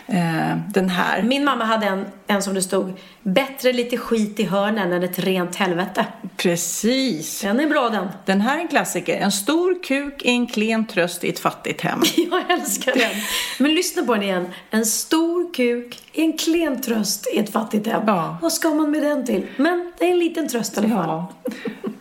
Eh, 0.07 0.57
den 0.73 0.89
här. 0.89 1.21
Min 1.21 1.43
mamma 1.45 1.63
hade 1.65 1.85
en, 1.85 2.05
en 2.27 2.41
som 2.43 2.53
det 2.53 2.61
stod 2.61 2.93
Bättre 3.23 3.73
lite 3.73 3.97
skit 3.97 4.39
i 4.39 4.43
hörnen 4.43 4.93
än 4.93 5.03
ett 5.03 5.19
rent 5.19 5.55
helvete. 5.55 6.05
Precis. 6.37 7.41
Den 7.41 7.59
är 7.59 7.67
bra 7.67 7.89
den. 7.89 8.07
Den 8.25 8.41
här 8.41 8.57
är 8.57 8.61
en 8.61 8.67
klassiker. 8.67 9.17
En 9.17 9.31
stor 9.31 9.83
kuk 9.83 10.21
är 10.25 10.31
en 10.31 10.47
klen 10.47 10.87
tröst 10.87 11.23
i 11.23 11.29
ett 11.29 11.39
fattigt 11.39 11.81
hem. 11.81 12.01
Jag 12.31 12.51
älskar 12.51 12.93
den. 12.93 13.11
Men 13.59 13.73
lyssna 13.73 14.03
på 14.03 14.13
den 14.13 14.23
igen. 14.23 14.45
En 14.69 14.85
stor 14.85 15.53
kuk 15.53 16.01
är 16.13 16.23
en 16.23 16.37
klen 16.37 16.81
tröst 16.81 17.27
i 17.33 17.39
ett 17.39 17.51
fattigt 17.51 17.87
hem. 17.87 18.01
Ja. 18.07 18.37
Vad 18.41 18.53
ska 18.53 18.69
man 18.69 18.91
med 18.91 19.03
den 19.03 19.25
till? 19.25 19.47
Men 19.57 19.91
det 19.99 20.05
är 20.05 20.11
en 20.11 20.19
liten 20.19 20.49
tröst 20.49 20.77
i 20.77 20.79
alla 20.79 20.89
fall. 20.89 21.07
Ja. 21.07 21.33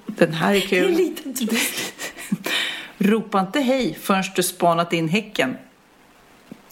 Den 0.06 0.32
här 0.32 0.54
är 0.54 0.66
Det 0.70 0.78
är 0.78 0.82
en 0.82 0.88
kul. 0.88 0.96
liten 0.96 1.34
tröst. 1.34 1.92
Ropa 2.98 3.40
inte 3.40 3.60
hej 3.60 3.98
förrän 4.02 4.24
du 4.36 4.42
spanat 4.42 4.92
in 4.92 5.08
häcken. 5.08 5.56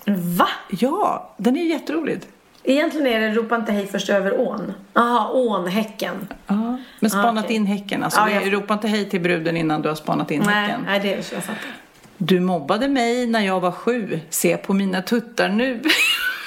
Va? 0.07 0.49
Ja, 0.71 1.31
den 1.37 1.57
är 1.57 1.65
jätterolig. 1.65 2.21
Egentligen 2.63 3.07
är 3.07 3.21
det 3.21 3.31
ropa 3.35 3.57
inte 3.57 3.73
hej 3.73 3.87
först 3.87 4.11
över 4.11 4.41
ån. 4.41 4.73
Jaha, 4.95 5.29
ånhäcken. 5.29 6.29
Ja. 6.47 6.79
Men 7.01 7.11
spanat 7.11 7.45
okej. 7.45 7.57
in 7.57 7.67
häcken. 7.67 8.03
Alltså, 8.05 8.21
är- 8.21 8.29
jag- 8.31 8.53
ropa 8.53 8.75
inte 8.75 8.89
hej 8.89 9.11
till 9.11 9.21
bruden 9.21 9.57
innan 9.57 9.83
du 9.83 9.89
har 9.89 9.97
spanat 9.97 10.31
in 10.31 10.43
Nej, 10.47 10.55
häcken. 10.55 10.81
nej, 10.87 11.01
det 11.01 11.15
är 11.15 11.23
så 11.23 11.35
jag 11.35 11.45
fattar. 11.45 11.71
Du 12.19 12.41
mobbade 12.41 12.89
mig 12.89 13.27
när 13.27 13.41
jag 13.41 13.61
var 13.61 13.71
sju. 13.73 14.21
Se 14.31 14.57
på 14.57 14.73
mina 14.75 15.03
tuttar 15.03 15.49
nu. 15.49 15.81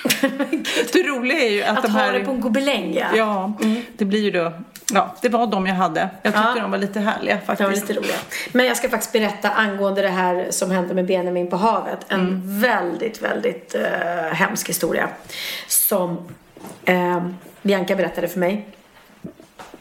det 0.94 1.04
roliga 1.04 1.40
är 1.40 1.50
ju 1.52 1.64
att, 1.64 1.78
Att 1.78 1.84
de 1.84 1.92
ha 1.92 2.00
här... 2.00 2.14
det 2.14 2.26
på 2.26 2.32
en 2.32 2.42
gobeläng, 2.42 2.94
ja. 2.94 3.08
Ja, 3.16 3.54
det 3.98 4.06
blir 4.06 4.20
ju 4.24 4.32
då... 4.32 4.54
Ja, 4.94 5.16
det 5.22 5.30
var 5.30 5.48
de 5.48 5.68
jag 5.68 5.76
hade. 5.76 6.10
Jag 6.22 6.34
tyckte 6.34 6.52
Ja. 6.56 6.62
de 6.62 6.72
var 6.72 6.78
lite 6.78 7.00
härliga 7.00 7.38
faktiskt. 7.38 7.58
Det 7.58 7.64
var 7.64 7.72
lite 7.72 7.94
roliga. 7.94 8.16
Men 8.52 8.66
jag 8.66 8.78
ska 8.78 8.90
faktiskt 8.90 9.14
berätta 9.14 9.50
angående 9.50 10.02
det 10.02 10.10
här 10.10 10.48
som 10.50 10.72
hände 10.72 10.94
med 10.94 11.06
Benjamin 11.06 11.50
på 11.50 11.56
havet. 11.56 12.00
En 12.08 12.20
Mm. 12.20 12.60
väldigt, 12.62 13.22
väldigt 13.22 13.76
uh, 13.76 13.82
hemsk 14.34 14.70
historia. 14.70 15.10
Som 15.68 16.18
eh, 16.86 17.26
Bianca 17.62 17.96
berättade 17.96 18.28
för 18.28 18.40
mig. 18.40 18.68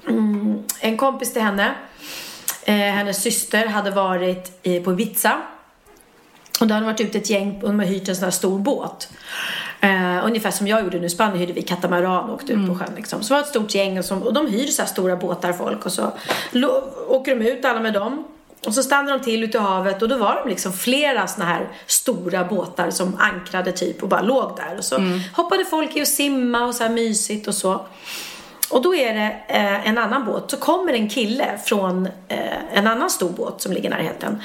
Mm, 0.09 0.63
en 0.81 0.97
kompis 0.97 1.33
till 1.33 1.43
henne, 1.43 1.75
eh, 2.65 2.75
hennes 2.75 3.23
syster, 3.23 3.67
hade 3.67 3.91
varit 3.91 4.59
i, 4.63 4.81
på 4.81 4.93
Ibiza. 4.93 5.41
Och 6.63 6.69
då 6.69 6.75
hade 6.75 6.87
de 6.87 6.93
varit 6.93 7.01
ute 7.01 7.19
ett 7.19 7.31
gäng, 7.31 7.61
och 7.63 7.69
de 7.69 7.79
hade 7.79 7.91
hyrt 7.91 8.09
en 8.09 8.17
sån 8.17 8.25
här 8.25 8.31
stor 8.31 8.59
båt. 8.59 9.09
Eh, 9.81 10.27
ungefär 10.27 10.51
som 10.51 10.67
jag 10.67 10.85
gjorde 10.85 11.01
nu 11.01 11.07
i 11.07 11.11
Spanien 11.11 11.39
hyrde 11.39 11.53
vi 11.53 11.63
katamaran 11.63 12.31
och 12.31 12.35
åkte 12.35 12.53
ut 12.53 12.69
på 12.69 12.75
sjön 12.75 12.95
liksom. 12.97 13.23
Så 13.23 13.35
det 13.35 13.35
var 13.35 13.43
ett 13.43 13.49
stort 13.49 13.75
gäng 13.75 13.99
och, 13.99 14.05
som, 14.05 14.23
och 14.23 14.35
de 14.35 14.47
hyr 14.47 14.67
så 14.67 14.83
här 14.83 14.89
stora 14.89 15.17
båtar 15.17 15.53
folk 15.53 15.87
och 15.87 15.93
så 15.93 16.13
åker 17.09 17.37
de 17.37 17.47
ut 17.47 17.65
alla 17.65 17.81
med 17.81 17.93
dem. 17.93 18.25
Och 18.67 18.75
så 18.75 18.83
stannar 18.83 19.19
de 19.19 19.25
till 19.25 19.45
ute 19.45 19.59
i 19.59 19.61
havet 19.61 20.03
och 20.03 20.09
då 20.09 20.17
var 20.17 20.43
de 20.45 20.51
liksom 20.51 20.73
flera 20.73 21.27
såna 21.27 21.45
här 21.45 21.69
stora 21.87 22.45
båtar 22.45 22.91
som 22.91 23.17
ankrade 23.19 23.73
typ 23.73 24.03
och 24.03 24.09
bara 24.09 24.23
låg 24.23 24.57
där. 24.57 24.79
Och 24.79 24.85
så 24.85 24.97
hoppade 25.35 25.65
folk 25.65 25.97
i 25.97 26.03
och 26.03 26.09
simma 26.09 26.65
och 26.65 26.75
så 26.75 26.83
här 26.83 26.91
mysigt 26.91 27.49
och 27.49 27.55
så. 27.55 27.87
Och 28.73 28.83
då 28.83 28.95
är 28.95 29.15
det 29.15 29.37
eh, 29.49 29.89
en 29.89 29.99
annan 29.99 30.25
båt. 30.25 30.51
Så 30.51 30.57
kommer 30.57 30.93
en 30.93 31.09
kille 31.09 31.59
från 31.65 32.07
eh, 32.29 32.77
en 32.79 32.87
annan 32.87 33.11
stor 33.11 33.31
båt 33.31 33.61
som 33.61 33.73
ligger 33.73 33.87
i 33.87 33.91
närheten. 33.91 34.43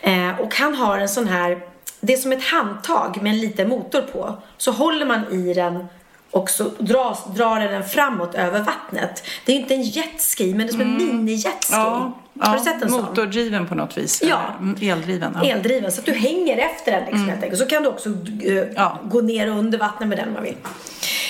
Eh, 0.00 0.40
och 0.40 0.54
han 0.54 0.74
har 0.74 0.98
en 0.98 1.08
sån 1.08 1.28
här, 1.28 1.60
det 2.00 2.12
är 2.12 2.16
som 2.16 2.32
ett 2.32 2.44
handtag 2.44 3.22
med 3.22 3.32
en 3.32 3.40
liten 3.40 3.68
motor 3.68 4.02
på. 4.02 4.36
Så 4.56 4.72
håller 4.72 5.06
man 5.06 5.32
i 5.32 5.54
den 5.54 5.86
och 6.30 6.50
så 6.50 6.64
dras, 6.78 7.24
drar 7.36 7.60
den 7.60 7.84
framåt 7.84 8.34
över 8.34 8.60
vattnet. 8.60 9.22
Det 9.46 9.52
är 9.52 9.56
inte 9.56 9.74
en 9.74 9.82
jetski, 9.82 10.54
men 10.54 10.66
det 10.66 10.70
är 10.70 10.72
som 10.72 10.80
en 10.80 10.98
mini-jetski. 11.00 11.72
Ja, 11.72 12.12
har 12.40 12.56
du 12.58 12.64
sett 12.64 12.82
en 12.82 12.90
sån? 12.90 13.00
Motordriven 13.04 13.66
på 13.66 13.74
något 13.74 13.98
vis. 13.98 14.22
Ja. 14.24 14.40
Mm, 14.60 14.76
Eldriven. 14.92 15.38
Ja. 15.42 15.48
Eldriven, 15.48 15.92
så 15.92 16.00
att 16.00 16.06
du 16.06 16.12
hänger 16.12 16.56
efter 16.58 16.92
den 16.92 17.00
liksom, 17.04 17.30
enkelt. 17.30 17.58
Så 17.58 17.66
kan 17.66 17.82
du 17.82 17.88
också 17.88 18.08
eh, 18.44 18.54
Ja. 18.76 18.98
gå 19.04 19.20
ner 19.20 19.46
under 19.46 19.78
vattnet 19.78 20.08
med 20.08 20.18
den 20.18 20.28
om 20.28 20.34
man 20.34 20.42
vill. 20.42 20.56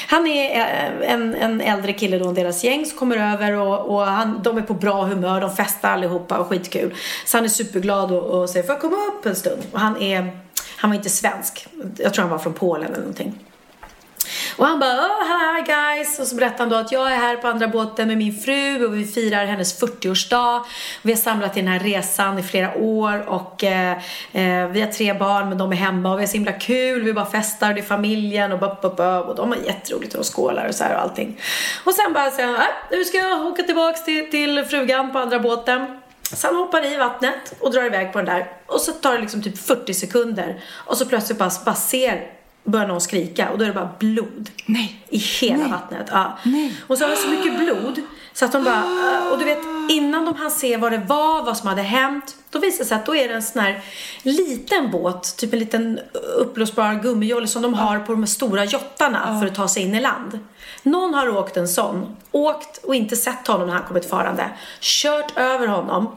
Han 0.09 0.27
är 0.27 0.61
eh, 0.61 1.13
en, 1.13 1.35
en 1.35 1.61
äldre 1.61 1.93
kille 1.93 2.19
då, 2.19 2.33
deras 2.33 2.65
gäng 2.65 2.87
som 2.87 2.99
kommer 2.99 3.33
över 3.33 3.53
och, 3.53 3.95
och 3.95 4.07
han, 4.07 4.41
de 4.43 4.57
är 4.59 4.63
på 4.63 4.75
bra 4.75 5.03
humör, 5.05 5.41
de 5.41 5.57
festar 5.57 5.91
allihopa 5.91 6.39
och 6.39 6.47
skitkul. 6.47 6.95
Så 7.27 7.37
han 7.37 7.45
är 7.45 7.49
superglad 7.49 8.13
och, 8.13 8.23
och 8.41 8.51
säger, 8.51 8.67
får 8.67 8.73
jag 8.75 8.81
komma 8.83 8.97
upp 8.97 9.27
en 9.27 9.37
stund? 9.37 9.63
Och 9.73 9.81
han 9.81 10.03
är, 10.03 10.31
han 10.77 10.91
var 10.91 10.97
inte 10.97 11.11
svensk, 11.11 11.67
jag 11.97 12.15
tror 12.15 12.23
han 12.23 12.31
var 12.31 12.39
från 12.39 12.53
Polen 12.53 12.87
eller 12.87 12.99
någonting. 12.99 13.35
Och 14.61 14.67
han 14.67 14.79
bara, 14.79 14.93
oh, 14.93 15.57
hi 15.57 15.63
guys. 15.63 16.19
Och 16.19 16.27
så 16.27 16.37
berättar 16.37 16.59
han 16.59 16.69
då 16.69 16.77
att 16.77 16.93
jag 16.93 17.13
är 17.13 17.17
här 17.17 17.37
på 17.37 17.49
andra 17.49 17.69
båten 17.69 18.09
med 18.09 18.19
min 18.19 18.41
fru 18.41 18.87
och 18.87 18.97
vi 18.97 19.05
firar 19.05 19.45
hennes 19.45 19.83
40-årsdag. 19.83 20.65
Vi 21.03 21.13
har 21.13 21.19
samlat 21.19 21.57
i 21.57 21.61
den 21.61 21.69
här 21.69 21.79
resan 21.79 22.39
i 22.39 22.43
flera 22.43 22.75
år 22.75 23.29
och 23.29 23.65
eh, 23.65 23.91
eh, 24.33 24.69
vi 24.69 24.81
har 24.81 24.93
tre 24.93 25.15
barn 25.15 25.49
men 25.49 25.59
de 25.59 25.73
är 25.73 25.77
hemma 25.77 26.13
och 26.13 26.19
vi 26.19 26.23
har 26.23 26.29
så 26.29 26.37
himla 26.37 26.53
kul. 26.53 27.03
Vi 27.03 27.13
bara 27.13 27.27
festar 27.27 27.69
och 27.69 27.75
det 27.75 27.81
är 27.81 27.85
familjen 27.85 28.53
och 28.53 28.59
bop, 28.59 28.83
bop, 28.83 28.97
bop, 28.97 29.29
och 29.29 29.37
de 29.37 29.51
har 29.51 29.59
jätteroligt 29.59 30.15
och 30.15 30.21
de 30.21 30.25
skålar 30.25 30.69
och 30.69 30.75
så 30.75 30.85
här 30.85 30.95
och 30.95 31.03
allting. 31.03 31.41
Och 31.85 31.95
sen 31.95 32.13
bara 32.13 32.31
säger 32.31 32.49
han, 32.49 32.57
äh, 32.57 32.67
nu 32.91 33.05
ska 33.05 33.19
jag 33.19 33.47
åka 33.47 33.63
tillbaks 33.63 34.05
till, 34.05 34.31
till 34.31 34.65
frugan 34.65 35.13
på 35.13 35.19
andra 35.19 35.39
båten. 35.39 36.01
Så 36.33 36.47
han 36.47 36.57
hoppar 36.57 36.93
i 36.93 36.97
vattnet 36.97 37.55
och 37.61 37.73
drar 37.73 37.85
iväg 37.85 38.13
på 38.13 38.19
den 38.19 38.27
där. 38.27 38.47
Och 38.67 38.81
så 38.81 38.93
tar 38.93 39.15
det 39.15 39.21
liksom 39.21 39.43
typ 39.43 39.59
40 39.59 39.95
sekunder. 39.95 40.61
Och 40.73 40.97
så 40.97 41.07
plötsligt 41.07 41.39
bara, 41.39 41.51
bara 41.65 41.75
ser, 41.75 42.40
börjar 42.71 42.87
någon 42.87 43.01
skrika 43.01 43.51
och 43.51 43.59
då 43.59 43.65
är 43.65 43.69
det 43.69 43.75
bara 43.75 43.91
blod. 43.99 44.51
Nej. 44.67 45.05
I 45.09 45.19
hela 45.19 45.57
Nej. 45.57 45.71
vattnet. 45.71 46.07
Ja. 46.11 46.39
Nej. 46.43 46.77
Och 46.87 46.99
så 46.99 47.05
har 47.05 47.11
det 47.11 47.17
så 47.17 47.29
mycket 47.29 47.59
blod. 47.59 48.01
Så 48.33 48.45
att 48.45 48.53
de 48.53 48.65
bara, 48.65 48.85
och 49.33 49.39
du 49.39 49.45
vet 49.45 49.59
innan 49.91 50.25
de 50.25 50.35
hann 50.35 50.51
se 50.51 50.77
vad 50.77 50.93
det 50.93 50.99
var, 50.99 51.43
vad 51.43 51.57
som 51.57 51.69
hade 51.69 51.83
hänt. 51.83 52.37
Då 52.51 52.59
visar 52.59 52.79
det 52.79 52.85
sig 52.85 52.97
att 52.97 53.07
då 53.07 53.17
är 53.17 53.29
det 53.29 53.35
en 53.35 53.43
sån 53.43 53.63
här 53.63 53.83
liten 54.23 54.91
båt, 54.91 55.37
typ 55.37 55.53
en 55.53 55.59
liten 55.59 56.01
uppblåsbar 56.37 57.03
gummijolle 57.03 57.47
som 57.47 57.63
de 57.63 57.75
har 57.75 57.99
på 57.99 58.13
de 58.13 58.27
stora 58.27 58.65
jottarna 58.65 59.41
för 59.41 59.47
att 59.47 59.55
ta 59.55 59.69
sig 59.69 59.83
in 59.83 59.95
i 59.95 60.01
land. 60.01 60.39
Någon 60.83 61.15
har 61.15 61.37
åkt 61.37 61.57
en 61.57 61.69
sån, 61.69 62.17
åkt 62.31 62.85
och 62.85 62.95
inte 62.95 63.17
sett 63.17 63.47
honom 63.47 63.67
när 63.67 63.75
han 63.75 63.85
kommit 63.85 64.11
farande. 64.11 64.51
Kört 64.81 65.37
över 65.37 65.67
honom. 65.67 66.17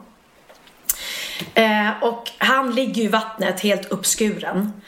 Eh, 1.53 1.89
och 2.01 2.31
han 2.37 2.75
ligger 2.75 3.01
ju 3.01 3.03
i 3.03 3.07
vattnet 3.07 3.59
helt 3.59 3.91
uppskuren. 3.91 4.81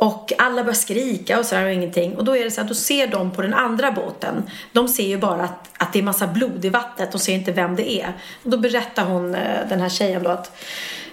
Och 0.00 0.32
alla 0.38 0.62
börjar 0.62 0.74
skrika 0.74 1.38
och 1.38 1.44
så 1.44 1.56
här 1.56 1.66
och 1.66 1.72
ingenting. 1.72 2.16
Och 2.16 2.24
då 2.24 2.36
är 2.36 2.44
det 2.44 2.50
så 2.50 2.60
här, 2.60 2.68
då 2.68 2.74
ser 2.74 3.06
de 3.06 3.30
på 3.30 3.42
den 3.42 3.54
andra 3.54 3.92
båten. 3.92 4.42
De 4.72 4.88
ser 4.88 5.08
ju 5.08 5.18
bara 5.18 5.42
att, 5.42 5.70
att 5.78 5.92
det 5.92 5.98
är 5.98 6.02
massa 6.02 6.26
blod 6.26 6.64
i 6.64 6.68
vattnet. 6.68 7.12
De 7.12 7.18
ser 7.18 7.32
inte 7.32 7.52
vem 7.52 7.76
det 7.76 7.92
är. 7.92 8.12
Och 8.44 8.50
då 8.50 8.56
berättar 8.58 9.04
hon, 9.04 9.34
eh, 9.34 9.68
den 9.68 9.80
här 9.80 9.88
tjejen 9.88 10.22
då, 10.22 10.30
att 10.30 10.60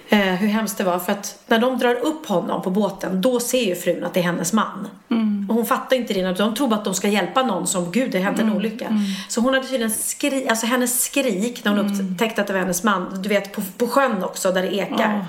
eh, 0.09 0.19
hur 0.19 0.47
hemskt 0.47 0.77
det 0.77 0.83
var. 0.83 0.99
För 0.99 1.11
att 1.11 1.39
när 1.47 1.59
de 1.59 1.77
drar 1.77 1.95
upp 1.95 2.27
honom 2.27 2.61
på 2.61 2.69
båten, 2.69 3.21
då 3.21 3.39
ser 3.39 3.65
ju 3.65 3.75
frun 3.75 4.03
att 4.03 4.13
det 4.13 4.19
är 4.19 4.23
hennes 4.23 4.53
man. 4.53 4.87
Och 5.49 5.55
hon 5.55 5.65
fattar 5.65 5.95
inte 5.95 6.13
det. 6.13 6.33
De 6.33 6.55
tror 6.55 6.67
bara 6.67 6.75
att 6.75 6.85
de 6.85 6.93
ska 6.93 7.07
hjälpa 7.07 7.43
någon 7.43 7.67
som, 7.67 7.91
gud 7.91 8.11
det 8.11 8.17
har 8.17 8.25
hänt 8.25 8.39
en 8.39 8.53
olycka. 8.53 9.03
Så 9.27 9.41
hon 9.41 9.53
hade 9.53 9.65
tydligen 9.65 9.91
skri, 9.91 10.49
alltså 10.49 10.65
hennes 10.65 11.03
skrik 11.03 11.65
när 11.65 11.71
hon 11.71 11.79
upptäckte 11.79 12.41
att 12.41 12.47
det 12.47 12.53
var 12.53 12.59
hennes 12.59 12.83
man. 12.83 13.21
Du 13.21 13.29
vet 13.29 13.51
på, 13.53 13.61
på 13.77 13.87
sjön 13.87 14.23
också 14.23 14.51
där 14.51 14.61
det 14.61 14.75
ekar. 14.75 15.25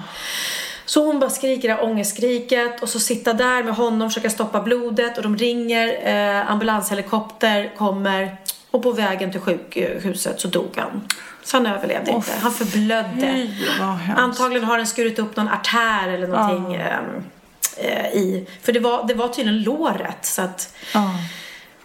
Så 0.87 1.07
hon 1.07 1.20
bara 1.20 1.30
skriker 1.30 1.68
det 1.68 1.74
här 1.74 1.84
ångestskriket 1.84 2.82
och 2.82 2.89
så 2.89 3.01
sitta 3.01 3.32
där 3.32 3.62
med 3.62 3.74
honom, 3.74 4.11
försöka 4.11 4.30
stoppa 4.30 4.61
blodet 4.62 5.16
och 5.16 5.22
de 5.22 5.37
ringer, 5.37 5.99
eh, 6.03 6.51
ambulanshelikopter 6.51 7.72
kommer 7.76 8.37
och 8.70 8.82
på 8.82 8.93
vägen 8.93 9.32
till 9.32 9.41
sjukhuset 9.41 10.41
så 10.41 10.49
dog 10.49 10.70
han. 10.76 11.09
Så 11.45 11.57
han 11.57 11.66
överlevde 11.66 12.11
inte. 12.11 12.32
Han 12.41 12.53
förblödde. 12.53 13.51
Antagligen 14.16 14.64
har 14.64 14.76
den 14.76 14.87
skurit 14.87 15.18
upp 15.18 15.37
någon 15.37 15.49
artär 15.49 16.09
eller 16.09 16.28
någonting 16.28 16.74
ehm, 16.74 17.24
eh, 17.76 18.07
i. 18.07 18.47
För 18.62 18.72
det 18.72 18.80
var, 18.80 19.07
det 19.09 19.14
var 19.14 19.28
tydligen 19.28 19.62
låret 19.62 20.26
så 20.26 20.43
att 20.43 20.74
Ja. 20.95 21.11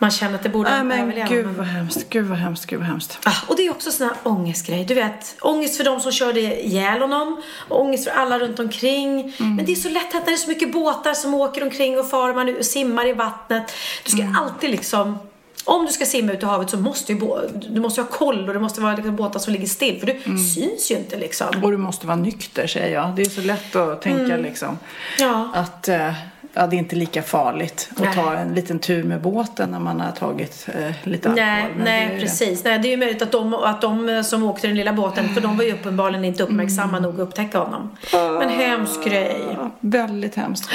Man 0.02 0.12
känner 0.12 0.36
att 0.36 0.44
det 0.44 0.50
borde 0.50 0.70
Nej 0.70 0.84
men 0.84 1.00
överleva. 1.02 1.28
gud 1.28 1.46
vad 1.48 1.66
hemskt, 1.68 2.10
gud 2.10 2.26
vad 2.28 2.38
hemskt, 2.38 2.66
gud 2.66 2.80
vad 2.80 2.88
hemskt. 2.88 3.20
Ah, 3.24 3.32
och 3.48 3.56
det 3.56 3.66
är 3.68 3.72
också 3.72 3.92
sån 3.92 4.08
här 4.08 4.16
ångestgrej. 4.24 4.86
Du 4.86 4.94
vet, 4.94 5.36
ångest 5.42 5.78
för 5.78 5.84
de 5.84 6.00
som 6.00 6.12
körde 6.12 6.40
ihjäl 6.66 7.02
honom. 7.02 7.42
Och 7.70 7.82
ångest 7.82 8.04
för 8.04 8.12
alla 8.12 8.40
runt 8.40 8.60
omkring. 8.60 9.34
Men 9.38 9.66
det 9.66 9.72
är 9.72 9.76
så 9.76 9.90
lätt 9.90 10.08
att 10.08 10.14
när 10.14 10.26
det 10.26 10.32
är 10.32 10.38
så 10.38 10.50
mycket 10.50 10.74
båtar 10.74 11.14
som 11.14 11.34
åker 11.34 11.64
omkring 11.64 12.00
och 12.00 12.10
far 12.10 12.34
man 12.34 12.56
och 12.58 12.66
simmar 12.66 13.08
i 13.08 13.14
vattnet. 13.14 13.72
Du 14.06 14.12
ska 14.12 14.24
alltid 14.38 14.70
liksom 14.70 15.18
om 15.66 15.86
du 15.86 15.92
ska 15.92 16.06
simma 16.06 16.32
ut 16.32 16.44
i 16.44 16.46
havet 16.46 16.70
så 16.70 16.78
måste 16.78 17.14
bå- 17.14 17.68
du 17.74 17.82
måste 17.82 18.02
ha 18.02 18.08
koll 18.08 18.48
och 18.48 18.54
det 18.54 18.60
måste 18.60 18.82
vara 18.82 18.96
liksom 18.96 19.16
båtar 19.16 19.40
som 19.40 19.54
ligger 19.54 19.68
still 19.68 20.00
för 20.00 20.08
du 20.08 20.38
syns 20.38 20.92
ju 20.92 20.96
inte 20.96 21.18
liksom. 21.18 21.48
Och 21.64 21.72
du 21.72 21.78
måste 21.78 22.08
vara 22.08 22.18
nykter 22.18 22.68
säger 22.68 22.94
jag. 22.94 23.16
Det 23.16 23.22
är 23.22 23.30
så 23.30 23.42
lätt 23.42 23.76
att 23.76 24.02
tänka 24.02 24.38
liksom. 24.38 24.80
Ja. 25.20 25.50
Att, 25.54 25.88
eh, 25.88 26.14
ja, 26.54 26.68
det 26.68 26.76
är 26.76 26.78
inte 26.78 26.96
lika 26.96 27.24
farligt 27.24 27.90
att 27.92 28.00
Nej. 28.00 28.16
ta 28.16 28.34
en 28.34 28.54
liten 28.54 28.80
tur 28.80 29.04
med 29.04 29.22
båten 29.22 29.72
när 29.72 29.80
man 29.80 30.00
har 30.00 30.12
tagit 30.12 30.68
eh, 30.76 30.92
lite 31.04 31.30
alkohol. 31.30 31.46
Nej, 31.46 31.74
det 31.78 31.84
nej 31.84 32.20
precis. 32.20 32.64
Nej, 32.64 32.80
det 32.80 32.88
är 32.88 32.90
ju 32.90 32.98
möjligt 32.98 33.22
att 33.22 33.32
de, 33.32 33.54
att 33.54 33.82
de 33.82 34.24
som 34.24 34.44
åkte 34.44 34.68
den 34.68 34.76
lilla 34.76 34.94
båten, 34.94 35.34
för 35.34 35.42
de 35.42 35.58
var 35.58 35.64
ju 35.64 35.74
uppenbarligen 35.74 36.26
inte 36.26 36.44
uppmärksamma 36.44 37.00
nog 37.00 37.14
att 37.14 37.20
upptäcka 37.20 37.60
honom. 37.60 37.98
Men 38.12 38.50
hemsk 38.50 39.04
grej. 39.04 39.38
Ja, 39.52 39.72
väldigt 39.80 40.36
hemskt. 40.36 40.70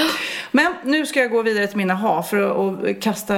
Men 0.53 0.75
nu 0.85 1.07
ska 1.07 1.21
jag 1.21 1.31
gå 1.31 1.43
vidare 1.43 1.67
till 1.67 1.77
mina 1.77 1.95
ha 1.95 2.23
för 2.23 2.51
att 2.51 2.57
och 2.57 3.03
kasta 3.03 3.35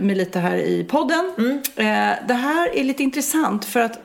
mig 0.00 0.14
lite 0.14 0.38
här 0.38 0.56
i 0.56 0.84
podden. 0.84 1.32
Eh, 1.76 1.84
det 2.28 2.34
här 2.34 2.76
är 2.76 2.84
lite 2.84 3.02
intressant 3.02 3.64
för 3.64 3.80
att 3.80 3.98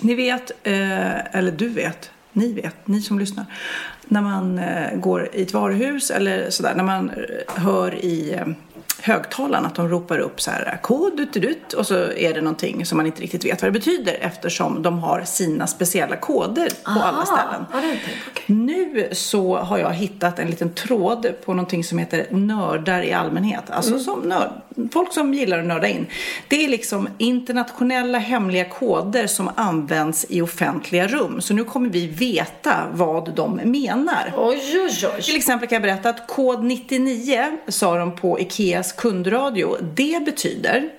ni 0.00 0.14
vet, 0.14 0.50
eh, 0.62 1.36
eller 1.36 1.52
du 1.52 1.68
vet, 1.68 2.10
ni 2.32 2.52
vet, 2.52 2.86
ni 2.86 3.02
som 3.02 3.18
lyssnar. 3.18 3.46
När 4.12 4.22
man 4.22 4.58
eh, 4.58 4.94
går 4.94 5.28
i 5.32 5.42
ett 5.42 5.52
varuhus 5.52 6.10
eller 6.10 6.50
sådär, 6.50 6.74
när 6.74 6.84
man 6.84 7.10
eh, 7.10 7.54
hör 7.62 8.04
i 8.04 8.32
eh, 8.34 8.46
högtalaren 9.02 9.66
att 9.66 9.74
de 9.74 9.88
ropar 9.88 10.18
upp 10.18 10.40
så 10.40 10.50
här 10.50 10.78
kod 10.82 11.16
dut, 11.16 11.32
dut, 11.32 11.42
dut, 11.42 11.72
och 11.72 11.86
så 11.86 11.94
är 11.94 12.34
det 12.34 12.40
någonting 12.40 12.86
som 12.86 12.96
man 12.96 13.06
inte 13.06 13.22
riktigt 13.22 13.44
vet 13.44 13.62
vad 13.62 13.72
det 13.72 13.78
betyder 13.78 14.16
eftersom 14.20 14.82
de 14.82 14.98
har 14.98 15.22
sina 15.24 15.66
speciella 15.66 16.16
koder 16.16 16.68
på 16.84 17.00
alla 17.00 17.24
ställen. 17.24 17.64
Okej. 18.30 18.44
Nu 18.46 19.08
så 19.12 19.56
har 19.56 19.78
jag 19.78 19.92
hittat 19.92 20.38
en 20.38 20.50
liten 20.50 20.74
tråd 20.74 21.26
på 21.44 21.54
någonting 21.54 21.84
som 21.84 21.98
heter 21.98 22.26
nördar 22.30 23.02
i 23.02 23.12
allmänhet. 23.12 23.70
Alltså 23.70 23.98
som 23.98 24.20
nörd, 24.20 24.50
folk 24.92 25.12
som 25.12 25.34
gillar 25.34 25.58
att 25.58 25.66
nörda 25.66 25.88
in. 25.88 26.06
Det 26.48 26.64
är 26.64 26.68
liksom 26.68 27.08
internationella 27.18 28.18
hemliga 28.18 28.64
koder 28.64 29.26
som 29.26 29.50
används 29.54 30.26
i 30.28 30.42
offentliga 30.42 31.06
rum. 31.06 31.40
Så 31.40 31.54
nu 31.54 31.64
kommer 31.64 31.88
vi 31.88 32.06
veta 32.06 32.74
vad 32.92 33.34
de 33.34 33.60
menar. 33.64 34.32
Oj, 34.36 34.60
oj, 34.74 35.08
oj. 35.16 35.22
Till 35.22 35.36
exempel 35.36 35.68
kan 35.68 35.76
jag 35.76 35.82
berätta 35.82 36.08
att 36.08 36.26
kod 36.26 36.64
99 36.64 37.58
sa 37.68 37.98
de 37.98 38.16
på 38.16 38.38
Ikeas 38.80 38.92
kundradio. 38.92 39.76
Det 39.94 40.24
betyder 40.24 40.90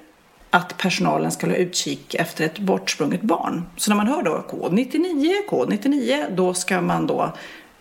att 0.50 0.78
personalen 0.78 1.32
ska 1.32 1.48
ha 1.48 1.56
utkik 1.56 2.16
efter 2.16 2.46
ett 2.46 2.60
bortsprunget 2.60 3.22
barn. 3.22 3.66
Så 3.78 3.92
när 3.92 3.98
man 3.98 4.08
hör 4.08 4.24
då 4.24 4.42
kod 4.42 4.74
99, 4.74 5.34
kod 5.50 5.70
99, 5.70 6.26
då 6.36 6.54
ska 6.54 6.82
man 6.82 7.08
då 7.08 7.34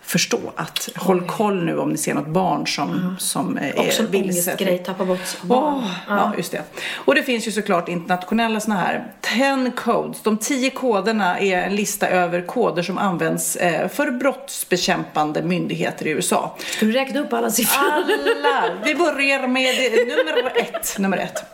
förstå 0.02 0.52
att 0.56 0.88
håll 0.96 1.20
koll 1.20 1.64
nu 1.64 1.78
om 1.78 1.90
ni 1.90 1.98
ser 1.98 2.14
något 2.14 2.26
barn 2.26 2.66
som, 2.66 3.16
som 3.18 3.58
eh, 3.58 3.74
Också 3.76 4.02
är 4.02 4.06
en 4.06 4.14
ångestgrej, 4.14 4.78
tappa 4.78 5.04
bort 5.04 5.42
barn. 5.42 5.74
Åh, 5.74 5.90
ja, 6.08 6.32
just 6.36 6.52
det. 6.52 6.62
Och 6.94 7.14
det 7.14 7.22
finns 7.22 7.48
ju 7.48 7.52
såklart 7.52 7.88
internationella 7.88 8.60
såna 8.60 8.76
här 8.76 9.12
10 9.20 9.70
codes. 9.76 10.22
De 10.22 10.38
tio 10.38 10.70
koderna 10.70 11.40
är 11.40 11.62
en 11.62 11.76
lista 11.76 12.08
över 12.08 12.46
koder 12.46 12.82
som 12.82 12.98
används 12.98 13.56
eh, 13.56 13.88
för 13.88 14.10
brottsbekämpande 14.10 15.42
myndigheter 15.42 16.06
i 16.06 16.10
USA. 16.10 16.56
Ska 16.58 16.86
du 16.86 16.92
räkna 16.92 17.20
upp 17.20 17.32
alla 17.32 17.50
siffror? 17.50 17.84
Alla! 17.92 18.84
Vi 18.84 18.94
börjar 18.94 19.48
med 19.48 19.74
nummer 20.08 20.52
ett. 20.56 20.98
Nummer 20.98 21.16
ett. 21.18 21.44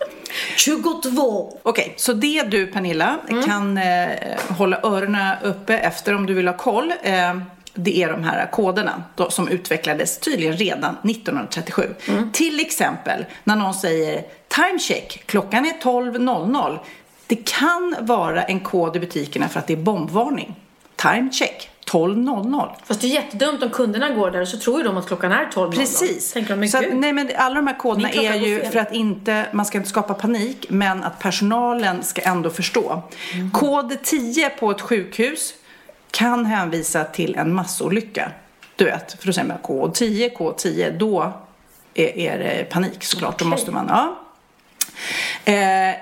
22. 0.57 1.59
Okej, 1.63 1.95
så 1.97 2.13
det 2.13 2.43
du 2.43 2.67
Pernilla 2.67 3.19
kan 3.47 3.79
eh, 3.79 4.09
hålla 4.49 4.81
öronen 4.83 5.37
uppe 5.43 5.79
efter 5.79 6.15
om 6.15 6.27
du 6.27 6.35
vill 6.35 6.49
ha 6.49 6.57
koll. 6.57 6.93
Eh, 7.03 7.37
det 7.77 8.03
är 8.03 8.09
de 8.09 8.25
här 8.25 8.51
koderna 8.51 9.03
då, 9.15 9.31
som 9.31 9.49
utvecklades 9.49 10.19
tydligen 10.19 10.57
redan 10.57 10.97
1937. 11.05 11.95
Till 12.33 12.61
exempel 12.61 13.25
när 13.45 13.57
någon 13.57 13.75
säger 13.75 14.25
time 14.49 14.79
check, 14.79 15.23
klockan 15.27 15.67
är 15.67 15.73
12.00. 15.73 16.79
Det 17.27 17.49
kan 17.49 17.97
vara 18.01 18.43
en 18.43 18.61
kod 18.61 18.97
i 18.97 19.01
butikerna 19.01 19.49
för 19.49 19.59
att 19.61 19.67
det 19.67 19.73
är 19.73 19.77
bombvarning. 19.77 20.55
Time 20.97 21.31
check, 21.33 21.71
12.00. 21.91 22.71
Fast 22.85 23.01
det 23.01 23.07
är 23.07 23.11
jättedumt 23.11 23.63
om 23.63 23.71
kunderna 23.71 24.11
går 24.11 24.31
där 24.31 24.41
och 24.41 24.49
så 24.49 24.59
tror 24.59 24.79
ju 24.79 24.85
de 24.85 24.97
att 24.97 25.07
klockan 25.07 25.33
är 25.33 25.45
12 25.53 25.73
Precis. 25.73 26.33
Tänker 26.33 26.57
de, 26.57 26.69
så 26.69 26.79
att, 26.79 26.85
nej, 26.93 27.13
men 27.13 27.31
alla 27.37 27.55
de 27.55 27.67
här 27.67 27.79
koderna 27.79 28.11
är 28.11 28.35
ju 28.35 28.61
för 28.61 28.79
att 28.79 28.93
inte, 28.93 29.47
man 29.53 29.67
ska 29.67 29.79
inte 29.79 29.91
skapa 29.91 30.15
panik, 30.15 30.67
men 30.69 31.05
att 31.05 31.19
personalen 31.19 32.03
ska 32.03 32.23
ändå 32.23 32.51
förstå. 32.51 33.03
Kod 33.53 34.03
10 34.03 34.51
på 34.51 34.71
ett 34.71 34.81
sjukhus 34.81 35.55
kan 36.11 36.47
hänvisa 36.47 37.05
till 37.05 37.37
en 37.37 37.55
massolycka. 37.55 38.33
Du 38.77 38.85
vet, 38.85 39.13
för 39.21 39.27
då 39.27 39.33
säger 39.33 39.49
man 39.49 39.59
kod 39.59 39.95
10, 39.95 40.31
kod 40.31 40.57
10, 40.57 40.91
då 40.91 41.33
är, 41.95 42.19
är 42.19 42.39
det 42.39 42.65
panik 42.71 43.05
såklart. 43.05 43.39
Då 43.39 43.45
måste 43.45 43.71
man, 43.71 43.87
ja. 43.89 44.19
Eh, 45.53 45.95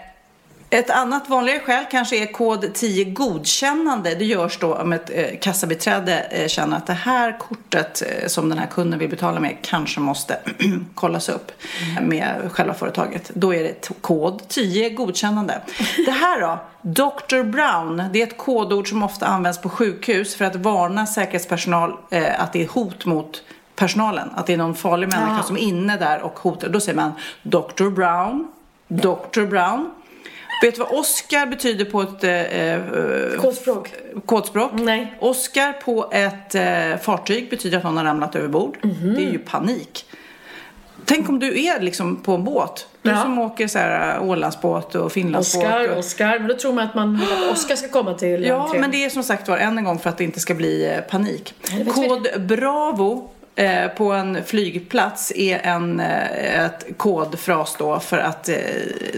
ett 0.78 0.90
annat 0.90 1.28
vanligare 1.28 1.60
skäl 1.60 1.84
kanske 1.90 2.22
är 2.22 2.32
kod 2.32 2.74
10 2.74 3.04
godkännande. 3.04 4.14
Det 4.14 4.24
görs 4.24 4.58
då 4.58 4.74
om 4.74 4.92
ett 4.92 5.10
eh, 5.14 5.38
kassabiträde 5.40 6.20
eh, 6.20 6.48
känner 6.48 6.76
att 6.76 6.86
det 6.86 6.92
här 6.92 7.38
kortet 7.38 8.02
eh, 8.02 8.28
som 8.28 8.48
den 8.48 8.58
här 8.58 8.66
kunden 8.66 8.98
vill 8.98 9.10
betala 9.10 9.40
med 9.40 9.56
kanske 9.62 10.00
måste 10.00 10.38
kollas 10.94 11.28
upp 11.28 11.52
med 12.02 12.50
själva 12.52 12.74
företaget. 12.74 13.30
Då 13.34 13.54
är 13.54 13.62
det 13.62 13.90
kod 14.00 14.48
10 14.48 14.90
godkännande. 14.90 15.60
Det 16.06 16.10
här 16.10 16.40
då, 16.40 16.58
Dr. 16.82 17.42
Brown, 17.42 18.02
det 18.12 18.22
är 18.22 18.26
ett 18.26 18.38
kodord 18.38 18.88
som 18.88 19.02
ofta 19.02 19.26
används 19.26 19.60
på 19.60 19.68
sjukhus 19.68 20.34
för 20.34 20.44
att 20.44 20.56
varna 20.56 21.06
säkerhetspersonal 21.06 21.94
eh, 22.10 22.42
att 22.42 22.52
det 22.52 22.62
är 22.62 22.68
hot 22.68 23.04
mot 23.04 23.42
personalen. 23.76 24.30
Att 24.34 24.46
det 24.46 24.52
är 24.52 24.56
någon 24.56 24.74
farlig 24.74 25.08
människa 25.08 25.42
som 25.42 25.56
är 25.56 25.60
inne 25.60 25.96
där 25.96 26.22
och 26.22 26.38
hotar. 26.38 26.68
Då 26.68 26.80
säger 26.80 26.96
man 26.96 27.12
Dr. 27.42 27.88
Brown, 27.88 28.48
Dr. 28.88 29.46
Brown. 29.46 29.90
Vet 30.64 30.74
du 30.74 30.80
vad 30.80 30.90
Oscar 30.98 31.46
betyder 31.46 31.84
på 31.84 32.02
ett 32.02 32.24
eh, 32.24 32.30
eh, 32.60 33.40
Kodspråk. 33.40 33.92
kodspråk? 34.26 34.70
Nej. 34.74 35.14
Oscar 35.20 35.72
på 35.72 36.10
ett 36.12 36.54
eh, 36.54 37.00
fartyg 37.02 37.50
betyder 37.50 37.78
att 37.78 37.84
någon 37.84 37.96
har 37.96 38.04
ramlat 38.04 38.36
över 38.36 38.48
bord. 38.48 38.76
Mhm. 38.82 39.14
Det 39.14 39.20
är 39.24 39.30
ju 39.30 39.38
panik. 39.38 40.04
Tänk 41.04 41.28
om 41.28 41.38
du 41.38 41.64
är 41.64 41.80
liksom 41.80 42.16
på 42.16 42.34
en 42.34 42.44
båt. 42.44 42.86
Du 43.02 43.10
Ja. 43.10 43.22
som 43.22 43.38
åker 43.38 43.68
så 43.68 43.78
här 43.78 44.16
eh, 44.16 44.22
Ålandsbåt 44.28 44.94
och 44.94 45.12
Finlandsbåt. 45.12 45.64
Oscar, 45.64 45.88
och... 45.92 45.98
Oscar. 45.98 46.38
Men 46.38 46.48
då 46.48 46.54
tror 46.54 46.72
man 46.72 46.84
att 46.84 46.94
man 46.94 47.16
vill 47.20 47.32
att 47.32 47.52
Oscar 47.52 47.76
ska 47.76 47.88
komma 47.88 48.14
till 48.14 48.44
Ja, 48.44 48.62
entrén. 48.62 48.80
men 48.80 48.90
det 48.90 49.04
är 49.04 49.10
som 49.10 49.22
sagt 49.22 49.48
var 49.48 49.56
än 49.58 49.78
en 49.78 49.84
gång 49.84 49.98
för 49.98 50.10
att 50.10 50.18
det 50.18 50.24
inte 50.24 50.40
ska 50.40 50.54
bli 50.54 50.86
eh, 50.86 51.00
panik. 51.00 51.54
Kod 51.94 52.26
Bravo 52.40 53.30
eh, 53.56 53.88
på 53.88 54.12
en 54.12 54.44
flygplats 54.44 55.32
är 55.36 55.58
en 55.58 56.00
eh, 56.00 56.64
ett 56.64 56.86
kodfras 56.96 57.76
då 57.78 58.00
för 58.00 58.18
att 58.18 58.48
eh, 58.48 58.54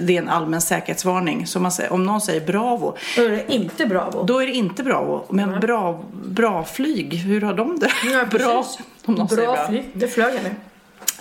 det 0.00 0.16
är 0.16 0.22
en 0.22 0.28
allmän 0.28 0.60
säkerhetsvarning. 0.60 1.46
Så 1.46 1.60
man 1.60 1.72
säger, 1.72 1.92
om 1.92 2.04
någon 2.04 2.20
säger 2.20 2.40
Bravo, 2.40 2.96
Då 3.16 3.22
är 3.22 3.30
det 3.30 3.52
inte 3.52 3.86
Bravo. 3.86 4.22
då 4.22 4.42
är 4.42 4.46
det 4.46 4.52
inte 4.52 4.82
Bravo. 4.82 5.26
Men 5.30 5.60
bra, 5.60 6.04
bra 6.12 6.64
flyg, 6.64 7.14
hur 7.14 7.40
har 7.40 7.54
de 7.54 7.78
det? 7.78 7.90
Ja, 8.12 8.24
bra, 8.24 8.64
om 9.04 9.14
någon 9.14 9.28
säger 9.28 9.42
bra 9.42 9.54
bra. 9.54 9.66
flyg. 9.66 9.84
Det 9.92 10.08
flög 10.08 10.34
jag 10.34 10.42
med. 10.42 10.54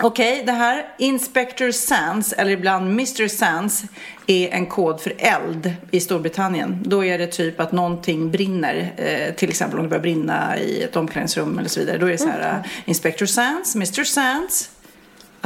Okej, 0.02 0.42
det 0.46 0.52
här 0.52 0.86
Inspector 0.98 1.70
Sands, 1.70 2.32
eller 2.32 2.50
ibland 2.50 2.86
Mr 2.90 3.28
Sands, 3.28 3.84
är 4.26 4.48
en 4.48 4.66
kod 4.66 5.00
för 5.00 5.12
eld 5.18 5.72
i 5.90 6.00
Storbritannien. 6.00 6.82
Då 6.84 7.04
är 7.04 7.18
det 7.18 7.26
typ 7.26 7.60
att 7.60 7.72
någonting 7.72 8.30
brinner, 8.30 8.92
eh, 8.96 9.34
till 9.34 9.48
exempel 9.48 9.78
om 9.78 9.84
det 9.84 9.88
börjar 9.88 10.02
brinna 10.02 10.58
i 10.58 10.82
ett 10.82 10.96
omklädningsrum 10.96 11.58
eller 11.58 11.68
så 11.68 11.80
vidare. 11.80 11.98
Då 11.98 12.06
är 12.06 12.10
det 12.10 12.18
så 12.18 12.28
här, 12.28 12.62
eh, 12.64 12.70
Inspector 12.84 13.26
Sands, 13.26 13.74
Mr 13.74 14.04
Sands. 14.04 14.70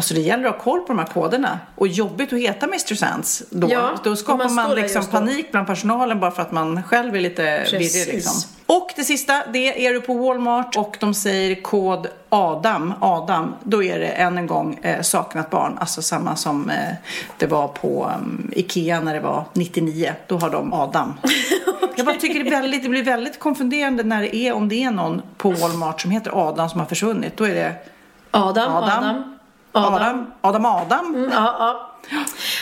Alltså 0.00 0.14
det 0.14 0.20
gäller 0.20 0.44
att 0.48 0.54
ha 0.54 0.62
koll 0.62 0.80
på 0.80 0.86
de 0.86 0.98
här 0.98 1.06
koderna. 1.06 1.58
Och 1.74 1.88
jobbigt 1.88 2.32
att 2.32 2.38
heta 2.38 2.66
Mr 2.66 2.94
Sands 2.94 3.42
då. 3.50 3.68
Ja, 3.70 3.90
då 4.04 4.16
skapar 4.16 4.44
man 4.44 4.54
man, 4.54 4.74
liksom 4.74 5.06
panik 5.06 5.50
bland 5.52 5.66
personalen 5.66 6.20
bara 6.20 6.30
för 6.30 6.42
att 6.42 6.52
man 6.52 6.82
själv 6.82 7.16
är 7.16 7.20
lite 7.20 7.66
virrig 7.70 8.14
liksom. 8.14 8.50
Och 8.66 8.90
det 8.96 9.04
sista, 9.04 9.42
det 9.52 9.86
är 9.86 9.92
du 9.92 10.00
på 10.00 10.14
Walmart 10.14 10.76
och 10.76 10.96
de 11.00 11.14
säger 11.14 11.62
kod 11.62 12.06
Adam, 12.28 12.94
Adam, 13.00 13.54
då 13.62 13.82
är 13.82 13.98
det 13.98 14.06
än 14.06 14.38
en 14.38 14.46
gång 14.46 14.78
eh, 14.82 15.00
saknat 15.00 15.50
barn. 15.50 15.78
Alltså 15.80 16.02
samma 16.02 16.36
som 16.36 16.70
eh, 16.70 16.94
det 17.38 17.46
var 17.46 17.68
på 17.68 18.10
um, 18.18 18.50
Ikea 18.56 19.00
när 19.00 19.14
det 19.14 19.20
var 19.20 19.44
99. 19.52 20.12
Då 20.26 20.38
har 20.38 20.50
de 20.50 20.72
Adam. 20.72 21.14
Jag 21.96 22.06
bara 22.06 22.16
tycker 22.16 22.44
det, 22.44 22.50
väldigt, 22.50 22.82
det 22.82 22.88
blir 22.88 23.04
väldigt 23.04 23.38
konfunderande 23.38 24.02
när 24.02 24.22
det 24.22 24.36
är, 24.36 24.52
om 24.52 24.68
det 24.68 24.82
är 24.82 24.90
någon 24.90 25.22
på 25.36 25.50
Walmart 25.50 26.00
som 26.00 26.10
heter 26.10 26.48
Adam 26.48 26.68
som 26.68 26.80
har 26.80 26.86
försvunnit. 26.86 27.36
Då 27.36 27.44
är 27.44 27.54
det 27.54 27.74
Adam, 28.30 28.72
Adam. 28.72 29.04
Adam. 29.04 29.36
Adam, 29.72 30.32
Adam, 30.40 30.66
Adam. 30.66 31.14
Mm, 31.14 31.30
ja, 31.32 31.56
ja. 31.58 31.86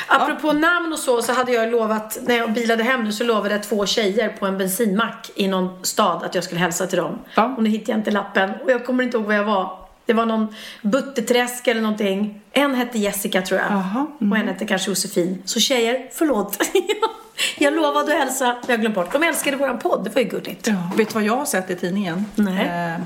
Apropå 0.06 0.52
namn 0.52 0.92
och 0.92 0.98
så, 0.98 1.22
så 1.22 1.32
hade 1.32 1.52
jag 1.52 1.70
lovat, 1.70 2.18
när 2.22 2.36
jag 2.36 2.52
bilade 2.52 2.82
hem 2.82 3.04
nu 3.04 3.12
så 3.12 3.24
lovade 3.24 3.54
jag 3.54 3.62
två 3.62 3.86
tjejer 3.86 4.28
på 4.28 4.46
en 4.46 4.58
bensinmack 4.58 5.30
i 5.34 5.48
någon 5.48 5.84
stad 5.84 6.22
att 6.24 6.34
jag 6.34 6.44
skulle 6.44 6.60
hälsa 6.60 6.86
till 6.86 6.98
dem. 6.98 7.18
Ja. 7.34 7.54
Och 7.56 7.62
nu 7.62 7.70
hittade 7.70 7.92
jag 7.92 7.98
inte 7.98 8.10
lappen 8.10 8.50
och 8.64 8.70
jag 8.70 8.86
kommer 8.86 9.04
inte 9.04 9.16
ihåg 9.16 9.26
var 9.26 9.34
jag 9.34 9.44
var. 9.44 9.78
Det 10.06 10.12
var 10.14 10.26
någon 10.26 10.54
Butteträsk 10.82 11.66
eller 11.66 11.80
någonting. 11.80 12.40
En 12.52 12.74
hette 12.74 12.98
Jessica 12.98 13.42
tror 13.42 13.60
jag. 13.60 13.70
Jaha, 13.70 14.06
Och 14.30 14.36
en 14.36 14.48
hette 14.48 14.66
kanske 14.66 14.90
Josefin. 14.90 15.42
Så 15.44 15.60
tjejer, 15.60 16.08
förlåt. 16.12 16.58
jag 17.58 17.74
lovade 17.74 18.12
att 18.12 18.18
hälsa, 18.18 18.56
jag 18.66 18.72
har 18.72 18.78
glömt 18.78 18.94
bort. 18.94 19.12
De 19.12 19.22
älskade 19.22 19.56
våran 19.56 19.78
podd, 19.78 20.04
det 20.04 20.14
var 20.14 20.22
ju 20.22 20.28
gulligt. 20.28 20.66
Ja. 20.66 20.74
Vet 20.96 21.08
du 21.08 21.14
vad 21.14 21.22
jag 21.22 21.36
har 21.36 21.44
sett 21.44 21.70
i 21.70 21.76
tidningen? 21.76 22.26
Nej. 22.34 22.94
Eh, 22.94 23.00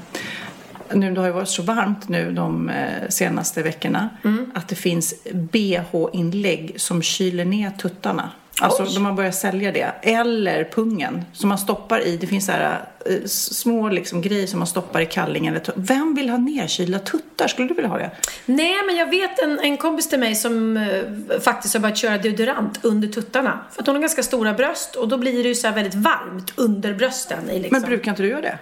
nu, 0.94 1.14
det 1.14 1.20
har 1.20 1.26
ju 1.26 1.32
varit 1.32 1.48
så 1.48 1.62
varmt 1.62 2.08
nu 2.08 2.32
de 2.32 2.68
eh, 2.68 3.08
senaste 3.08 3.62
veckorna 3.62 4.08
Mm. 4.24 4.50
att 4.54 4.68
det 4.68 4.74
finns 4.74 5.14
bh-inlägg 5.32 6.74
som 6.76 7.02
kyler 7.02 7.44
ner 7.44 7.70
tuttarna. 7.70 8.30
Alltså 8.60 8.84
de 8.84 9.04
har 9.06 9.12
börjat 9.12 9.34
sälja 9.34 9.72
det. 9.72 9.92
Eller 10.02 10.64
pungen 10.64 11.24
som 11.32 11.48
man 11.48 11.58
stoppar 11.58 12.00
i. 12.06 12.16
Det 12.16 12.26
finns 12.26 12.46
så 12.46 12.52
här 12.52 12.80
eh, 13.06 13.16
små 13.26 13.88
liksom, 13.88 14.22
grejer 14.22 14.46
som 14.46 14.58
man 14.58 14.66
stoppar 14.66 15.00
i 15.00 15.06
kallingen. 15.06 15.60
Vem 15.74 16.14
vill 16.14 16.28
ha 16.30 16.38
nedkylda 16.38 16.98
tuttar? 16.98 17.48
Skulle 17.48 17.68
du 17.68 17.74
vilja 17.74 17.88
ha 17.90 17.98
det? 17.98 18.10
Nej, 18.46 18.74
men 18.86 18.96
jag 18.96 19.10
vet 19.10 19.38
en, 19.42 19.58
en 19.58 19.76
kompis 19.76 20.08
till 20.08 20.18
mig 20.18 20.34
som 20.34 20.76
eh, 20.76 21.40
faktiskt 21.40 21.74
har 21.74 21.80
börjat 21.80 21.98
köra 21.98 22.18
deodorant 22.18 22.84
under 22.84 23.08
tuttarna. 23.08 23.58
För 23.72 23.80
att 23.82 23.86
hon 23.86 23.96
har 23.96 24.00
ganska 24.00 24.22
stora 24.22 24.54
bröst 24.54 24.94
och 24.96 25.08
då 25.08 25.18
blir 25.18 25.42
det 25.42 25.48
ju 25.48 25.54
så 25.54 25.66
här 25.66 25.74
väldigt 25.74 25.94
varmt 25.94 26.52
under 26.56 26.94
brösten. 26.94 27.50
I 27.50 27.58
liksom. 27.60 27.80
Men 27.80 27.88
brukar 27.88 28.10
inte 28.10 28.22
du 28.22 28.28
göra 28.28 28.40
det? 28.40 28.58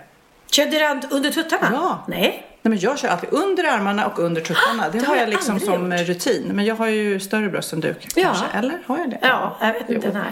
Kör 0.50 0.66
deodorant 0.66 1.12
under 1.12 1.30
tuttarna? 1.30 1.68
Ja. 1.72 2.04
Nej. 2.08 2.46
Nej, 2.62 2.70
men 2.70 2.78
jag 2.78 2.98
kör 2.98 3.08
alltid 3.08 3.28
under 3.32 3.64
armarna 3.64 4.06
och 4.06 4.18
under 4.18 4.40
tuttarna. 4.40 4.88
Det, 4.92 4.98
det 4.98 5.04
har 5.06 5.14
jag 5.16 5.22
jag 5.22 5.28
liksom 5.30 5.60
som 5.60 5.92
gjort. 5.92 6.00
rutin. 6.08 6.50
Men 6.54 6.64
jag 6.64 6.74
har 6.74 6.86
ju 6.86 7.20
större 7.20 7.48
bröst 7.48 7.72
än 7.72 7.80
du 7.80 7.94
Ja. 8.14 8.22
kanske. 8.24 8.44
Eller 8.58 8.78
har 8.86 8.98
jag 8.98 9.10
det? 9.10 9.18
Ja, 9.22 9.56
jag 9.60 9.72
vet 9.72 9.90
inte. 9.90 10.10
Nej. 10.12 10.22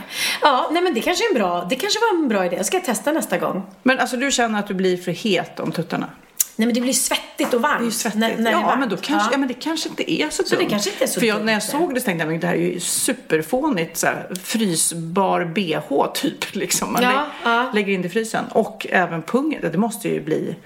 Ja, 0.42 0.68
nej 0.72 0.82
men 0.82 0.94
det 0.94 1.00
kanske 1.00 1.24
är 1.24 1.28
en 1.28 1.34
bra, 1.34 1.66
det 1.70 1.76
kanske 1.76 1.98
var 2.00 2.18
en 2.22 2.28
bra 2.28 2.46
idé. 2.46 2.56
Jag 2.56 2.66
ska 2.66 2.80
testa 2.80 3.12
nästa 3.12 3.38
gång. 3.38 3.66
Men 3.82 3.98
alltså 3.98 4.16
du 4.16 4.30
känner 4.30 4.58
att 4.58 4.66
du 4.66 4.74
blir 4.74 4.96
för 4.96 5.12
het 5.12 5.60
om 5.60 5.72
tuttarna? 5.72 6.06
Nej 6.60 6.66
men 6.66 6.74
det 6.74 6.80
blir 6.80 6.92
svettigt 6.92 7.54
och 7.54 7.60
varmt. 7.62 7.80
Det 7.80 7.86
är 7.86 7.90
svettigt. 7.90 8.20
När, 8.20 8.28
när 8.36 8.42
det 8.42 8.48
är 8.48 8.52
ja, 8.52 8.60
varmt. 8.66 8.80
men 8.80 8.88
då 8.88 8.96
kanske, 8.96 9.14
ja. 9.14 9.28
Ja. 9.32 9.38
men 9.38 9.48
det 9.48 9.54
kanske 9.54 9.88
inte 9.88 10.12
är 10.12 10.30
så, 10.30 10.42
Så 10.42 10.54
det 10.54 10.60
dumt. 10.60 10.70
kanske 10.70 10.90
inte 10.90 11.04
är 11.04 11.08
så 11.08 11.20
För 11.20 11.26
jag, 11.26 11.44
när 11.44 11.52
jag 11.52 11.62
det. 11.62 11.66
såg 11.66 11.94
det 11.94 12.00
så 12.00 12.04
tänkte 12.04 12.24
jag, 12.24 12.30
men 12.30 12.40
det 12.40 12.46
här 12.46 12.54
är 12.54 12.58
ju 12.58 12.80
superfånigt. 12.80 13.96
Så 13.96 14.06
här, 14.06 14.28
frysbar 14.44 15.44
bh 15.44 16.12
typ. 16.14 16.54
Liksom. 16.54 16.92
Man 16.92 17.02
Ja, 17.02 17.10
lä- 17.10 17.50
ja. 17.50 17.70
lägger 17.74 17.92
in 17.92 18.02
det 18.02 18.06
i 18.08 18.10
frysen. 18.10 18.44
Och 18.50 18.86
även 18.90 19.22
pungen. 19.22 19.60
Det 19.72 19.78
måste 19.78 20.08
ju 20.08 20.20
bli... 20.20 20.56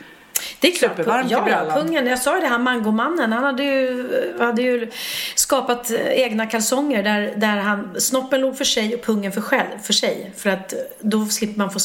Det 0.60 0.68
är 0.68 0.72
klart, 0.78 0.90
Supervarmt 0.96 1.30
i 1.30 1.32
ja, 1.32 1.38
ja, 1.38 1.44
brallan. 1.44 1.78
pungen, 1.86 2.06
jag 2.06 2.18
sa 2.18 2.34
ju 2.34 2.40
det, 2.40 2.46
han 2.46 2.62
mangomannen, 2.62 3.32
han 3.32 3.44
hade 3.44 3.62
ju, 3.64 4.08
hade 4.38 4.62
ju 4.62 4.90
skapat 5.34 5.90
egna 6.10 6.46
kalsonger 6.46 7.02
där, 7.02 7.34
där 7.36 7.56
han, 7.56 8.00
snoppen 8.00 8.40
låg 8.40 8.56
för 8.58 8.64
sig 8.64 8.94
och 8.94 9.02
pungen 9.04 9.32
för, 9.32 9.40
själv, 9.40 9.78
för 9.82 9.92
sig. 9.92 10.32
För 10.36 10.50
att 10.50 10.74
då 11.00 11.26
slipper 11.26 11.58
man 11.58 11.70
få 11.70 11.78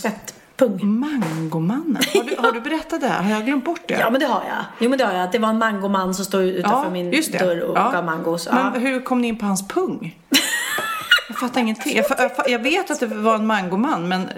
svettpung. 0.58 1.00
Mangomannen. 1.00 1.98
Har 2.14 2.24
du, 2.24 2.36
har 2.40 2.52
du 2.52 2.62
berättat 2.62 3.02
det? 3.02 3.08
Har 3.08 3.30
jag 3.32 3.46
glömt 3.46 3.66
bort 3.66 3.82
det? 3.88 3.94
Ja 4.00 4.10
men 4.10 4.20
det 4.20 4.26
har 4.28 4.44
jag. 4.48 4.66
Jo 4.80 4.90
men 4.90 5.00
det 5.00 5.06
har 5.06 5.14
jag. 5.14 5.32
Det 5.32 5.40
var 5.40 5.50
en 5.50 5.58
mangoman 5.58 6.14
som 6.14 6.26
stod 6.26 6.42
utanför 6.44 6.92
min 6.92 7.12
just 7.12 7.32
det. 7.32 7.38
dörr 7.38 7.62
och 7.62 7.78
Ja. 7.78 7.92
gav 7.92 8.06
mangos. 8.06 8.48
Men 8.52 8.74
Ja. 8.74 8.80
hur 8.80 9.02
kom 9.02 9.22
ni 9.22 9.28
in 9.28 9.38
på 9.38 9.46
hans 9.46 9.68
pung? 9.68 10.16
Jag 11.30 11.38
fattar 11.40 11.62
ingenting. 11.62 11.98
Jag, 11.98 12.32
jag 12.48 12.60
vet 12.60 12.92
att 12.92 13.00
det 13.00 13.06
var 13.08 13.36
en 13.36 13.48
mangoman, 13.48 14.08
men 14.08 14.30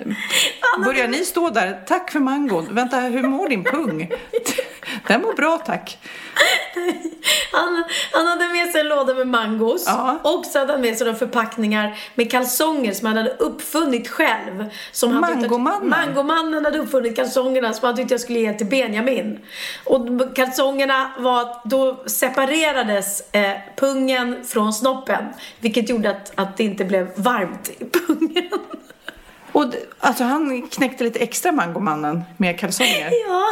börjar 0.86 1.08
ni 1.08 1.18
stå 1.26 1.50
där? 1.50 1.80
Tack 1.88 2.12
för 2.12 2.20
mangon. 2.20 2.68
Vänta, 2.72 3.00
hur 3.00 3.24
mår 3.24 3.50
din 3.50 3.64
pung? 3.64 4.12
Den 5.08 5.22
mår 5.22 5.34
bra, 5.34 5.58
tack. 5.58 5.98
Han, 7.52 7.84
han 8.14 8.28
hade 8.28 8.48
med 8.48 8.72
sig 8.72 8.82
en 8.82 8.88
låda 8.88 9.14
med 9.14 9.28
mangos 9.28 9.84
Ja. 9.88 10.20
och 10.24 10.46
så 10.46 10.60
hade 10.60 10.72
han 10.74 10.82
med 10.82 10.98
sig 10.98 11.06
några 11.08 11.20
förpackningar 11.20 11.98
med 12.16 12.32
kalsonger 12.32 12.94
som 12.94 13.08
han 13.08 13.18
hade 13.18 13.30
uppfunnit 13.30 14.08
själv. 14.08 14.66
Som 14.92 15.12
han 15.14 15.24
tyckte 15.24 15.46
att- 15.46 15.52
Mangomannen? 15.62 15.90
Mangomannen 15.90 16.66
hade 16.66 16.80
uppfunnit 16.80 17.16
kalsongerna 17.16 17.74
som 17.74 17.86
han 17.86 17.96
tyckte 17.96 18.14
jag 18.14 18.22
skulle 18.22 18.40
ge 18.40 18.54
till 18.54 18.68
Benjamin. 18.68 19.40
Och 19.86 20.36
kalsongerna 20.36 21.12
var 21.18 21.42
att 21.42 21.62
då 21.66 22.04
separerades 22.06 23.22
eh, 23.34 23.52
pungen 23.78 24.46
från 24.46 24.74
snoppen. 24.74 25.24
Vilket 25.60 25.90
gjorde 25.90 26.10
att, 26.10 26.32
att 26.36 26.58
det 26.58 26.64
inte 26.64 26.86
blev 26.86 27.08
varmt 27.16 27.70
i 27.80 27.86
pungen. 27.86 28.50
Och 29.52 29.66
alltså 30.00 30.24
han 30.24 30.68
knäckte 30.68 31.04
lite 31.04 31.20
extra 31.20 31.52
mangomannen 31.52 32.24
med 32.38 32.60
kalsonger. 32.60 33.10
Ja, 33.28 33.46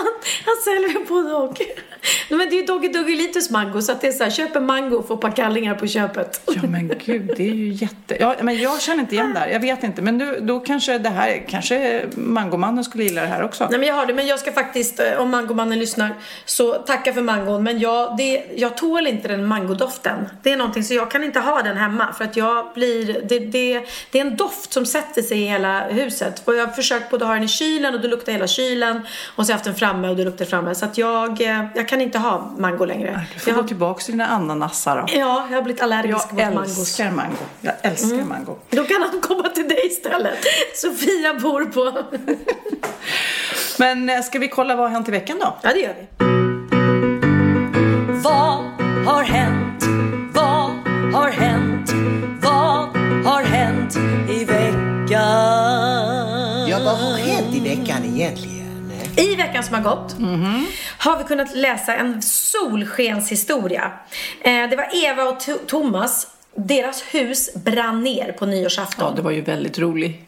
han 0.45 0.55
säljer 0.63 1.07
både 1.09 1.33
och. 1.33 1.61
Men 2.29 2.39
det 2.39 2.55
är 2.55 2.59
ju 2.59 2.65
Doggy 2.65 2.87
Doggelitos 2.87 3.49
mango 3.49 3.81
så 3.81 3.91
att 3.91 4.01
det 4.01 4.07
är 4.07 4.11
så 4.11 4.23
här, 4.23 4.31
köp 4.31 4.55
en 4.55 4.65
mango 4.65 4.95
och 4.95 5.07
få 5.07 5.13
ett 5.13 5.21
par 5.21 5.31
kallingar 5.31 5.75
på 5.75 5.87
köpet. 5.87 6.41
Ja 6.55 6.61
men 6.67 6.91
gud, 7.05 7.33
det 7.37 7.49
är 7.49 7.53
ju 7.53 7.71
jätte... 7.71 8.17
Ja, 8.19 8.35
men 8.41 8.57
jag 8.57 8.81
känner 8.81 8.99
inte 8.99 9.15
igen 9.15 9.33
det 9.33 9.39
här. 9.39 9.47
Jag 9.47 9.59
vet 9.59 9.83
inte. 9.83 10.01
Men 10.01 10.17
nu, 10.17 10.39
då 10.41 10.59
kanske 10.59 10.97
det 10.97 11.09
här, 11.09 11.45
kanske 11.49 12.05
mangomannen 12.15 12.83
skulle 12.83 13.03
gilla 13.03 13.21
det 13.21 13.27
här 13.27 13.43
också. 13.43 13.67
Nej 13.69 13.79
men 13.79 13.87
jag 13.87 13.95
har 13.95 14.05
det, 14.05 14.13
men 14.13 14.27
jag 14.27 14.39
ska 14.39 14.51
faktiskt, 14.51 14.99
eh, 14.99 15.21
om 15.21 15.29
mangomannen 15.29 15.79
lyssnar, 15.79 16.15
så 16.45 16.73
tacka 16.73 17.13
för 17.13 17.21
mangon. 17.21 17.63
Men 17.63 17.79
jag, 17.79 18.17
det, 18.17 18.43
jag 18.55 18.77
tål 18.77 19.07
inte 19.07 19.27
den 19.27 19.45
mangodoften. 19.45 20.29
Det 20.43 20.51
är 20.51 20.57
någonting, 20.57 20.83
så 20.83 20.93
jag 20.93 21.11
kan 21.11 21.23
inte 21.23 21.39
ha 21.39 21.61
den 21.61 21.77
hemma. 21.77 22.13
För 22.13 22.25
att 22.25 22.37
jag 22.37 22.67
blir, 22.73 23.21
det, 23.29 23.39
det, 23.39 23.83
det 24.11 24.19
är 24.19 24.25
en 24.25 24.37
doft 24.37 24.73
som 24.73 24.85
sätter 24.85 25.21
sig 25.21 25.41
i 25.41 25.45
hela 25.45 25.87
huset. 25.87 26.41
Och 26.45 26.55
jag 26.55 26.67
har 26.67 26.73
försökt 26.73 27.09
både 27.09 27.25
ha 27.25 27.33
den 27.33 27.43
i 27.43 27.47
kylen 27.47 27.95
och 27.95 28.01
då 28.01 28.07
luktar 28.07 28.31
hela 28.31 28.47
kylen. 28.47 29.01
Och 29.35 29.45
så 29.45 29.51
har 29.51 29.53
jag 29.53 29.55
haft 29.55 29.65
den 29.65 29.75
framme 29.75 30.09
och 30.09 30.15
då 30.15 30.23
luktar 30.23 30.45
framme. 30.45 30.75
Så 30.75 30.85
att 30.85 30.97
jag, 30.97 31.41
eh, 31.41 31.65
jag 31.87 31.89
kan 31.89 32.01
inte 32.01 32.19
ha 32.19 32.51
mango 32.57 32.85
längre. 32.85 33.21
Du 33.33 33.39
får 33.39 33.53
jag 33.53 33.61
gå 33.61 33.67
tillbaka 33.67 34.01
till 34.01 34.11
dina 34.11 34.27
ananasar 34.27 34.97
då. 34.97 35.03
ja, 35.19 35.47
jag 35.49 35.57
har 35.57 35.61
blivit 35.63 35.81
allergisk 35.81 36.27
Jag 36.35 36.45
mot 36.45 36.53
mangos. 36.55 36.77
älskar 36.79 37.11
mango. 37.11 37.35
Jag 37.61 37.73
älskar 37.81 38.23
mango. 38.23 38.55
Då 38.69 38.83
kan 38.83 39.01
han 39.01 39.21
komma 39.21 39.49
till 39.49 39.67
dig 39.67 39.87
istället. 39.87 40.37
Sofia 40.75 41.33
bor 41.33 41.65
på... 41.65 42.03
Men 43.79 44.09
eh, 44.09 44.21
ska 44.21 44.39
vi 44.39 44.47
kolla 44.47 44.75
vad 44.75 44.85
har 44.85 44.89
hänt 44.89 45.07
i 45.07 45.11
veckan 45.11 45.37
då? 45.39 45.57
Ja, 45.61 45.73
det 45.73 45.79
gör 45.79 45.93
vi. 45.99 46.07
Vad 48.23 48.63
har 49.05 49.23
hänt? 49.23 49.83
Vad 50.33 50.71
har 51.13 51.29
hänt? 51.29 51.91
Vad 52.41 52.97
har 53.25 53.43
hänt 53.43 53.95
i 54.29 54.45
veckan? 54.45 55.07
Ja, 56.69 56.79
vad 56.85 56.97
har 56.97 57.17
hänt 57.17 57.55
i 57.55 57.59
veckan 57.59 58.03
egentligen? 58.05 58.56
I 59.17 59.35
veckan 59.35 59.63
som 59.63 59.75
har 59.75 59.81
gått 59.95 60.15
har 60.97 61.17
vi 61.17 61.23
kunnat 61.23 61.55
läsa 61.55 61.95
en 61.95 62.21
solskenshistoria. 62.21 63.91
Eh, 64.41 64.69
det 64.69 64.75
var 64.75 64.89
Eva 65.05 65.23
och 65.23 65.37
To- 65.41 65.65
Thomas. 65.67 66.27
Deras 66.59 67.01
hus 67.01 67.53
brann 67.53 68.03
ner 68.03 68.31
på 68.31 68.45
nyårsafton. 68.45 69.05
Ja, 69.09 69.13
det 69.15 69.21
var 69.21 69.31
ju 69.31 69.41
väldigt 69.41 69.79
roligt. 69.79 70.19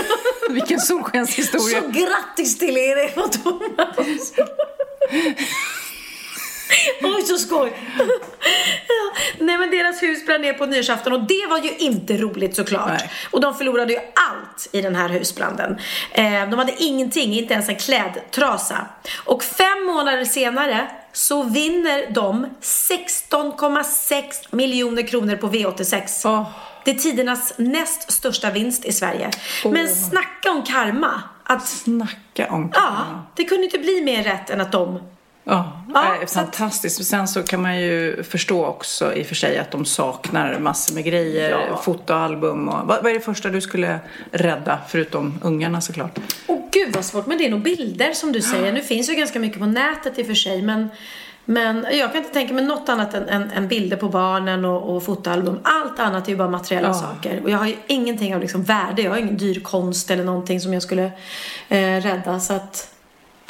Vilken 0.50 0.80
solskenshistoria. 0.80 1.80
Så 1.80 1.88
grattis 1.88 2.58
till 2.58 2.76
er 2.76 2.96
Eva 3.12 3.22
och 3.22 3.32
Thomas! 3.32 4.32
Oj, 7.02 7.22
så 7.22 7.38
skoj! 7.38 7.72
ja. 8.88 9.20
Nej, 9.38 9.58
men 9.58 9.70
deras 9.70 10.02
hus 10.02 10.26
brann 10.26 10.40
ner 10.40 10.52
på 10.52 10.66
nyårsafton 10.66 11.12
och 11.12 11.22
det 11.22 11.46
var 11.48 11.58
ju 11.58 11.70
inte 11.78 12.16
roligt 12.16 12.56
såklart. 12.56 12.88
Nej. 12.88 13.10
Och 13.30 13.40
de 13.40 13.54
förlorade 13.54 13.92
ju 13.92 13.98
allt 13.98 14.68
i 14.72 14.80
den 14.80 14.94
här 14.94 15.08
husbranden. 15.08 15.78
Eh, 16.12 16.48
de 16.50 16.58
hade 16.58 16.74
ingenting, 16.78 17.32
inte 17.32 17.54
ens 17.54 17.68
en 17.68 17.76
klädtrasa. 17.76 18.86
Och 19.24 19.44
fem 19.44 19.84
månader 19.86 20.24
senare 20.24 20.90
så 21.12 21.42
vinner 21.42 22.10
de 22.10 22.46
16,6 22.60 24.22
miljoner 24.50 25.06
kronor 25.06 25.36
på 25.36 25.48
V86. 25.48 26.22
Åh. 26.24 26.48
Det 26.84 26.90
är 26.90 26.94
tidernas 26.94 27.54
näst 27.56 28.12
största 28.12 28.50
vinst 28.50 28.84
i 28.84 28.92
Sverige. 28.92 29.30
Men 29.64 29.88
snacka 29.88 30.50
om 30.50 30.62
karma. 30.62 31.22
Att, 31.44 31.68
Snacka 31.68 32.46
om 32.50 32.70
ja, 32.74 33.04
det 33.34 33.44
kunde 33.44 33.64
inte 33.64 33.78
bli 33.78 34.02
mer 34.02 34.22
rätt 34.22 34.50
än 34.50 34.60
att 34.60 34.72
de 34.72 35.00
Ja, 35.48 35.72
Ja, 35.94 36.04
eh, 36.04 36.18
så 36.18 36.22
att- 36.22 36.30
fantastiskt. 36.56 37.04
Sen 37.04 37.28
så 37.28 37.42
kan 37.42 37.62
man 37.62 37.80
ju 37.80 38.22
förstå 38.22 38.66
också 38.66 39.14
i 39.14 39.22
och 39.22 39.26
för 39.26 39.34
sig 39.34 39.58
att 39.58 39.70
de 39.70 39.84
saknar 39.84 40.58
massor 40.58 40.94
med 40.94 41.04
grejer, 41.04 41.50
Ja. 41.50 41.76
fotoalbum 41.84 42.68
och 42.68 42.86
vad, 42.86 43.02
vad 43.02 43.06
är 43.10 43.14
det 43.14 43.20
första 43.20 43.48
du 43.48 43.60
skulle 43.60 43.98
rädda 44.32 44.78
förutom 44.88 45.38
ungarna 45.42 45.80
såklart? 45.80 46.18
Åh 46.46 46.58
gud 46.72 46.94
vad 46.94 47.04
svårt, 47.04 47.26
men 47.26 47.38
det 47.38 47.46
är 47.46 47.50
nog 47.50 47.62
bilder 47.62 48.12
som 48.12 48.32
du 48.32 48.42
säger. 48.42 48.72
Nu 48.72 48.80
finns 48.80 49.10
ju 49.10 49.14
ganska 49.14 49.38
mycket 49.38 49.58
på 49.58 49.66
nätet 49.66 50.18
i 50.18 50.22
och 50.22 50.26
för 50.26 50.34
sig, 50.34 50.62
men 50.62 50.88
men 51.48 51.86
jag 51.92 52.12
kan 52.12 52.16
inte 52.20 52.32
tänka 52.32 52.54
mig 52.54 52.64
något 52.64 52.88
annat 52.88 53.14
än, 53.14 53.28
än, 53.28 53.50
än 53.50 53.68
bilder 53.68 53.96
på 53.96 54.08
barnen 54.08 54.64
och, 54.64 54.96
och 54.96 55.02
fotoalbum. 55.04 55.58
Allt 55.62 56.00
annat 56.00 56.26
är 56.26 56.30
ju 56.32 56.36
bara 56.36 56.48
materiella 56.50 56.88
Ja. 56.88 56.94
saker. 56.94 57.40
Och 57.44 57.50
jag 57.50 57.58
har 57.58 57.66
ju 57.66 57.76
ingenting 57.86 58.34
av 58.34 58.40
liksom 58.40 58.62
värde. 58.62 59.02
Jag 59.02 59.10
har 59.10 59.18
ingen 59.18 59.36
dyr 59.36 59.60
konst 59.60 60.10
eller 60.10 60.24
någonting 60.24 60.60
som 60.60 60.72
jag 60.74 60.82
skulle 60.82 61.04
eh, 61.68 62.00
rädda. 62.00 62.40
Så 62.40 62.52
att, 62.54 62.88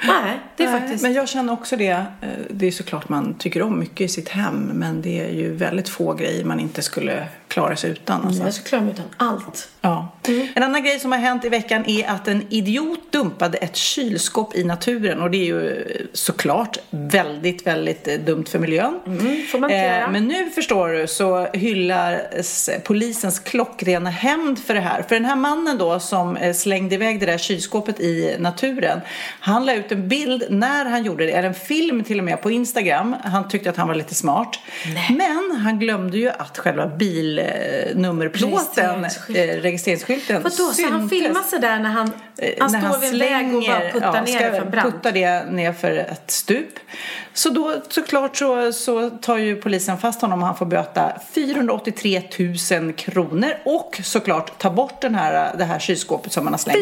nej, 0.03 0.39
det 0.57 0.65
är 0.65 0.71
Nej, 0.71 0.81
faktiskt... 0.81 1.03
Men 1.03 1.13
jag 1.13 1.29
känner 1.29 1.53
också 1.53 1.77
det. 1.77 1.91
eh, 1.91 2.29
Det 2.51 2.67
är 2.67 2.71
såklart 2.71 3.09
man 3.09 3.35
tycker 3.35 3.63
om 3.63 3.79
mycket 3.79 4.01
i 4.01 4.09
sitt 4.09 4.29
hem 4.29 4.71
men 4.75 5.03
det 5.03 5.21
är 5.21 5.33
ju 5.33 5.55
väldigt 5.55 5.89
få 5.89 6.15
grejer 6.15 6.45
man 6.45 6.61
inte 6.61 6.83
skulle 6.83 7.27
klara 7.57 7.77
sig 7.77 7.91
utan. 7.91 8.27
Alltså. 8.27 8.43
Jag 8.43 8.55
skulle 8.55 8.69
klara 8.69 8.83
mig 8.83 8.93
utan 8.93 9.05
allt. 9.17 9.69
Ja. 9.81 10.09
En 10.55 10.63
annan 10.63 10.85
grej 10.85 11.01
som 11.01 11.13
har 11.13 11.19
hänt 11.19 11.45
i 11.45 11.49
veckan 11.49 11.85
är 11.87 12.09
att 12.09 12.29
en 12.29 12.47
idiot 12.49 13.13
dumpade 13.13 13.59
ett 13.59 13.77
kylskåp 13.77 14.55
i 14.57 14.65
naturen 14.65 15.23
och 15.23 15.31
det 15.31 15.39
är 15.39 15.45
ju 15.45 15.71
eh, 15.71 16.07
såklart 16.13 16.79
väldigt, 16.91 17.67
väldigt 17.67 18.09
eh, 18.09 18.15
dumt 18.15 18.45
för 18.49 18.59
miljön. 18.59 19.01
får 19.53 19.59
man 19.59 19.71
göra. 19.71 20.09
men 20.11 20.25
nu 20.29 20.51
förstår 20.51 20.89
du 20.89 21.07
så 21.07 21.47
hyllar 21.53 22.23
s- 22.33 22.71
polisens 22.85 23.39
klockrena 23.39 24.11
hämnd 24.11 24.59
för 24.59 24.75
det 24.75 24.81
här. 24.81 25.03
För 25.03 25.15
den 25.15 25.25
här 25.25 25.37
mannen 25.37 25.79
då 25.79 26.01
som 26.01 26.37
eh, 26.37 26.55
slängde 26.55 26.95
iväg 26.95 27.21
det 27.21 27.27
där 27.27 27.39
kylskåpet 27.39 28.01
i 28.01 28.37
naturen. 28.39 29.01
Han 29.41 29.67
la 29.67 29.75
ut 29.75 29.93
en 29.93 30.09
bild 30.09 30.45
när 30.51 30.85
han 30.85 31.05
gjorde 31.05 31.27
det, 31.27 31.33
eller 31.33 31.49
en 31.49 31.55
film 31.55 32.05
till 32.05 32.19
och 32.19 32.25
med 32.25 32.43
på 32.43 32.51
Instagram. 32.51 33.17
Han 33.25 33.49
tyckte 33.49 33.71
att 33.71 33.77
han 33.77 33.89
var 33.89 33.95
lite 33.95 34.15
smart. 34.15 34.59
Men 35.17 35.57
han 35.65 35.79
glömde 35.79 36.19
ju 36.19 36.29
att 36.31 36.59
själva 36.59 36.87
bil 36.87 37.41
eh, 37.47 37.97
nummerplåten, 37.97 39.03
Registreringsskylten. 39.03 39.59
eh, 39.59 39.63
registreringsskylten 39.63 40.43
Vadå, 40.43 40.51
så 40.55 40.63
han 40.65 40.75
syntes. 40.75 41.11
filmar 41.11 41.43
sig 41.43 41.59
där 41.59 41.79
när 41.81 41.91
han, 41.91 42.11
Eh, 42.39 42.55
han 42.61 42.73
när 42.73 42.81
står 42.91 42.99
vid 43.01 43.13
en 43.13 43.19
väg 43.19 43.55
och 43.55 43.63
bara 43.63 43.91
puttar 43.91 44.15
ja, 44.15 44.23
ner 44.23 44.51
för 44.51 44.61
en 44.61 44.71
brand? 44.71 44.93
putta 44.93 45.13
det 45.13 45.45
ner 45.51 45.73
för 45.73 45.91
ett 45.97 46.31
stup. 46.31 46.69
Så 47.35 47.51
då 47.51 47.75
såklart 47.89 48.37
så, 48.37 48.73
så 48.73 49.11
tar 49.11 49.37
ju 49.39 49.57
polisen 49.57 49.99
fast 49.99 50.21
honom 50.21 50.41
och 50.41 50.47
han 50.47 50.57
får 50.57 50.67
böta 50.67 51.13
483 51.35 52.23
000 52.81 52.93
kronor 52.93 53.51
och 53.65 54.01
såklart 54.05 54.59
ta 54.59 54.71
bort 54.71 55.01
den 55.01 55.15
här, 55.15 55.57
det 55.57 55.65
här 55.65 55.79
kylskåpet 55.79 56.33
som 56.33 56.45
man 56.45 56.53
har 56.53 56.59
slängt. 56.59 56.79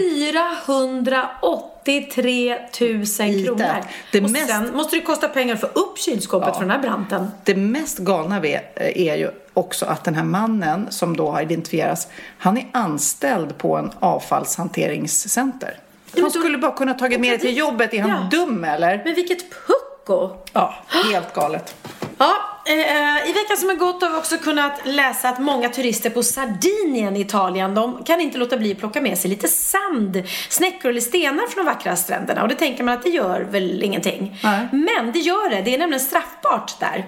483 0.66 2.58
000 2.80 3.06
kronor. 3.46 3.84
Det 4.12 4.20
och 4.24 4.30
mest- 4.30 4.48
sen 4.48 4.76
måste 4.76 4.96
det 4.96 5.02
kosta 5.02 5.28
pengar 5.28 5.54
att 5.54 5.60
få 5.60 5.66
upp 5.66 5.98
kylskåpet 5.98 6.48
Ja. 6.48 6.54
från 6.54 6.68
den 6.68 6.76
här 6.76 6.82
branten. 6.88 7.30
Det 7.44 7.54
mest 7.54 7.98
galna 7.98 8.40
vid, 8.40 8.54
eh, 8.54 8.60
är 9.08 9.16
ju 9.16 9.30
också 9.54 9.86
att 9.86 10.04
den 10.04 10.14
här 10.14 10.24
mannen 10.24 10.86
som 10.90 11.16
då 11.16 11.30
har 11.30 11.42
identifierats, 11.42 12.08
han 12.38 12.56
är 12.58 12.66
anställd 12.72 13.58
på 13.58 13.76
en 13.76 13.90
avfallshanteringscenter. 14.00 15.78
Han 16.20 16.30
skulle 16.30 16.58
bara 16.58 16.72
kunna 16.72 16.94
tagit 16.94 17.20
med 17.20 17.32
det 17.32 17.38
till 17.38 17.56
jobbet. 17.56 17.94
Är 17.94 18.00
han 18.02 18.10
Ja. 18.10 18.38
dum 18.38 18.64
eller? 18.64 19.02
Men 19.04 19.14
vilket 19.14 19.44
pucko! 19.66 20.30
Ja, 20.52 20.74
helt 21.10 21.34
galet. 21.34 21.74
Ja, 22.18 22.60
eh, 22.66 23.30
i 23.30 23.32
veckan 23.32 23.56
som 23.56 23.68
har 23.68 23.76
gått 23.76 24.02
har 24.02 24.10
vi 24.10 24.16
också 24.16 24.38
kunnat 24.38 24.80
läsa 24.84 25.28
att 25.28 25.38
många 25.38 25.68
turister 25.68 26.10
på 26.10 26.22
Sardinien 26.22 27.16
i 27.16 27.20
Italien, 27.20 27.74
de 27.74 28.04
kan 28.04 28.20
inte 28.20 28.38
låta 28.38 28.56
bli 28.56 28.72
att 28.72 28.78
plocka 28.78 29.00
med 29.00 29.18
sig 29.18 29.30
lite 29.30 29.48
sand, 29.48 30.22
snäckor 30.48 30.90
eller 30.90 31.00
stenar 31.00 31.46
från 31.46 31.64
de 31.64 31.72
vackra 31.72 31.96
stränderna. 31.96 32.42
Och 32.42 32.48
det 32.48 32.54
tänker 32.54 32.84
man 32.84 32.94
att 32.94 33.02
det 33.02 33.10
gör 33.10 33.40
väl 33.40 33.82
ingenting. 33.82 34.40
Nej. 34.42 34.68
Men 34.72 35.12
det 35.12 35.18
gör 35.18 35.50
det, 35.50 35.62
det 35.62 35.74
är 35.74 35.78
nämligen 35.78 36.04
straffbart 36.04 36.80
där. 36.80 37.04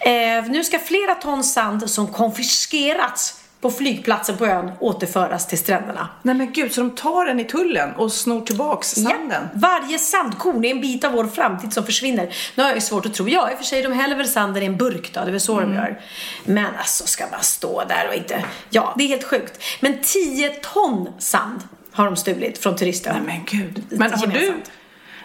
Eh, 0.00 0.44
nu 0.44 0.64
ska 0.64 0.78
flera 0.78 1.14
ton 1.14 1.44
sand 1.44 1.90
som 1.90 2.06
konfiskerats 2.06 3.41
på 3.62 3.70
flygplatsen 3.70 4.36
på 4.36 4.46
ön 4.46 4.70
återföras 4.80 5.46
till 5.46 5.58
stränderna. 5.58 6.08
Nej 6.22 6.34
men 6.34 6.52
gud, 6.52 6.72
så 6.72 6.80
de 6.80 6.90
tar 6.90 7.26
den 7.26 7.40
i 7.40 7.44
tullen 7.44 7.92
och 7.92 8.12
snor 8.12 8.40
tillbaks 8.40 8.88
sanden? 8.88 9.30
Ja, 9.30 9.38
varje 9.54 9.98
sandkorn 9.98 10.64
är 10.64 10.70
en 10.70 10.80
bit 10.80 11.04
av 11.04 11.12
vår 11.12 11.24
framtid 11.26 11.72
som 11.72 11.84
försvinner. 11.86 12.34
Nu 12.54 12.62
har 12.62 12.70
jag 12.70 12.76
ju 12.76 12.80
svårt 12.80 13.06
att 13.06 13.14
tro, 13.14 13.28
ja 13.28 13.50
i 13.50 13.54
och 13.54 13.58
för 13.58 13.64
sig 13.64 13.82
de 13.82 13.92
häller 13.92 14.16
väl 14.16 14.28
sanden 14.28 14.62
i 14.62 14.66
en 14.66 14.76
burk 14.76 15.10
då, 15.14 15.20
det 15.20 15.26
är 15.26 15.30
väl 15.30 15.40
så 15.40 15.58
Mm. 15.58 15.70
de 15.70 15.76
gör. 15.76 16.00
Men 16.44 16.66
alltså 16.78 17.06
ska 17.06 17.24
man 17.30 17.42
stå 17.42 17.84
där 17.88 18.08
och 18.08 18.14
inte, 18.14 18.44
ja 18.70 18.94
det 18.98 19.04
är 19.04 19.08
helt 19.08 19.24
sjukt. 19.24 19.62
Men 19.80 19.98
10 20.02 20.48
ton 20.48 21.08
sand 21.18 21.60
har 21.92 22.04
de 22.04 22.16
stulit 22.16 22.58
från 22.58 22.76
turisten. 22.76 23.16
Nej 23.26 23.36
men 23.50 23.60
gud. 23.60 23.84
Men 23.90 24.12
har 24.12 24.26
du... 24.26 24.54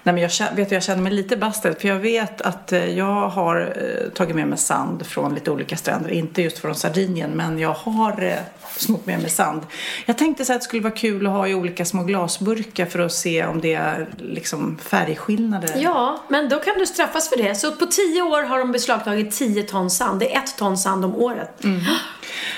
Nej 0.08 0.14
men 0.14 0.24
jag 0.24 0.56
vet 0.56 0.72
jag 0.72 0.84
känner 0.84 1.02
mig 1.02 1.12
lite 1.12 1.38
busted 1.38 1.82
för 1.82 1.88
jag 1.88 2.00
vet 2.00 2.42
att 2.42 2.72
eh, 2.72 2.98
jag 2.98 3.30
har 3.30 3.74
eh, 3.76 4.10
tagit 4.10 4.36
med 4.36 4.48
mig 4.48 4.58
sand 4.58 5.06
från 5.06 5.34
lite 5.34 5.52
olika 5.52 5.78
stränder. 5.78 6.10
Inte 6.10 6.42
just 6.42 6.60
från 6.60 6.76
Sardinien 6.76 7.32
men 7.32 7.60
jag 7.60 7.74
har 7.74 8.24
eh, 8.24 8.34
snott 8.78 9.06
med 9.06 9.22
mig 9.22 9.30
sand. 9.30 9.62
Jag 10.06 10.18
tänkte 10.18 10.46
så 10.46 10.54
att 10.54 10.60
det 10.60 10.64
skulle 10.64 10.82
vara 10.82 10.94
kul 10.94 11.28
att 11.28 11.34
ha 11.34 11.48
i 11.48 11.54
olika 11.54 11.86
små 11.86 12.04
glasburkar 12.04 12.86
för 12.86 13.00
att 13.00 13.14
se 13.14 13.46
om 13.46 13.62
det 13.62 13.74
är 13.74 14.08
liksom 14.18 14.78
färgskillnader. 14.84 15.74
Ja, 15.78 16.24
men 16.28 16.50
då 16.50 16.60
kan 16.60 16.74
du 16.78 16.86
straffas 16.86 17.30
för 17.30 17.38
det. 17.38 17.56
Så 17.56 17.72
på 17.72 17.86
10 17.86 18.22
år 18.22 18.44
har 18.44 18.60
de 18.60 18.72
beslagtagit 18.72 19.32
10 19.32 19.64
ton 19.64 19.90
sand. 19.90 20.20
Det 20.20 20.36
är 20.36 20.40
ett 20.40 20.58
ton 20.58 20.78
sand 20.78 21.06
om 21.06 21.16
året. 21.16 21.64
Mm. 21.64 21.82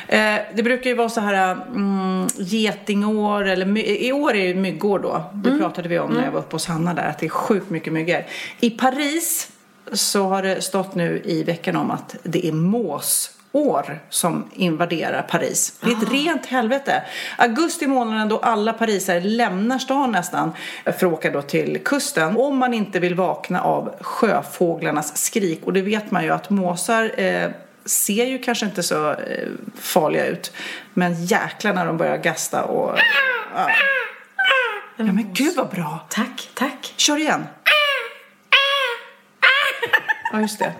Eh, 0.07 0.35
det 0.55 0.63
brukar 0.63 0.89
ju 0.89 0.95
vara 0.95 1.09
så 1.09 1.21
här 1.21 1.51
mm, 1.51 2.27
getingår 2.37 3.47
eller 3.47 3.77
i 3.77 4.11
år 4.11 4.35
är 4.35 4.47
det 4.47 4.53
myggår 4.59 4.99
då. 4.99 5.23
Det 5.33 5.49
Mm. 5.49 5.61
pratade 5.61 5.89
vi 5.89 5.99
om 5.99 6.11
när 6.11 6.23
jag 6.25 6.31
var 6.31 6.39
uppe 6.39 6.55
hos 6.55 6.67
Hanna 6.67 6.93
där 6.93 7.09
att 7.09 7.19
det 7.19 7.25
är 7.25 7.29
sjukt 7.29 7.69
mycket 7.69 7.93
myggor. 7.93 8.23
I 8.59 8.69
Paris 8.69 9.49
så 9.93 10.27
har 10.27 10.41
det 10.43 10.61
stått 10.61 10.95
nu 10.95 11.21
i 11.25 11.43
veckan 11.43 11.75
om 11.75 11.91
att 11.91 12.15
det 12.23 12.45
är 12.47 12.51
måsår 12.51 13.99
som 14.09 14.49
invaderar 14.53 15.21
Paris. 15.21 15.73
Det 15.81 15.91
är 15.91 15.95
ett 16.03 16.11
rent 16.11 16.45
helvete. 16.45 17.03
Augusti 17.37 17.87
månaden 17.87 18.29
då 18.29 18.37
alla 18.37 18.73
parisare 18.73 19.19
lämnar 19.19 19.77
stan 19.79 20.11
nästan 20.11 20.51
för 20.83 20.91
att 20.91 21.03
åka 21.13 21.31
då 21.31 21.41
till 21.41 21.79
kusten. 21.85 22.37
Om 22.37 22.57
man 22.57 22.73
inte 22.73 22.99
vill 22.99 23.15
vakna 23.15 23.61
av 23.61 23.93
sjöfåglarnas 24.01 25.17
skrik. 25.17 25.61
Och 25.65 25.73
det 25.73 25.81
vet 25.81 26.11
man 26.11 26.23
ju 26.23 26.29
att 26.29 26.49
måsar 26.49 27.19
eh, 27.19 27.49
ser 27.89 28.25
ju 28.25 28.39
kanske 28.39 28.65
inte 28.65 28.83
så 28.83 29.11
eh, 29.11 29.47
farliga 29.81 30.25
ut. 30.25 30.51
Men 30.93 31.25
jäklar 31.25 31.73
när 31.73 31.85
de 31.85 31.97
börjar 31.97 32.17
gasta 32.17 32.63
och... 32.63 32.99
Ja, 33.55 33.69
ja 34.95 35.03
men 35.03 35.33
gud 35.33 35.55
vad 35.55 35.69
bra. 35.69 36.07
Tack, 36.09 36.49
tack. 36.53 36.93
Kör 36.97 37.17
igen. 37.17 37.45
Ja, 40.31 40.41
just 40.41 40.59
det. 40.59 40.73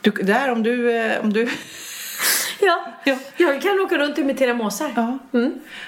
Du, 0.00 0.10
där 0.10 0.50
om 0.52 0.62
du... 0.62 0.96
eh, 0.96 1.20
Om 1.20 1.32
du 1.32 1.48
Ja, 2.60 2.86
Ja. 3.04 3.16
jag 3.36 3.62
kan 3.62 3.80
åka 3.80 3.98
runt 3.98 4.12
och 4.12 4.18
imitera 4.18 4.54
måsar. 4.54 4.92
ja. 4.96 5.18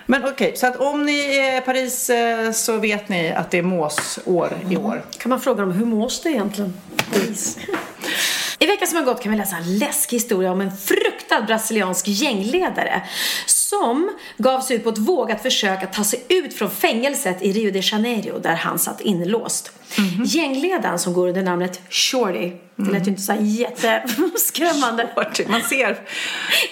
Men 0.06 0.24
okej, 0.24 0.52
så 0.56 0.66
att 0.66 0.76
om 0.76 1.06
ni 1.06 1.36
är 1.36 1.58
i 1.58 1.60
Paris 1.60 2.10
eh, 2.10 2.52
så 2.52 2.76
vet 2.78 3.08
ni 3.08 3.32
att 3.32 3.50
det 3.50 3.58
är 3.58 3.62
måsår 3.62 4.52
i 4.70 4.76
år. 4.76 5.02
Kan 5.18 5.30
man 5.30 5.40
fråga 5.40 5.60
dem, 5.60 5.72
hur 5.72 5.86
mås 5.86 6.22
det 6.22 6.28
egentligen? 6.30 6.72
I 8.58 8.66
veckan 8.66 8.88
som 8.88 8.98
har 8.98 9.04
gått 9.04 9.22
kan 9.22 9.32
vi 9.32 9.38
läsa 9.38 9.56
en 9.56 9.78
läskig 9.78 10.16
historia 10.16 10.52
om 10.52 10.60
en 10.60 10.76
fruktad 10.76 11.42
brasiliansk 11.42 12.08
gängledare 12.08 13.02
som 13.46 14.10
gav 14.36 14.60
sig 14.60 14.76
ut 14.76 14.84
på 14.84 14.90
ett 14.90 14.98
vågat 14.98 15.42
försök 15.42 15.82
att 15.82 15.92
ta 15.92 16.04
sig 16.04 16.24
ut 16.28 16.54
från 16.54 16.70
fängelset 16.70 17.42
i 17.42 17.52
Rio 17.52 17.70
de 17.70 17.80
Janeiro 17.80 18.38
där 18.38 18.54
han 18.54 18.78
satt 18.78 19.00
inlåst. 19.00 19.72
Gängledaren 20.24 20.98
som 20.98 21.12
går 21.12 21.28
under 21.28 21.42
namnet 21.42 21.80
Shorty, 21.90 22.52
det 22.76 22.90
lät 22.90 23.06
ju 23.06 23.10
inte 23.10 23.22
så 23.22 23.32
här 23.32 23.40
jätteskrämmande. 23.40 25.08
Man 25.48 25.62
ser, 25.62 26.00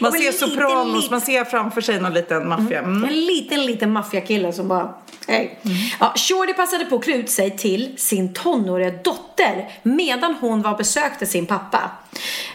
man 0.00 0.12
ser 0.12 0.32
Sopranos, 0.32 1.02
lite. 1.02 1.10
man 1.10 1.20
ser 1.20 1.44
framför 1.44 1.80
sig 1.80 2.00
någon 2.00 2.14
liten 2.14 2.48
maffia. 2.48 2.78
Mm. 2.78 3.04
En 3.04 3.20
liten, 3.20 3.66
liten 3.66 3.92
maffiakille 3.92 4.52
som 4.52 4.68
bara... 4.68 4.94
Hej. 5.28 5.58
Ja, 6.00 6.14
Shorty 6.16 6.54
passade 6.54 6.84
på 6.84 6.96
att 6.96 7.04
klä 7.04 7.14
ut 7.14 7.30
sig 7.30 7.56
till 7.56 7.94
sin 7.96 8.34
tonåriga 8.34 8.90
dotter 8.90 9.70
medan 9.82 10.34
hon 10.40 10.62
var 10.62 10.70
och 10.70 10.78
besökte 10.78 11.26
sin 11.26 11.46
pappa. 11.46 11.90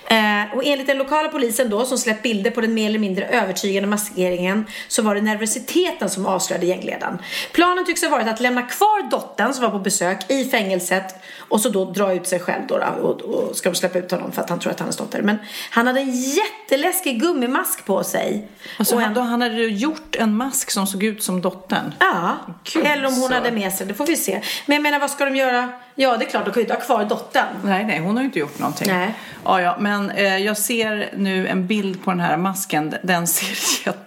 Eh, 0.05 0.57
och 0.57 0.65
enligt 0.65 0.87
den 0.87 0.97
lokala 0.97 1.29
polisen 1.29 1.69
då, 1.69 1.85
som 1.85 1.97
släppt 1.97 2.23
bilder 2.23 2.51
på 2.51 2.61
den 2.61 2.73
mer 2.73 2.89
eller 2.89 2.99
mindre 2.99 3.25
övertygande 3.25 3.89
maskeringen, 3.89 4.65
så 4.87 5.01
var 5.01 5.15
det 5.15 5.21
nervositeten 5.21 6.09
som 6.09 6.25
avslöjade 6.25 6.65
gängledaren. 6.65 7.17
Planen 7.51 7.85
tycks 7.85 8.03
ha 8.03 8.09
varit 8.09 8.27
att 8.27 8.39
lämna 8.39 8.61
kvar 8.61 9.09
dottern 9.09 9.53
som 9.53 9.63
var 9.63 9.71
på 9.71 9.79
besök 9.79 10.31
i 10.31 10.45
fängelset 10.45 11.15
och 11.37 11.61
så 11.61 11.69
då 11.69 11.85
dra 11.85 12.13
ut 12.13 12.27
sig 12.27 12.39
själv 12.39 12.67
då, 12.67 12.77
då 12.77 13.07
och, 13.07 13.21
och 13.37 13.55
ska 13.55 13.69
de 13.69 13.75
släppa 13.75 13.99
ut 13.99 14.11
honom 14.11 14.31
för 14.31 14.41
att 14.41 14.49
han 14.49 14.59
tror 14.59 14.71
att 14.71 14.79
han 14.79 14.89
är 14.89 14.97
dotter. 14.97 15.21
Men 15.21 15.37
han 15.69 15.87
hade 15.87 15.99
en 15.99 16.11
jätteläskig 16.11 17.21
gummimask 17.21 17.85
på 17.85 18.03
sig. 18.03 18.47
Alltså, 18.77 18.95
och 18.95 19.01
en, 19.01 19.13
då, 19.13 19.21
han 19.21 19.41
hade 19.41 19.55
gjort 19.55 20.15
en 20.15 20.35
mask 20.35 20.71
som 20.71 20.87
såg 20.87 21.03
ut 21.03 21.23
som 21.23 21.41
dottern. 21.41 21.93
Ja, 21.99 22.37
Gud, 22.63 22.85
eller 22.85 23.05
om 23.05 23.13
hon 23.13 23.29
så. 23.29 23.33
hade 23.33 23.51
med 23.51 23.73
sig, 23.73 23.87
det 23.87 23.93
får 23.93 24.05
vi 24.05 24.15
se. 24.15 24.41
Men 24.65 24.75
jag 24.75 24.83
menar, 24.83 24.99
vad 24.99 25.11
ska 25.11 25.25
de 25.25 25.35
göra? 25.35 25.69
Ja, 25.95 26.17
det 26.17 26.25
är 26.25 26.29
klart, 26.29 26.45
de 26.45 26.51
kan 26.51 26.59
ju 26.59 26.61
inte 26.61 26.73
ha 26.73 26.81
kvar 26.81 27.05
dottern. 27.05 27.45
Nej, 27.63 27.85
nej, 27.85 27.99
hon 27.99 28.15
har 28.15 28.23
ju 28.23 28.25
inte 28.25 28.39
gjort 28.39 28.59
någonting. 28.59 28.87
Nej. 28.87 29.13
Ja, 29.43 29.61
ja, 29.61 29.77
men 29.79 30.11
eh, 30.11 30.37
jag 30.37 30.57
ser 30.57 31.09
nu 31.17 31.47
en 31.47 31.67
bild 31.67 32.03
på 32.03 32.11
den 32.11 32.19
här 32.19 32.37
masken. 32.37 32.95
Den 33.03 33.27
ser 33.27 33.85
jätte, 33.87 34.06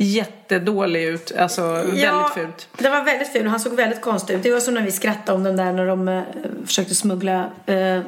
jättedålig 0.00 1.02
ut. 1.02 1.32
Alltså 1.38 1.72
väldigt 1.72 2.34
fult. 2.34 2.68
Det 2.78 2.88
var 2.88 3.04
väldigt 3.04 3.32
ful 3.32 3.44
och 3.44 3.50
han 3.50 3.60
såg 3.60 3.72
väldigt 3.72 4.00
konstig 4.00 4.34
ut. 4.34 4.42
Det 4.42 4.50
var 4.50 4.60
som 4.60 4.74
när 4.74 4.82
vi 4.82 4.92
skrattade 4.92 5.38
om 5.38 5.44
den 5.44 5.56
där 5.56 5.72
när 5.72 5.86
de 5.86 6.08
eh, 6.08 6.22
försökte 6.66 6.94
smuggla 6.94 7.50
eh, 7.66 8.00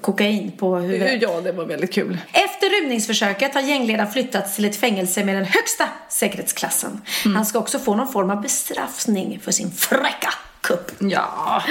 kokain 0.00 0.52
på 0.52 0.76
huvudet. 0.76 1.22
Ja, 1.22 1.40
det 1.40 1.52
var 1.52 1.64
väldigt 1.64 1.92
kul. 1.92 2.18
Efter 2.32 2.80
rymningsförsöket 2.80 3.54
har 3.54 3.60
gängledaren 3.60 4.12
flyttats 4.12 4.56
till 4.56 4.64
ett 4.64 4.76
fängelse 4.76 5.24
med 5.24 5.34
den 5.34 5.44
högsta 5.44 5.88
säkerhetsklassen. 6.08 7.00
Mm. 7.24 7.36
Han 7.36 7.46
ska 7.46 7.58
också 7.58 7.78
få 7.78 7.94
någon 7.94 8.12
form 8.12 8.30
av 8.30 8.42
bestraffning 8.42 9.40
för 9.42 9.52
sin 9.52 9.70
fräcka 9.70 10.34
kupp. 10.60 10.90
Ja. 10.98 11.62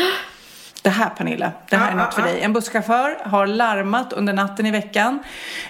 Det 0.81 0.89
här 0.89 1.09
Pernilla, 1.09 1.51
det 1.69 1.75
här 1.75 1.91
är 1.91 1.95
något 1.95 2.13
för 2.13 2.21
dig. 2.21 2.41
En 2.41 2.53
busschaufför 2.53 3.17
har 3.23 3.47
larmat 3.47 4.13
under 4.13 4.33
natten 4.33 4.65
i 4.65 4.71
veckan 4.71 5.19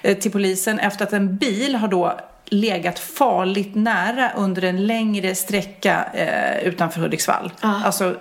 eh, 0.02 0.18
till 0.18 0.32
polisen 0.32 0.80
efter 0.80 1.06
att 1.06 1.14
en 1.14 1.38
bil 1.38 1.76
har 1.76 1.88
då 1.88 2.20
legat 2.52 3.00
farligt 3.00 3.76
nära 3.76 4.32
under 4.38 4.62
en 4.64 4.88
längre 4.88 5.36
sträcka 5.36 6.06
eh, 6.14 6.68
utanför 6.68 7.02
Hudiksvall. 7.02 7.52
Alltså 7.62 8.16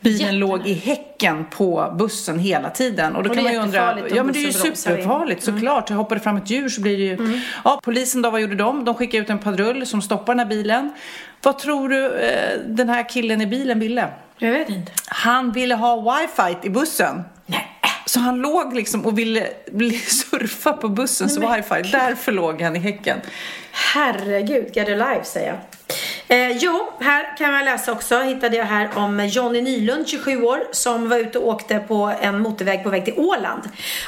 bilen 0.00 0.38
låg 0.38 0.66
i 0.66 0.72
häcken 0.74 1.44
på 1.50 1.94
bussen 1.98 2.38
hela 2.38 2.70
tiden. 2.70 3.16
Och 3.16 3.22
då 3.22 3.30
Och 3.30 3.34
kan 3.36 3.44
man 3.44 3.52
ju 3.52 3.58
undra, 3.58 3.98
ja 4.14 4.22
men 4.22 4.32
det 4.32 4.38
är 4.38 4.40
ju 4.40 4.46
bromsar 4.52 4.68
in. 4.68 4.76
superfarligt 4.76 5.42
såklart. 5.42 5.90
Hoppar 5.90 6.16
det 6.16 6.22
fram 6.22 6.36
ett 6.36 6.50
djur 6.50 6.68
så 6.68 6.80
blir 6.80 6.96
det 6.98 7.04
ju... 7.04 7.40
Ja, 7.64 7.80
polisen 7.82 8.22
då, 8.22 8.30
vad 8.30 8.40
gjorde 8.40 8.54
de? 8.54 8.84
De 8.84 8.94
skickade 8.94 9.22
ut 9.22 9.30
en 9.30 9.38
patrull 9.38 9.86
som 9.86 10.02
stoppar 10.02 10.32
den 10.34 10.38
här 10.38 10.46
bilen. 10.46 10.92
Vad 11.42 11.58
tror 11.58 11.88
du 11.88 12.06
eh, 12.18 12.58
den 12.66 12.88
här 12.88 13.08
killen 13.08 13.40
i 13.40 13.46
bilen 13.46 13.80
ville? 13.80 14.08
Jag 14.38 14.52
vet 14.52 14.68
inte. 14.68 14.92
Han 15.06 15.52
ville 15.52 15.74
ha 15.74 16.16
wifi 16.18 16.66
i 16.66 16.70
bussen. 16.70 17.22
Så 18.08 18.20
han 18.20 18.36
låg 18.36 18.74
liksom 18.74 19.06
och 19.06 19.18
ville 19.18 19.48
surfa 20.06 20.72
på 20.72 20.88
bussens 20.88 21.38
Nej, 21.38 21.62
wifi. 21.70 21.90
Därför 21.92 22.32
låg 22.32 22.62
han 22.62 22.76
i 22.76 22.78
häcken. 22.78 23.20
Herregud, 23.72 24.76
get 24.76 24.88
alive 24.88 25.24
säger 25.24 25.48
jag. 25.48 25.58
Eh, 26.28 26.56
jo, 26.56 26.90
här 27.00 27.36
kan 27.36 27.52
man 27.52 27.64
läsa 27.64 27.92
också, 27.92 28.18
hittade 28.18 28.56
jag 28.56 28.64
här 28.64 28.90
om 28.94 29.26
Johnny 29.26 29.62
Nylund, 29.62 30.08
27 30.08 30.42
år, 30.42 30.60
som 30.72 31.08
var 31.08 31.16
ute 31.18 31.38
och 31.38 31.48
åkte 31.48 31.78
på 31.78 32.14
en 32.20 32.40
motorväg 32.40 32.82
på 32.82 32.90
väg 32.90 33.04
till 33.04 33.14
Åland. 33.16 33.62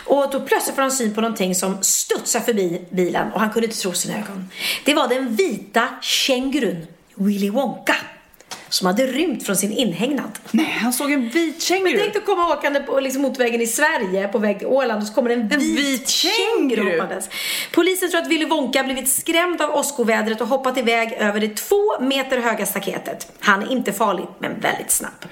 Och 0.06 0.30
då 0.32 0.40
plötsligt 0.40 0.74
får 0.74 0.82
han 0.82 0.92
syn 0.92 1.14
på 1.14 1.20
någonting 1.20 1.54
som 1.54 1.82
studsar 1.82 2.40
förbi 2.40 2.82
bilen 2.90 3.32
och 3.32 3.40
han 3.40 3.50
kunde 3.50 3.66
inte 3.66 3.78
tro 3.78 3.92
sina 3.92 4.14
ögon. 4.14 4.50
Det 4.84 4.94
var 4.94 5.08
den 5.08 5.34
vita 5.36 5.88
kängurun 6.02 6.86
Willy 7.14 7.50
Wonka 7.50 7.96
som 8.70 8.86
hade 8.86 9.06
rymt 9.06 9.46
från 9.46 9.56
sin 9.56 9.72
inhägnad. 9.72 10.38
Nej, 10.50 10.78
han 10.82 10.92
såg 10.92 11.12
en 11.12 11.28
vit 11.28 11.62
känguru. 11.62 11.92
Men 11.92 12.00
tänk 12.00 12.16
att 12.16 12.26
komma 12.26 12.52
åkande 12.52 12.80
på 12.80 13.00
liksom, 13.00 13.22
motorvägen 13.22 13.60
i 13.60 13.66
Sverige 13.66 14.28
på 14.28 14.38
väg 14.38 14.58
till 14.58 14.68
Åland 14.68 15.02
och 15.02 15.08
så 15.08 15.14
kommer 15.14 15.28
det 15.28 15.34
en, 15.34 15.48
vit, 15.48 15.78
vit 15.78 16.08
känguru. 16.08 16.92
hoppandes. 16.92 17.28
Polisen 17.72 18.10
tror 18.10 18.20
att 18.20 18.28
Willy 18.28 18.44
Wonka 18.44 18.82
blivit 18.82 19.08
skrämd 19.08 19.60
av 19.60 19.70
åskovädret 19.70 20.40
och 20.40 20.46
hoppat 20.48 20.78
iväg 20.78 21.12
över 21.12 21.40
det 21.40 21.56
två 21.56 22.00
meter 22.00 22.38
höga 22.38 22.66
staketet. 22.66 23.32
Han 23.40 23.62
är 23.62 23.72
inte 23.72 23.92
farlig, 23.92 24.26
men 24.38 24.60
väldigt 24.60 24.90
snabb. 24.90 25.24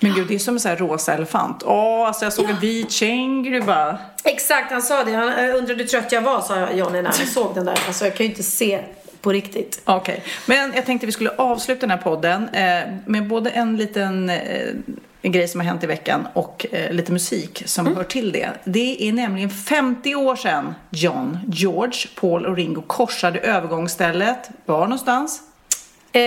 Men 0.00 0.14
gud, 0.14 0.28
det 0.28 0.34
är 0.34 0.38
som 0.38 0.54
en 0.54 0.60
sån 0.60 0.68
här 0.68 0.76
rosa 0.76 1.14
elefant. 1.14 1.62
Åh, 1.66 2.06
alltså 2.06 2.24
jag 2.24 2.32
såg 2.32 2.50
en 2.50 2.58
vit 2.60 2.90
känguru 2.90 3.60
bara. 3.60 3.98
Exakt, 4.24 4.72
han 4.72 4.82
sa 4.82 5.04
det. 5.04 5.12
Han 5.12 5.28
eh, 5.28 5.56
undrade 5.56 5.82
hur 5.82 5.88
trött 5.88 6.12
jag 6.12 6.22
var, 6.22 6.40
sa 6.40 6.70
Johnny 6.72 7.02
när 7.02 7.10
han 7.18 7.26
såg 7.34 7.54
den 7.54 7.64
där. 7.64 7.78
Alltså 7.86 8.04
jag 8.04 8.16
kan 8.16 8.26
ju 8.26 8.30
inte 8.30 8.42
se 8.42 8.84
på 9.20 9.32
riktigt. 9.32 9.80
Okej, 9.84 10.22
men 10.46 10.72
jag 10.74 10.86
tänkte 10.86 11.06
vi 11.06 11.12
skulle 11.12 11.30
avsluta 11.30 11.80
den 11.80 11.90
här 11.90 11.96
podden 11.96 12.48
eh, 12.48 12.94
med 13.06 13.28
både 13.28 13.50
en 13.50 13.76
liten 13.76 14.30
eh, 14.30 14.68
en 15.22 15.32
grej 15.32 15.48
som 15.48 15.60
har 15.60 15.66
hänt 15.66 15.84
i 15.84 15.86
veckan 15.86 16.28
och 16.32 16.66
eh, 16.70 16.92
lite 16.92 17.12
musik 17.12 17.62
som 17.66 17.96
hör 17.96 18.04
till 18.04 18.32
det. 18.32 18.50
Det 18.64 19.08
är 19.08 19.12
nämligen 19.12 19.50
50 19.50 20.14
år 20.14 20.36
sedan 20.36 20.74
John, 20.90 21.38
George, 21.48 22.08
Paul 22.14 22.46
och 22.46 22.56
Ringo 22.56 22.82
korsade 22.82 23.38
övergångsstället. 23.38 24.50
Var 24.64 24.80
någonstans? 24.80 25.42
Eh, 26.12 26.20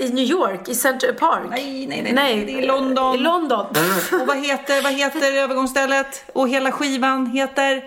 I 0.00 0.10
New 0.12 0.24
York, 0.24 0.68
i 0.68 0.74
Central 0.74 1.14
Park. 1.14 1.42
Nej, 1.50 1.86
nej, 1.86 2.02
nej, 2.02 2.12
nej. 2.12 2.44
det 2.44 2.52
är 2.52 2.58
i 2.58 2.66
London. 2.66 3.14
I 3.14 3.18
London. 3.18 3.66
Och 4.20 4.26
vad 4.26 4.46
heter, 4.46 4.82
vad 4.82 4.92
heter 4.92 5.32
övergångsstället? 5.42 6.24
Och 6.32 6.48
hela 6.48 6.72
skivan 6.72 7.26
heter? 7.26 7.84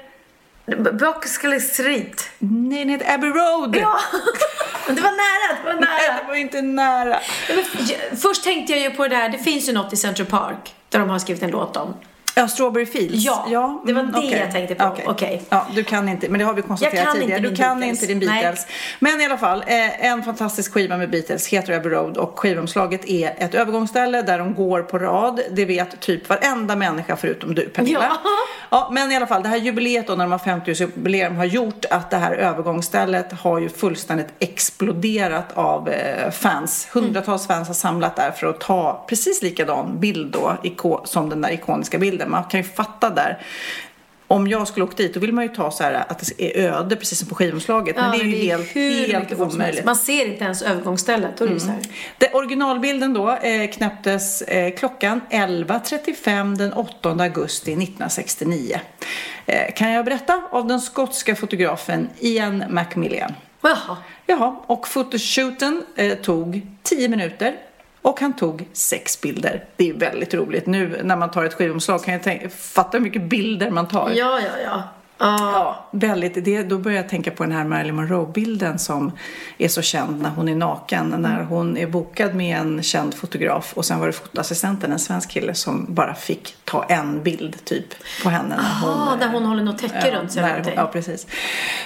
Broxley 0.65 1.59
Street. 1.59 2.29
Nej, 2.39 2.79
den 2.79 2.89
heter 2.89 3.13
Abbey 3.13 3.29
Road. 3.29 3.75
Ja, 3.75 3.99
det 4.87 5.01
var 5.01 5.11
nära, 5.11 5.57
det 5.63 5.65
var 5.65 5.73
nära. 5.73 5.89
Nej, 5.89 6.19
det 6.21 6.27
var 6.27 6.35
inte 6.35 6.61
nära. 6.61 7.19
Men 7.47 8.17
först 8.17 8.43
tänkte 8.43 8.73
jag 8.73 8.81
ju 8.81 8.89
på 8.91 9.07
det 9.07 9.15
där, 9.15 9.29
det 9.29 9.37
finns 9.37 9.69
ju 9.69 9.73
något 9.73 9.93
i 9.93 9.97
Central 9.97 10.27
Park 10.27 10.75
där 10.89 10.99
de 10.99 11.09
har 11.09 11.19
skrivit 11.19 11.43
en 11.43 11.51
låt 11.51 11.77
om. 11.77 11.93
Ja, 12.35 12.47
Strawberry 12.47 12.85
Fields. 12.85 13.25
Ja, 13.25 13.81
det 13.85 13.93
var 13.93 14.01
mm, 14.01 14.11
det 14.13 14.19
okej. 14.19 14.39
jag 14.39 14.51
tänkte 14.51 14.75
på. 14.75 14.85
Okej. 14.85 15.05
Okej. 15.07 15.41
Ja, 15.49 15.67
du 15.75 15.83
kan 15.83 16.09
inte, 16.09 16.29
men 16.29 16.39
det 16.39 16.45
har 16.45 16.53
vi 16.53 16.59
Jag 16.59 16.67
konstaterat 16.67 17.05
kan 17.05 17.13
tidigare. 17.13 17.39
Du 17.39 17.47
min 17.47 17.57
kan 17.57 17.79
Beatles. 17.79 18.01
inte 18.01 18.13
din 18.13 18.19
Beatles. 18.19 18.67
Men 18.99 19.21
i 19.21 19.25
alla 19.25 19.37
fall, 19.37 19.63
eh, 19.67 20.05
en 20.05 20.23
fantastisk 20.23 20.73
skiva 20.73 20.97
med 20.97 21.09
Beatles 21.09 21.47
heter 21.47 21.73
Abbey 21.73 21.91
Road 21.91 22.17
och 22.17 22.39
skivomslaget 22.39 23.09
är 23.09 23.35
ett 23.37 23.55
övergångsställe 23.55 24.21
där 24.21 24.39
de 24.39 24.55
går 24.55 24.81
på 24.81 24.99
rad. 24.99 25.41
Det 25.51 25.65
vet 25.65 25.99
typ 25.99 26.29
varenda 26.29 26.75
människa 26.75 27.15
förutom 27.15 27.55
du, 27.55 27.69
Pernilla. 27.69 28.19
Ja. 28.23 28.29
Ja, 28.73 28.89
men 28.91 29.11
i 29.11 29.15
alla 29.15 29.27
fall, 29.27 29.43
det 29.43 29.49
här 29.49 29.57
jubileet 29.57 30.07
då 30.07 30.15
när 30.15 30.25
de 30.25 30.31
har 30.31 30.39
50-årsjubileum 30.39 31.35
har 31.35 31.45
gjort 31.45 31.85
att 31.89 32.09
det 32.09 32.17
här 32.17 32.31
övergångsstället 32.31 33.33
har 33.33 33.59
ju 33.59 33.69
fullständigt 33.69 34.27
exploderat 34.39 35.51
av 35.53 35.89
eh, 35.89 36.31
fans. 36.31 36.87
Hundratals 36.91 37.47
fans 37.47 37.67
har 37.67 37.75
samlat 37.75 38.15
där 38.15 38.31
för 38.31 38.47
att 38.47 38.59
ta 38.59 39.05
precis 39.09 39.41
likadan 39.41 39.99
bild 39.99 40.31
då 40.31 40.57
som 41.05 41.29
den 41.29 41.41
där 41.41 41.51
ikoniska 41.51 41.97
bilden. 41.97 42.22
Man 42.25 42.43
kan 42.43 42.59
ju 42.59 42.63
fatta 42.63 43.09
där. 43.09 43.41
Om 44.27 44.47
jag 44.47 44.67
skulle 44.67 44.83
åka 44.83 44.95
dit 44.95 45.13
då 45.13 45.19
vill 45.19 45.33
man 45.33 45.43
ju 45.43 45.49
ta 45.49 45.71
så 45.71 45.83
här 45.83 46.05
att 46.07 46.19
det 46.37 46.57
är 46.59 46.71
öde 46.71 46.95
precis 46.95 47.19
som 47.19 47.27
på 47.27 47.35
skivomslaget. 47.35 47.95
men 47.95 48.11
det 48.11 48.17
är 48.17 48.23
ju 48.23 48.35
helt, 48.35 48.75
hur 48.75 49.07
helt 49.07 49.29
helst. 49.29 49.41
omöjligt. 49.41 49.85
Man 49.85 49.95
ser 49.95 50.25
inte 50.25 50.43
ens 50.43 50.61
övergångsstället. 50.61 51.37
Då 51.37 51.45
är 51.45 51.49
det 51.49 51.59
så 51.59 51.67
här. 51.67 51.79
Det, 52.17 52.33
originalbilden 52.33 53.13
då 53.13 53.31
eh, 53.31 53.71
knäpptes 53.71 54.41
eh, 54.41 54.73
klockan 54.75 55.21
11.35 55.29 56.55
den 56.55 56.73
8 56.73 57.09
augusti 57.09 57.71
1969. 57.71 58.79
Eh, 59.45 59.73
kan 59.73 59.91
jag 59.91 60.05
berätta 60.05 60.41
av 60.51 60.67
den 60.67 60.81
skotska 60.81 61.35
fotografen 61.35 62.09
Ian 62.19 62.63
Macmillan. 62.69 63.33
Jaha. 63.61 63.97
Jaha, 64.25 64.55
och 64.67 64.87
fotoshooten 64.87 65.83
eh, 65.95 66.17
tog 66.17 66.61
10 66.83 67.09
minuter 67.09 67.55
och 68.03 68.19
han 68.19 68.35
tog 68.35 68.65
sex 68.73 69.21
bilder. 69.21 69.65
Det 69.75 69.89
är 69.89 69.93
väldigt 69.93 70.33
roligt. 70.33 70.65
Nu 70.65 71.01
när 71.03 71.15
man 71.15 71.31
tar 71.31 71.45
ett 71.45 71.53
skivomslag 71.53 72.03
kan 72.03 72.13
jag 72.13 72.23
tänka, 72.23 72.49
fatta 72.49 72.97
hur 72.97 73.03
mycket 73.03 73.23
bilder 73.23 73.69
man 73.71 73.87
tar. 73.87 74.09
Ja, 74.09 74.39
ja, 74.39 74.59
ja. 74.63 74.83
Ah. 75.17 75.37
Ja, 75.39 75.85
väldigt. 75.91 76.45
Det, 76.45 76.63
då 76.63 76.77
börjar 76.77 76.97
jag 76.97 77.09
tänka 77.09 77.31
på 77.31 77.43
den 77.43 77.51
här 77.51 77.63
Marilyn 77.63 77.95
Monroe-bilden 77.95 78.79
som 78.79 79.11
är 79.57 79.67
så 79.67 79.81
känd 79.81 80.21
när 80.21 80.29
hon 80.29 80.49
är 80.49 80.55
naken. 80.55 81.15
När 81.19 81.43
hon 81.43 81.77
är 81.77 81.87
bokad 81.87 82.35
med 82.35 82.57
en 82.57 82.83
känd 82.83 83.13
fotograf 83.13 83.73
och 83.73 83.85
sen 83.85 83.99
var 83.99 84.07
det 84.07 84.13
fotoassistenten, 84.13 84.91
en 84.91 84.99
svensk 84.99 85.29
kille, 85.29 85.53
som 85.53 85.85
bara 85.89 86.13
fick 86.15 86.55
ta 86.65 86.83
en 86.83 87.23
bild 87.23 87.65
typ 87.65 87.85
på 88.23 88.29
henne. 88.29 88.55
När 88.55 88.89
Ah, 88.89 89.05
hon, 89.09 89.19
där 89.19 89.27
hon 89.27 89.45
håller 89.45 89.63
något 89.63 89.77
täcke 89.77 90.11
runt 90.11 90.31
sig. 90.31 90.43
eller 90.43 90.73
ja, 90.75 90.87
precis. 90.87 91.27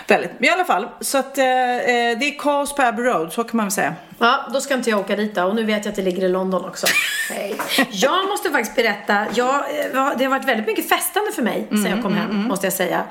Väldigt. 0.07 0.31
Men 0.39 0.45
i 0.49 0.51
alla 0.51 0.65
fall, 0.65 0.87
så 1.01 1.17
att 1.17 1.37
eh, 1.37 1.45
eh, 1.45 2.19
det 2.19 2.25
är 2.25 2.39
kaos 2.39 2.75
på 2.75 2.81
Abbey 2.81 3.05
Road, 3.05 3.33
så 3.33 3.43
kan 3.43 3.57
man 3.57 3.65
väl 3.65 3.71
säga. 3.71 3.95
Ja, 4.19 4.47
då 4.53 4.61
ska 4.61 4.73
inte 4.73 4.89
jag 4.89 4.99
åka 4.99 5.15
dit 5.15 5.35
då. 5.35 5.43
Och 5.43 5.55
nu 5.55 5.63
vet 5.63 5.85
jag 5.85 5.91
att 5.91 5.95
det 5.95 6.01
ligger 6.01 6.23
i 6.23 6.29
London 6.29 6.65
också. 6.65 6.87
Nej. 7.29 7.55
Jag 7.91 8.27
måste 8.27 8.49
faktiskt 8.51 8.75
berätta. 8.75 9.25
Jag, 9.33 9.55
eh, 9.55 10.11
det 10.17 10.23
har 10.23 10.27
varit 10.29 10.45
väldigt 10.47 10.67
mycket 10.67 10.89
festande 10.89 11.31
för 11.31 11.41
mig 11.41 11.67
sen 11.69 11.85
jag 11.85 12.01
kom 12.03 12.13
hem, 12.15 12.35
måste 12.47 12.65
jag 12.65 12.73
säga. 12.73 13.03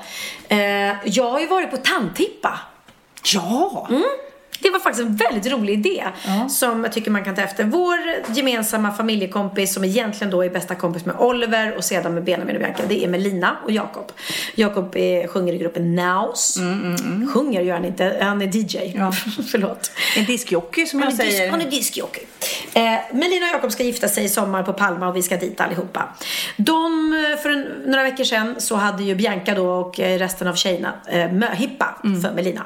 Eh, 0.47 0.95
jag 1.05 1.29
har 1.29 1.39
ju 1.39 1.47
varit 1.47 1.71
på 1.71 1.77
tandtippa. 1.77 2.59
Ja! 3.33 3.87
Det 4.59 4.69
var 4.69 4.79
faktiskt 4.79 5.07
en 5.07 5.15
väldigt 5.15 5.51
rolig 5.51 5.73
idé 5.73 6.03
som 6.49 6.83
jag 6.83 6.93
tycker 6.93 7.11
man 7.11 7.23
kan 7.23 7.35
ta 7.35 7.41
efter. 7.41 7.63
Vår 7.63 7.97
gemensamma 8.35 8.91
familjekompis 8.91 9.73
som 9.73 9.83
egentligen 9.83 10.31
då 10.31 10.45
är 10.45 10.49
bästa 10.49 10.75
kompis 10.75 11.05
med 11.05 11.15
Oliver 11.19 11.77
och 11.77 11.83
sedan 11.83 12.13
med 12.13 12.23
Benjamin 12.23 12.55
och 12.55 12.61
Bianca, 12.61 12.83
det 12.87 13.03
är 13.03 13.07
Melina 13.07 13.57
och 13.63 13.71
Jakob. 13.71 14.11
Jakob 14.55 14.95
sjunger 15.27 15.53
i 15.53 15.57
gruppen 15.57 15.95
Naus. 15.95 16.57
Sjunger 17.33 17.61
gör 17.61 17.73
han 17.73 17.85
inte, 17.85 18.17
han 18.21 18.41
är 18.41 18.55
DJ. 18.55 18.93
Ja. 18.95 19.11
Förlåt. 19.51 19.91
En 20.17 20.25
diskjockey 20.25 20.85
som 20.85 20.99
jag 20.99 21.13
säger. 21.13 21.51
han 21.51 21.61
är 21.61 21.69
diskjockey. 21.69 22.21
Eh, 22.73 22.81
Melina 23.13 23.45
och 23.45 23.53
Jakob 23.53 23.71
ska 23.71 23.83
gifta 23.83 24.07
sig 24.07 24.23
i 24.23 24.29
sommar 24.29 24.63
på 24.63 24.73
Palma 24.73 25.07
och 25.07 25.15
vi 25.15 25.23
ska 25.23 25.37
dit 25.37 25.61
allihopa. 25.61 26.09
De, 26.57 27.13
för 27.43 27.49
en, 27.49 27.61
några 27.85 28.03
veckor 28.03 28.23
sedan 28.23 28.55
så 28.57 28.75
hade 28.75 29.03
ju 29.03 29.15
Bianca 29.15 29.55
då 29.55 29.69
och 29.69 29.99
eh, 29.99 30.17
resten 30.17 30.47
av 30.47 30.55
tjejerna 30.55 30.93
eh, 31.07 31.31
möhippa 31.31 31.95
för 32.21 32.33
Melina. 32.35 32.63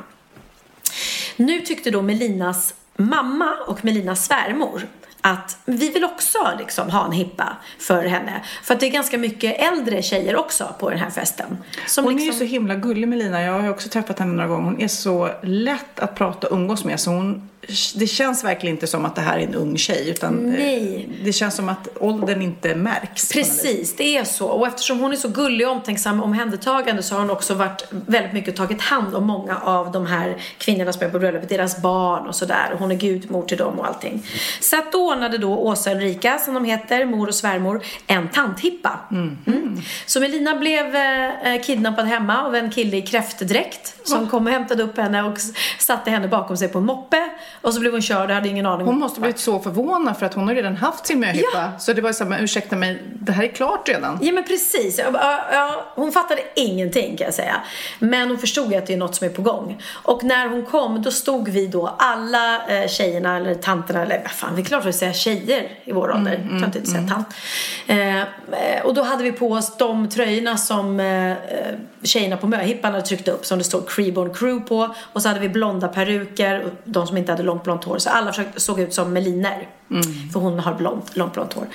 Nu 1.36 1.62
tyckte 1.62 1.92
då 1.92 2.02
Melinas 2.02 2.74
mamma 2.98 3.54
och 3.68 3.86
Melinas 3.86 4.26
svärmor 4.26 4.88
att 5.22 5.58
vi 5.66 5.90
vill 5.90 6.04
också 6.04 6.38
liksom 6.60 6.90
ha 6.90 7.06
en 7.06 7.12
hippa 7.12 7.58
för 7.80 8.04
henne. 8.06 8.42
För 8.64 8.74
att 8.74 8.80
det 8.80 8.86
är 8.86 8.92
ganska 8.92 9.18
mycket 9.18 9.60
äldre 9.60 10.02
tjejer 10.02 10.36
också 10.36 10.76
på 10.80 10.90
den 10.90 11.00
här 11.00 11.10
festen. 11.10 11.58
Hon 11.98 12.06
är 12.08 12.12
ju 12.12 12.18
liksom- 12.18 12.40
så 12.40 12.44
himla 12.44 12.76
gullig 12.76 13.08
Melina. 13.08 13.42
Jag 13.42 13.54
har 13.54 13.64
ju 13.64 13.70
också 13.70 13.90
träffat 13.90 14.20
henne 14.20 14.34
några 14.34 14.48
gånger. 14.48 14.64
Hon 14.64 14.82
är 14.82 14.88
så 14.88 15.30
lätt 15.44 16.00
att 16.00 16.16
prata 16.16 16.48
och 16.48 16.56
umgås 16.58 16.84
med. 16.86 17.00
Så 17.00 17.12
hon, 17.12 17.50
det 17.96 18.08
känns 18.08 18.44
verkligen 18.44 18.76
inte 18.76 18.88
som 18.88 19.06
att 19.06 19.16
det 19.16 19.22
här 19.22 19.38
är 19.38 19.44
en 19.44 19.56
ung 19.56 19.78
tjej. 19.78 20.10
Utan 20.10 20.36
Nej. 20.36 20.96
eh, 20.96 21.26
det 21.26 21.34
känns 21.34 21.56
som 21.56 21.70
att 21.70 21.88
åldern 22.00 22.42
inte 22.42 22.76
märks. 22.76 23.30
Precis, 23.30 23.96
det 23.96 24.18
är 24.18 24.24
så. 24.24 24.48
Och 24.48 24.68
eftersom 24.68 25.00
hon 25.00 25.12
är 25.12 25.16
så 25.16 25.28
gullig 25.28 25.68
och 25.68 25.74
omtänksam 25.74 26.20
och 26.20 26.26
omhändertagande 26.26 27.04
så 27.04 27.16
har 27.16 27.22
hon 27.22 27.30
också 27.30 27.54
varit 27.54 27.88
väldigt 27.92 28.34
mycket 28.34 28.56
tagit 28.56 28.82
hand 28.82 29.16
om 29.16 29.28
många 29.28 29.58
av 29.58 29.92
de 29.92 30.06
här 30.06 30.38
kvinnorna 30.58 30.94
som 30.94 31.08
är 31.08 31.10
på 31.10 31.20
bröllopet, 31.20 31.50
deras 31.50 31.82
barn 31.82 32.28
och 32.28 32.36
sådär. 32.36 32.76
Hon 32.80 32.92
är 32.92 32.96
gudmor 32.96 33.44
till 33.46 33.58
dem 33.58 33.80
och 33.80 33.88
allting. 33.88 34.28
Så 34.60 34.80
att 34.80 34.92
då 34.92 35.12
ordnade 35.12 35.38
då 35.38 35.58
Åsa 35.58 35.92
Ulrika, 35.92 36.38
som 36.38 36.54
de 36.54 36.66
heter, 36.66 37.06
mor 37.06 37.28
och 37.28 37.36
svärmor, 37.36 37.84
en 38.08 38.30
tanthippa. 38.30 39.00
Mm. 39.12 39.82
Så 40.06 40.20
Melina 40.20 40.56
blev 40.56 40.96
eh, 40.96 41.62
kidnappad 41.64 42.06
hemma 42.06 42.44
av 42.44 42.56
en 42.56 42.72
kille 42.72 42.98
i 42.98 43.02
kräftdräkt 43.02 44.08
som 44.08 44.28
kom 44.28 44.48
och 44.48 44.54
hämtade 44.54 44.84
upp 44.84 44.98
henne 44.98 45.24
och 45.24 45.38
satte 45.80 46.10
henne 46.10 46.28
bakom 46.28 46.58
sig 46.58 46.68
på 46.68 46.78
en 46.78 46.86
moppe. 46.86 47.30
Och 47.62 47.74
så 47.74 47.80
blev 47.80 47.92
hon 47.92 48.02
körd 48.02 48.30
och 48.30 48.36
hade 48.36 48.50
ingen 48.50 48.66
aning 48.66 48.88
Hon 48.88 49.00
måste 49.00 49.20
blivit 49.20 49.40
så 49.40 49.60
förvånad 49.60 50.18
för 50.18 50.26
att 50.26 50.34
hon 50.34 50.48
har 50.48 50.56
redan 50.56 50.76
haft 50.76 51.06
sin 51.06 51.20
möhippa. 51.20 51.72
Så 51.80 51.94
det 51.94 52.02
var 52.02 52.14
så 52.14 52.24
här, 52.24 52.30
men 52.30 52.44
ursäkta 52.44 52.76
mig, 52.76 53.02
det 53.14 53.32
här 53.32 53.44
är 53.44 53.48
klart 53.48 53.90
redan. 53.90 54.20
Ja 54.22 54.32
men 54.32 54.44
precis. 54.44 55.00
Ja, 55.00 55.06
ja, 55.14 55.40
ja, 55.52 55.86
hon 55.96 56.12
fattade 56.12 56.42
ingenting 56.56 57.18
kan 57.18 57.26
jag 57.26 57.34
säga. 57.34 57.62
Men 58.00 58.30
hon 58.30 58.38
förstod 58.38 58.72
ju 58.72 58.78
att 58.78 58.88
det 58.88 58.94
är 58.94 58.98
något 58.98 59.16
som 59.16 59.28
är 59.28 59.32
på 59.32 59.42
gång. 59.42 59.82
Och 59.92 60.24
när 60.24 60.48
hon 60.48 60.66
kom 60.66 61.02
då 61.02 61.12
stod 61.12 61.50
vi 61.50 61.68
då 61.68 61.96
alla 62.00 62.68
eh, 62.68 62.88
tjejerna 62.88 63.38
eller 63.38 63.56
tanterna 63.56 64.02
eller 64.02 64.22
vad 64.22 64.32
fan, 64.32 64.56
det 64.56 64.62
är 64.62 64.66
klart 64.66 64.86
att 64.86 64.96
säga 64.96 65.14
tjejer 65.14 65.68
i 65.84 65.92
vår 65.92 66.12
ålder. 66.12 66.36
Mm, 66.36 66.62
kan 66.62 66.74
inte 66.76 66.90
säga 66.90 67.08
tant. 67.08 67.28
Eh, 67.88 68.22
eh, 68.22 68.86
och 68.86 68.94
då 68.94 69.04
hade 69.04 69.24
vi 69.24 69.32
på 69.32 69.52
oss 69.52 69.78
de 69.78 70.10
tröjorna 70.10 70.58
som 70.58 71.00
eh, 71.00 71.34
tjejerna 72.04 72.38
på 72.38 72.48
möhippan 72.48 72.92
hade 72.92 73.06
tryckt 73.06 73.28
upp 73.28 73.46
som 73.46 73.58
det 73.58 73.64
stod 73.64 73.90
Creeborn 73.90 74.34
Crew 74.34 74.68
på. 74.68 74.96
Och 75.14 75.22
så 75.22 75.28
hade 75.28 75.40
vi 75.40 75.50
blonda 75.50 75.88
peruker, 75.88 76.66
de 76.84 77.08
som 77.08 77.18
inte 77.18 77.32
hade 77.32 77.44
långt 77.52 77.64
blont 77.64 77.84
hår. 77.84 77.98
Så 77.98 78.10
alla 78.10 78.32
försökte, 78.32 78.60
såg 78.60 78.80
ut 78.80 78.94
som 78.94 79.14
Meliner. 79.14 79.68
För 80.34 80.40
hon 80.40 80.60
har 80.60 80.74
blont, 80.74 81.16
långt 81.16 81.34
blont 81.34 81.54
hår. 81.54 81.68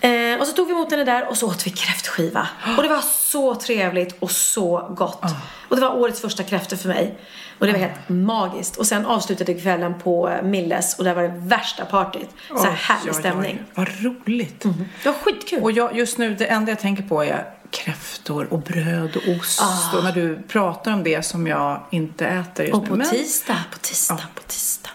Eh, 0.00 0.40
och 0.40 0.46
så 0.46 0.52
tog 0.52 0.66
vi 0.66 0.72
emot 0.72 0.90
henne 0.90 1.04
där 1.04 1.28
och 1.28 1.36
så 1.36 1.46
åt 1.48 1.66
vi 1.66 1.70
kräftskiva. 1.70 2.48
Och 2.76 2.82
det 2.82 2.88
var 2.88 3.00
så 3.00 3.54
trevligt 3.54 4.16
och 4.18 4.30
så 4.30 4.94
gott. 4.96 5.22
Och 5.68 5.76
det 5.76 5.82
var 5.82 5.96
årets 5.96 6.20
första 6.20 6.42
kräftor 6.42 6.76
för 6.76 6.88
mig. 6.88 7.18
Och 7.58 7.66
det 7.66 7.72
var 7.72 7.78
helt 7.78 8.08
magiskt. 8.08 8.76
Och 8.76 8.86
sen 8.86 9.06
avslutade 9.06 9.54
kvällen 9.54 9.94
på 9.98 10.28
eh, 10.28 10.42
Milles 10.42 10.98
och 10.98 11.04
där 11.04 11.14
var 11.14 11.22
det 11.22 11.34
värsta 11.36 11.84
partyt. 11.84 12.28
Så 12.48 12.62
här 12.62 12.70
Oj, 12.70 12.76
härlig 12.80 13.12
oj. 13.14 13.18
stämning. 13.20 13.58
Vad 13.74 13.88
roligt. 14.02 14.60
Det 15.02 15.08
var 15.08 15.12
skitkul. 15.12 15.62
Och 15.62 15.72
jag, 15.72 15.96
just 15.96 16.18
nu, 16.18 16.34
det 16.34 16.46
enda 16.46 16.72
jag 16.72 16.78
tänker 16.80 17.02
på 17.02 17.24
är 17.24 17.44
kräftor 17.70 18.46
och 18.52 18.58
bröd 18.58 19.16
och 19.16 19.22
ost. 19.40 19.62
Ah. 19.62 19.96
Och 19.98 20.04
när 20.04 20.12
du 20.12 20.42
pratar 20.48 20.92
om 20.92 21.02
det 21.04 21.22
som 21.26 21.46
jag 21.46 21.82
inte 21.90 22.26
äter 22.26 22.66
just 22.66 22.76
Och 22.76 22.82
nu. 22.82 22.88
på 22.88 22.96
Men 22.96 23.10
tisdag, 23.10 23.56
på 23.72 23.78
tisdag, 23.78 24.14
på 24.14 24.20
tisdag, 24.20 24.28
på 24.34 24.42
tisdag, 24.42 24.42
på 24.42 24.42
tisdag, 24.42 24.90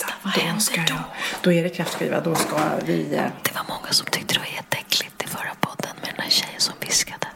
tisdag. 0.00 0.14
Vad 0.22 0.34
då, 0.34 0.40
händer 0.40 0.60
ska 0.60 0.80
då? 0.80 0.86
jag, 0.88 1.02
då 1.42 1.52
är 1.52 1.62
det 1.62 1.68
kräftskiva. 1.68 2.20
Då 2.20 2.34
ska 2.34 2.56
vi... 2.84 3.14
eh, 3.16 3.22
Det 3.42 3.54
var 3.54 3.64
många 3.68 3.90
som 3.92 4.06
tyckte 4.06 4.34
det 4.34 4.40
var 4.40 4.46
jätteäckligt 4.46 5.22
i 5.24 5.26
förra 5.26 5.54
podden 5.60 5.90
med 6.02 6.10
den 6.16 6.22
här 6.24 6.30
tjejen 6.30 6.60
som 6.60 6.74
viskade. 6.80 7.26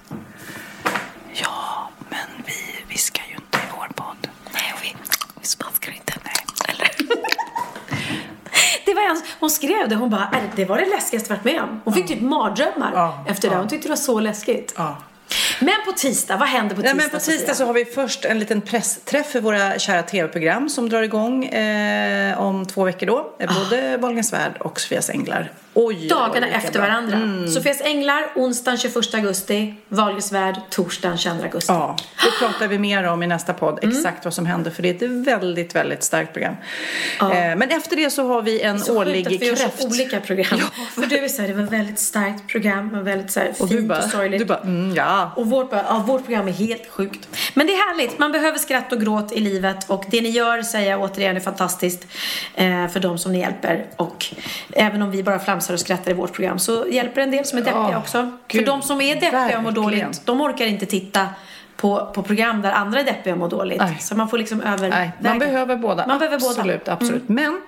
Ja, 1.33 1.89
men 2.09 2.27
vi 2.47 2.85
viskar 2.95 3.25
ju 3.29 3.35
inte 3.35 3.59
i 3.59 3.71
vår 3.79 3.89
podd. 3.95 4.29
Nej, 4.53 4.73
och 4.75 4.81
vi, 4.85 4.97
vi 5.41 5.47
smaskar 5.47 5.93
inte. 5.93 6.13
Eller? 6.69 6.89
Det 8.87 8.95
var 8.95 9.03
en, 9.03 9.23
hon 9.41 9.51
skrev 9.51 9.89
det, 9.89 9.95
hon 9.97 10.11
bara, 10.11 10.29
"Är 10.33 10.51
det- 10.57 10.65
var 10.65 10.79
det 10.79 10.87
läskigaste 10.87 11.33
jag 11.33 11.37
varit 11.37 11.45
med 11.45 11.63
om. 11.63 11.81
Hon 11.85 11.95
fick 11.95 12.07
typ 12.09 12.21
mardrömmar 12.21 12.91
Ja, 12.95 13.25
efter 13.29 13.51
det. 13.51 13.57
Hon 13.57 13.69
tyckte 13.69 13.89
det 13.89 13.91
var 13.91 13.97
så 13.97 14.21
läskigt. 14.21 14.75
Ja. 14.77 14.97
Men 15.61 15.75
på 15.87 15.93
tisdag, 15.93 16.37
vad 16.37 16.49
händer 16.49 16.77
på 16.77 16.83
tisdag? 16.83 16.97
Nej, 16.97 17.05
men 17.05 17.11
på 17.11 17.25
tisdag 17.25 17.41
Sofia? 17.41 17.55
så 17.55 17.67
har 17.67 17.73
vi 17.73 17.85
först 17.85 18.25
en 18.25 18.39
liten 18.39 18.61
pressträff 18.61 19.27
för 19.27 19.41
våra 19.41 19.79
kära 19.79 20.03
tv-program 20.03 20.69
som 20.69 20.89
drar 20.89 21.03
igång 21.03 21.45
eh, 21.45 22.41
om 22.41 22.67
två 22.67 22.85
veckor 22.85 23.07
då. 23.07 23.33
Eh, 23.39 23.55
Både 23.65 23.97
Wahlgrens 23.97 24.33
värld 24.33 24.53
och 24.61 24.81
Sofias 24.81 25.11
änglar. 25.11 25.53
Oj, 25.75 26.09
Dagarna 26.09 26.47
efter 26.49 26.73
bra. 26.73 26.81
varandra. 26.83 27.49
Sofias 27.49 27.81
Änglar, 27.81 28.25
onsdagen 28.35 28.79
21 28.79 29.15
augusti. 29.15 29.75
Wahlgrens 29.89 30.33
värld, 30.33 30.57
torsdagen 30.71 31.19
22 31.19 31.43
augusti. 31.45 31.73
Ja, 31.73 31.97
det 32.25 32.47
pratar 32.47 32.69
vi 32.69 32.79
mer 32.79 33.05
om 33.05 33.23
i 33.23 33.27
nästa 33.27 33.53
podd, 33.55 33.79
Mm. 33.83 33.97
exakt 33.97 34.25
vad 34.25 34.35
som 34.35 34.47
händer 34.47 34.71
för 34.71 34.83
det 34.83 34.89
är 34.91 34.95
ett 34.95 35.27
väldigt, 35.27 35.75
väldigt 35.75 36.03
starkt 36.03 36.33
program. 36.33 36.55
Eh, 37.21 37.27
men 37.31 37.63
efter 37.63 37.97
det 37.97 38.11
så 38.11 38.29
har 38.29 38.43
vi 38.43 38.61
en 38.61 38.81
Så 38.81 38.99
årlig 38.99 39.15
sjukt 39.15 39.27
att 39.37 39.43
vi 39.43 39.47
gör 39.47 39.57
kräft... 39.57 39.83
så 39.83 39.89
olika 39.89 40.21
program. 40.21 40.61
För 40.95 41.07
du 41.07 41.19
är 41.19 41.29
såhär, 41.29 41.49
det 41.49 41.55
var 41.55 41.63
ett 41.65 41.73
väldigt 41.73 41.99
starkt 41.99 42.49
program, 42.49 42.89
men 42.93 43.05
väldigt 43.05 43.31
såhär 43.31 43.47
fint 43.47 43.59
Och 43.61 43.65
och, 43.65 43.69
du 43.71 43.83
bara, 43.83 44.03
sorgligt. 44.09 44.39
du 44.41 44.45
bara 44.45 44.59
mm, 44.61 44.95
ja. 44.97 45.33
Och 45.37 45.47
vårt, 45.47 45.69
ja, 45.73 46.05
vårt 46.07 46.25
program 46.25 46.49
är 46.49 46.53
helt 46.53 46.87
sjukt. 46.91 47.29
Men 47.55 47.67
det 47.67 47.73
är 47.73 47.77
härligt. 47.89 48.19
Man 48.19 48.33
behöver 48.33 48.59
skratt 48.59 48.93
och 48.93 49.01
gråt 49.01 49.33
i 49.33 49.41
livet. 49.41 49.91
Och 49.91 50.05
det 50.11 50.21
ni 50.21 50.29
gör, 50.29 50.63
säger 50.63 50.91
jag 50.91 51.01
återigen, 51.03 51.37
är 51.37 51.41
fantastiskt 51.41 52.07
eh, 52.55 52.89
för 52.89 53.01
de 53.01 53.19
som 53.19 53.33
ni 53.33 53.39
hjälper. 53.39 53.87
Och 53.97 54.27
även 54.73 55.03
om 55.03 55.11
vi 55.11 55.23
bara 55.23 55.39
flamsar 55.39 55.64
och 55.73 55.81
skrattar 55.81 56.11
i 56.11 56.15
vårt 56.15 56.33
program 56.33 56.59
så 56.59 56.87
hjälper 56.91 57.21
en 57.21 57.31
del 57.31 57.45
som 57.45 57.59
är 57.59 57.63
deppiga 57.63 57.89
Ja, 57.93 57.99
också. 57.99 58.31
gud, 58.49 58.61
för 58.61 58.67
de 58.67 58.83
som 58.83 59.01
är 59.01 59.15
deppiga 59.15 59.57
och 59.57 59.63
mår 59.63 59.71
dåligt, 59.71 60.23
de 60.25 60.41
orkar 60.41 60.67
inte 60.67 60.87
titta 60.87 61.29
på, 61.77 62.11
på 62.15 62.23
program 62.23 62.63
där 62.63 62.73
andra 62.73 63.01
är 63.01 63.05
deppiga 63.05 63.33
och 63.33 63.39
mår 63.39 63.49
dåligt. 63.49 63.79
Nej. 63.79 63.97
Så 64.01 64.15
man 64.15 64.29
får 64.29 64.39
liksom 64.39 64.61
överväga. 64.61 64.97
Nej, 64.97 65.13
man 65.21 65.39
behöver 65.39 65.77
båda. 65.77 66.07
Man 66.07 66.19
behöver 66.19 66.39
båda. 66.39 66.63
Mm. 66.63 66.77
absolut, 66.77 66.89
absolut. 66.89 67.29
Men 67.29 67.61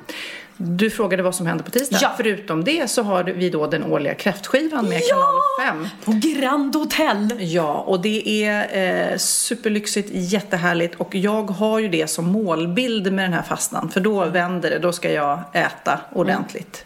du 0.56 0.90
frågade 0.90 1.23
vad 1.23 1.35
som 1.35 1.47
händer 1.47 1.64
på 1.64 1.70
tisdag. 1.70 1.98
Ja. 2.02 2.10
Förutom 2.16 2.64
det 2.64 2.90
så 2.90 3.02
har 3.02 3.24
vi 3.24 3.51
då 3.51 3.66
den 3.66 3.85
årliga 3.85 4.14
kräftskivan 4.14 4.89
med 4.89 5.01
kanal 5.09 5.35
5. 5.60 5.89
På 6.05 6.12
Grand 6.12 6.77
Hotel. 6.77 7.35
Ja, 7.39 7.73
och 7.73 8.01
det 8.01 8.44
är 8.44 9.10
eh, 9.12 9.16
superlyxigt, 9.18 10.09
jättehärligt 10.12 10.94
och 10.94 11.14
jag 11.14 11.51
har 11.51 11.78
ju 11.78 11.89
det 11.89 12.06
som 12.06 12.24
målbild 12.24 13.12
med 13.12 13.24
den 13.24 13.32
här 13.32 13.43
fastan 13.43 13.89
för 13.89 14.01
då 14.01 14.24
vänder 14.24 14.70
det, 14.70 14.78
då 14.78 14.93
ska 14.93 15.12
jag 15.12 15.40
äta 15.52 16.01
ordentligt. 16.12 16.85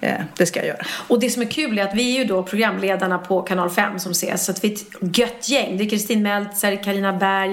Eh, 0.00 0.14
det 0.36 0.46
ska 0.46 0.60
jag 0.60 0.66
göra. 0.68 0.78
Och 1.08 1.20
det 1.20 1.30
som 1.30 1.42
är 1.42 1.46
kul 1.46 1.78
är 1.78 1.82
att 1.84 1.94
vi 1.94 2.14
är 2.16 2.18
ju 2.18 2.24
då 2.24 2.42
programledarna 2.42 3.18
på 3.18 3.42
kanal 3.42 3.70
5 3.70 3.98
som 3.98 4.12
ses. 4.12 4.44
Så 4.44 4.50
att 4.52 4.64
vi 4.64 4.68
är 4.68 4.72
ett 4.74 5.16
gött 5.18 5.48
gäng. 5.48 5.76
Det 5.78 5.84
är 5.84 5.88
Kristin 5.90 6.22
Meltzer, 6.22 6.76
Karina 6.84 7.12
Berg, 7.12 7.52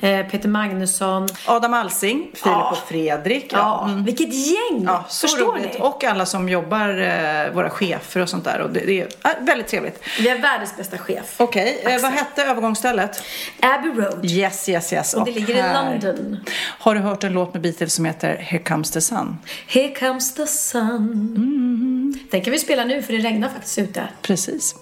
eh, 0.00 0.26
Peter 0.26 0.48
Magnusson. 0.48 1.28
Adam 1.46 1.74
Alsing, 1.74 2.18
Filip 2.18 2.34
Ja. 2.44 2.70
och 2.70 2.88
Fredrik. 2.88 3.46
Ja, 3.52 3.84
mm. 3.88 4.04
vilket 4.04 4.34
gäng! 4.34 4.84
Ja, 4.86 5.04
så 5.08 5.28
Förstår 5.28 5.52
roligt. 5.52 5.74
ni? 5.74 5.80
Och 5.80 6.04
alla 6.04 6.26
som 6.26 6.48
jobbar, 6.48 6.88
eh, 6.88 7.52
våra 7.54 7.70
chefer 7.70 8.20
och 8.20 8.28
sånt 8.28 8.44
där. 8.44 8.60
Och 8.60 8.70
det, 8.70 8.80
det 8.80 9.00
är 9.00 9.06
äh, 9.24 9.30
väldigt 9.46 9.68
trevligt. 9.68 10.00
Vi 10.20 10.28
har 10.28 10.38
världens 10.38 10.76
bästa 10.76 10.98
chef. 10.98 11.34
Okej, 11.36 11.78
eh, 11.82 11.86
Axel. 11.86 12.02
vad 12.02 12.12
hette 12.12 12.42
övergångsstället? 12.44 13.22
Abbey 13.60 13.90
Road. 13.90 14.24
Yes, 14.24 14.68
yes, 14.68 14.92
yes. 14.92 15.14
Och 15.14 15.24
det 15.24 15.32
ligger 15.32 15.54
i 15.54 15.60
här- 15.60 15.90
London. 15.92 16.36
Har 16.78 16.94
du 16.94 17.00
hört 17.00 17.24
en 17.24 17.32
låt 17.32 17.52
med 17.52 17.62
Beatles 17.62 17.94
som 17.94 18.04
heter 18.04 18.36
Here 18.36 18.62
comes 18.62 18.90
the 18.90 19.00
sun? 19.00 19.36
Here 19.68 19.94
comes 19.94 20.34
the 20.34 20.46
sun. 20.46 21.34
Den 22.30 22.42
kan 22.42 22.52
vi 22.52 22.58
spela 22.58 22.84
nu 22.84 23.02
för 23.02 23.12
det 23.12 23.18
regnar 23.18 23.48
faktiskt 23.48 23.78
ute. 23.78 24.08
Precis. 24.22 24.76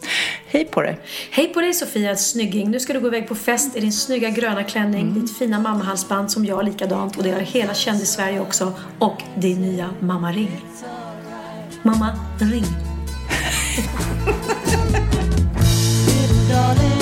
Hej 0.46 0.64
på 0.64 0.82
dig. 0.82 0.98
Hej 1.30 1.48
på 1.48 1.60
dig 1.60 1.74
Sofia, 1.74 2.16
snygging. 2.16 2.70
Nu 2.70 2.80
ska 2.80 2.92
du 2.92 3.00
gå 3.00 3.06
iväg 3.06 3.28
på 3.28 3.34
fest 3.34 3.76
i 3.76 3.80
din 3.80 3.92
snygga 3.92 4.30
gröna 4.30 4.64
klänning, 4.64 5.14
ditt 5.14 5.38
fina 5.38 5.60
mammahalsband 5.60 6.30
som 6.30 6.44
jag 6.44 6.64
likadant 6.64 7.16
och 7.16 7.22
det 7.22 7.30
har 7.30 7.40
hela 7.40 7.74
kändis-Sverige 7.74 8.40
också 8.40 8.72
och 8.98 9.22
din 9.36 9.60
nya 9.62 9.90
mamma 10.00 10.32
ring. 10.32 10.60
Mamma 11.82 12.18
ring. 12.40 12.64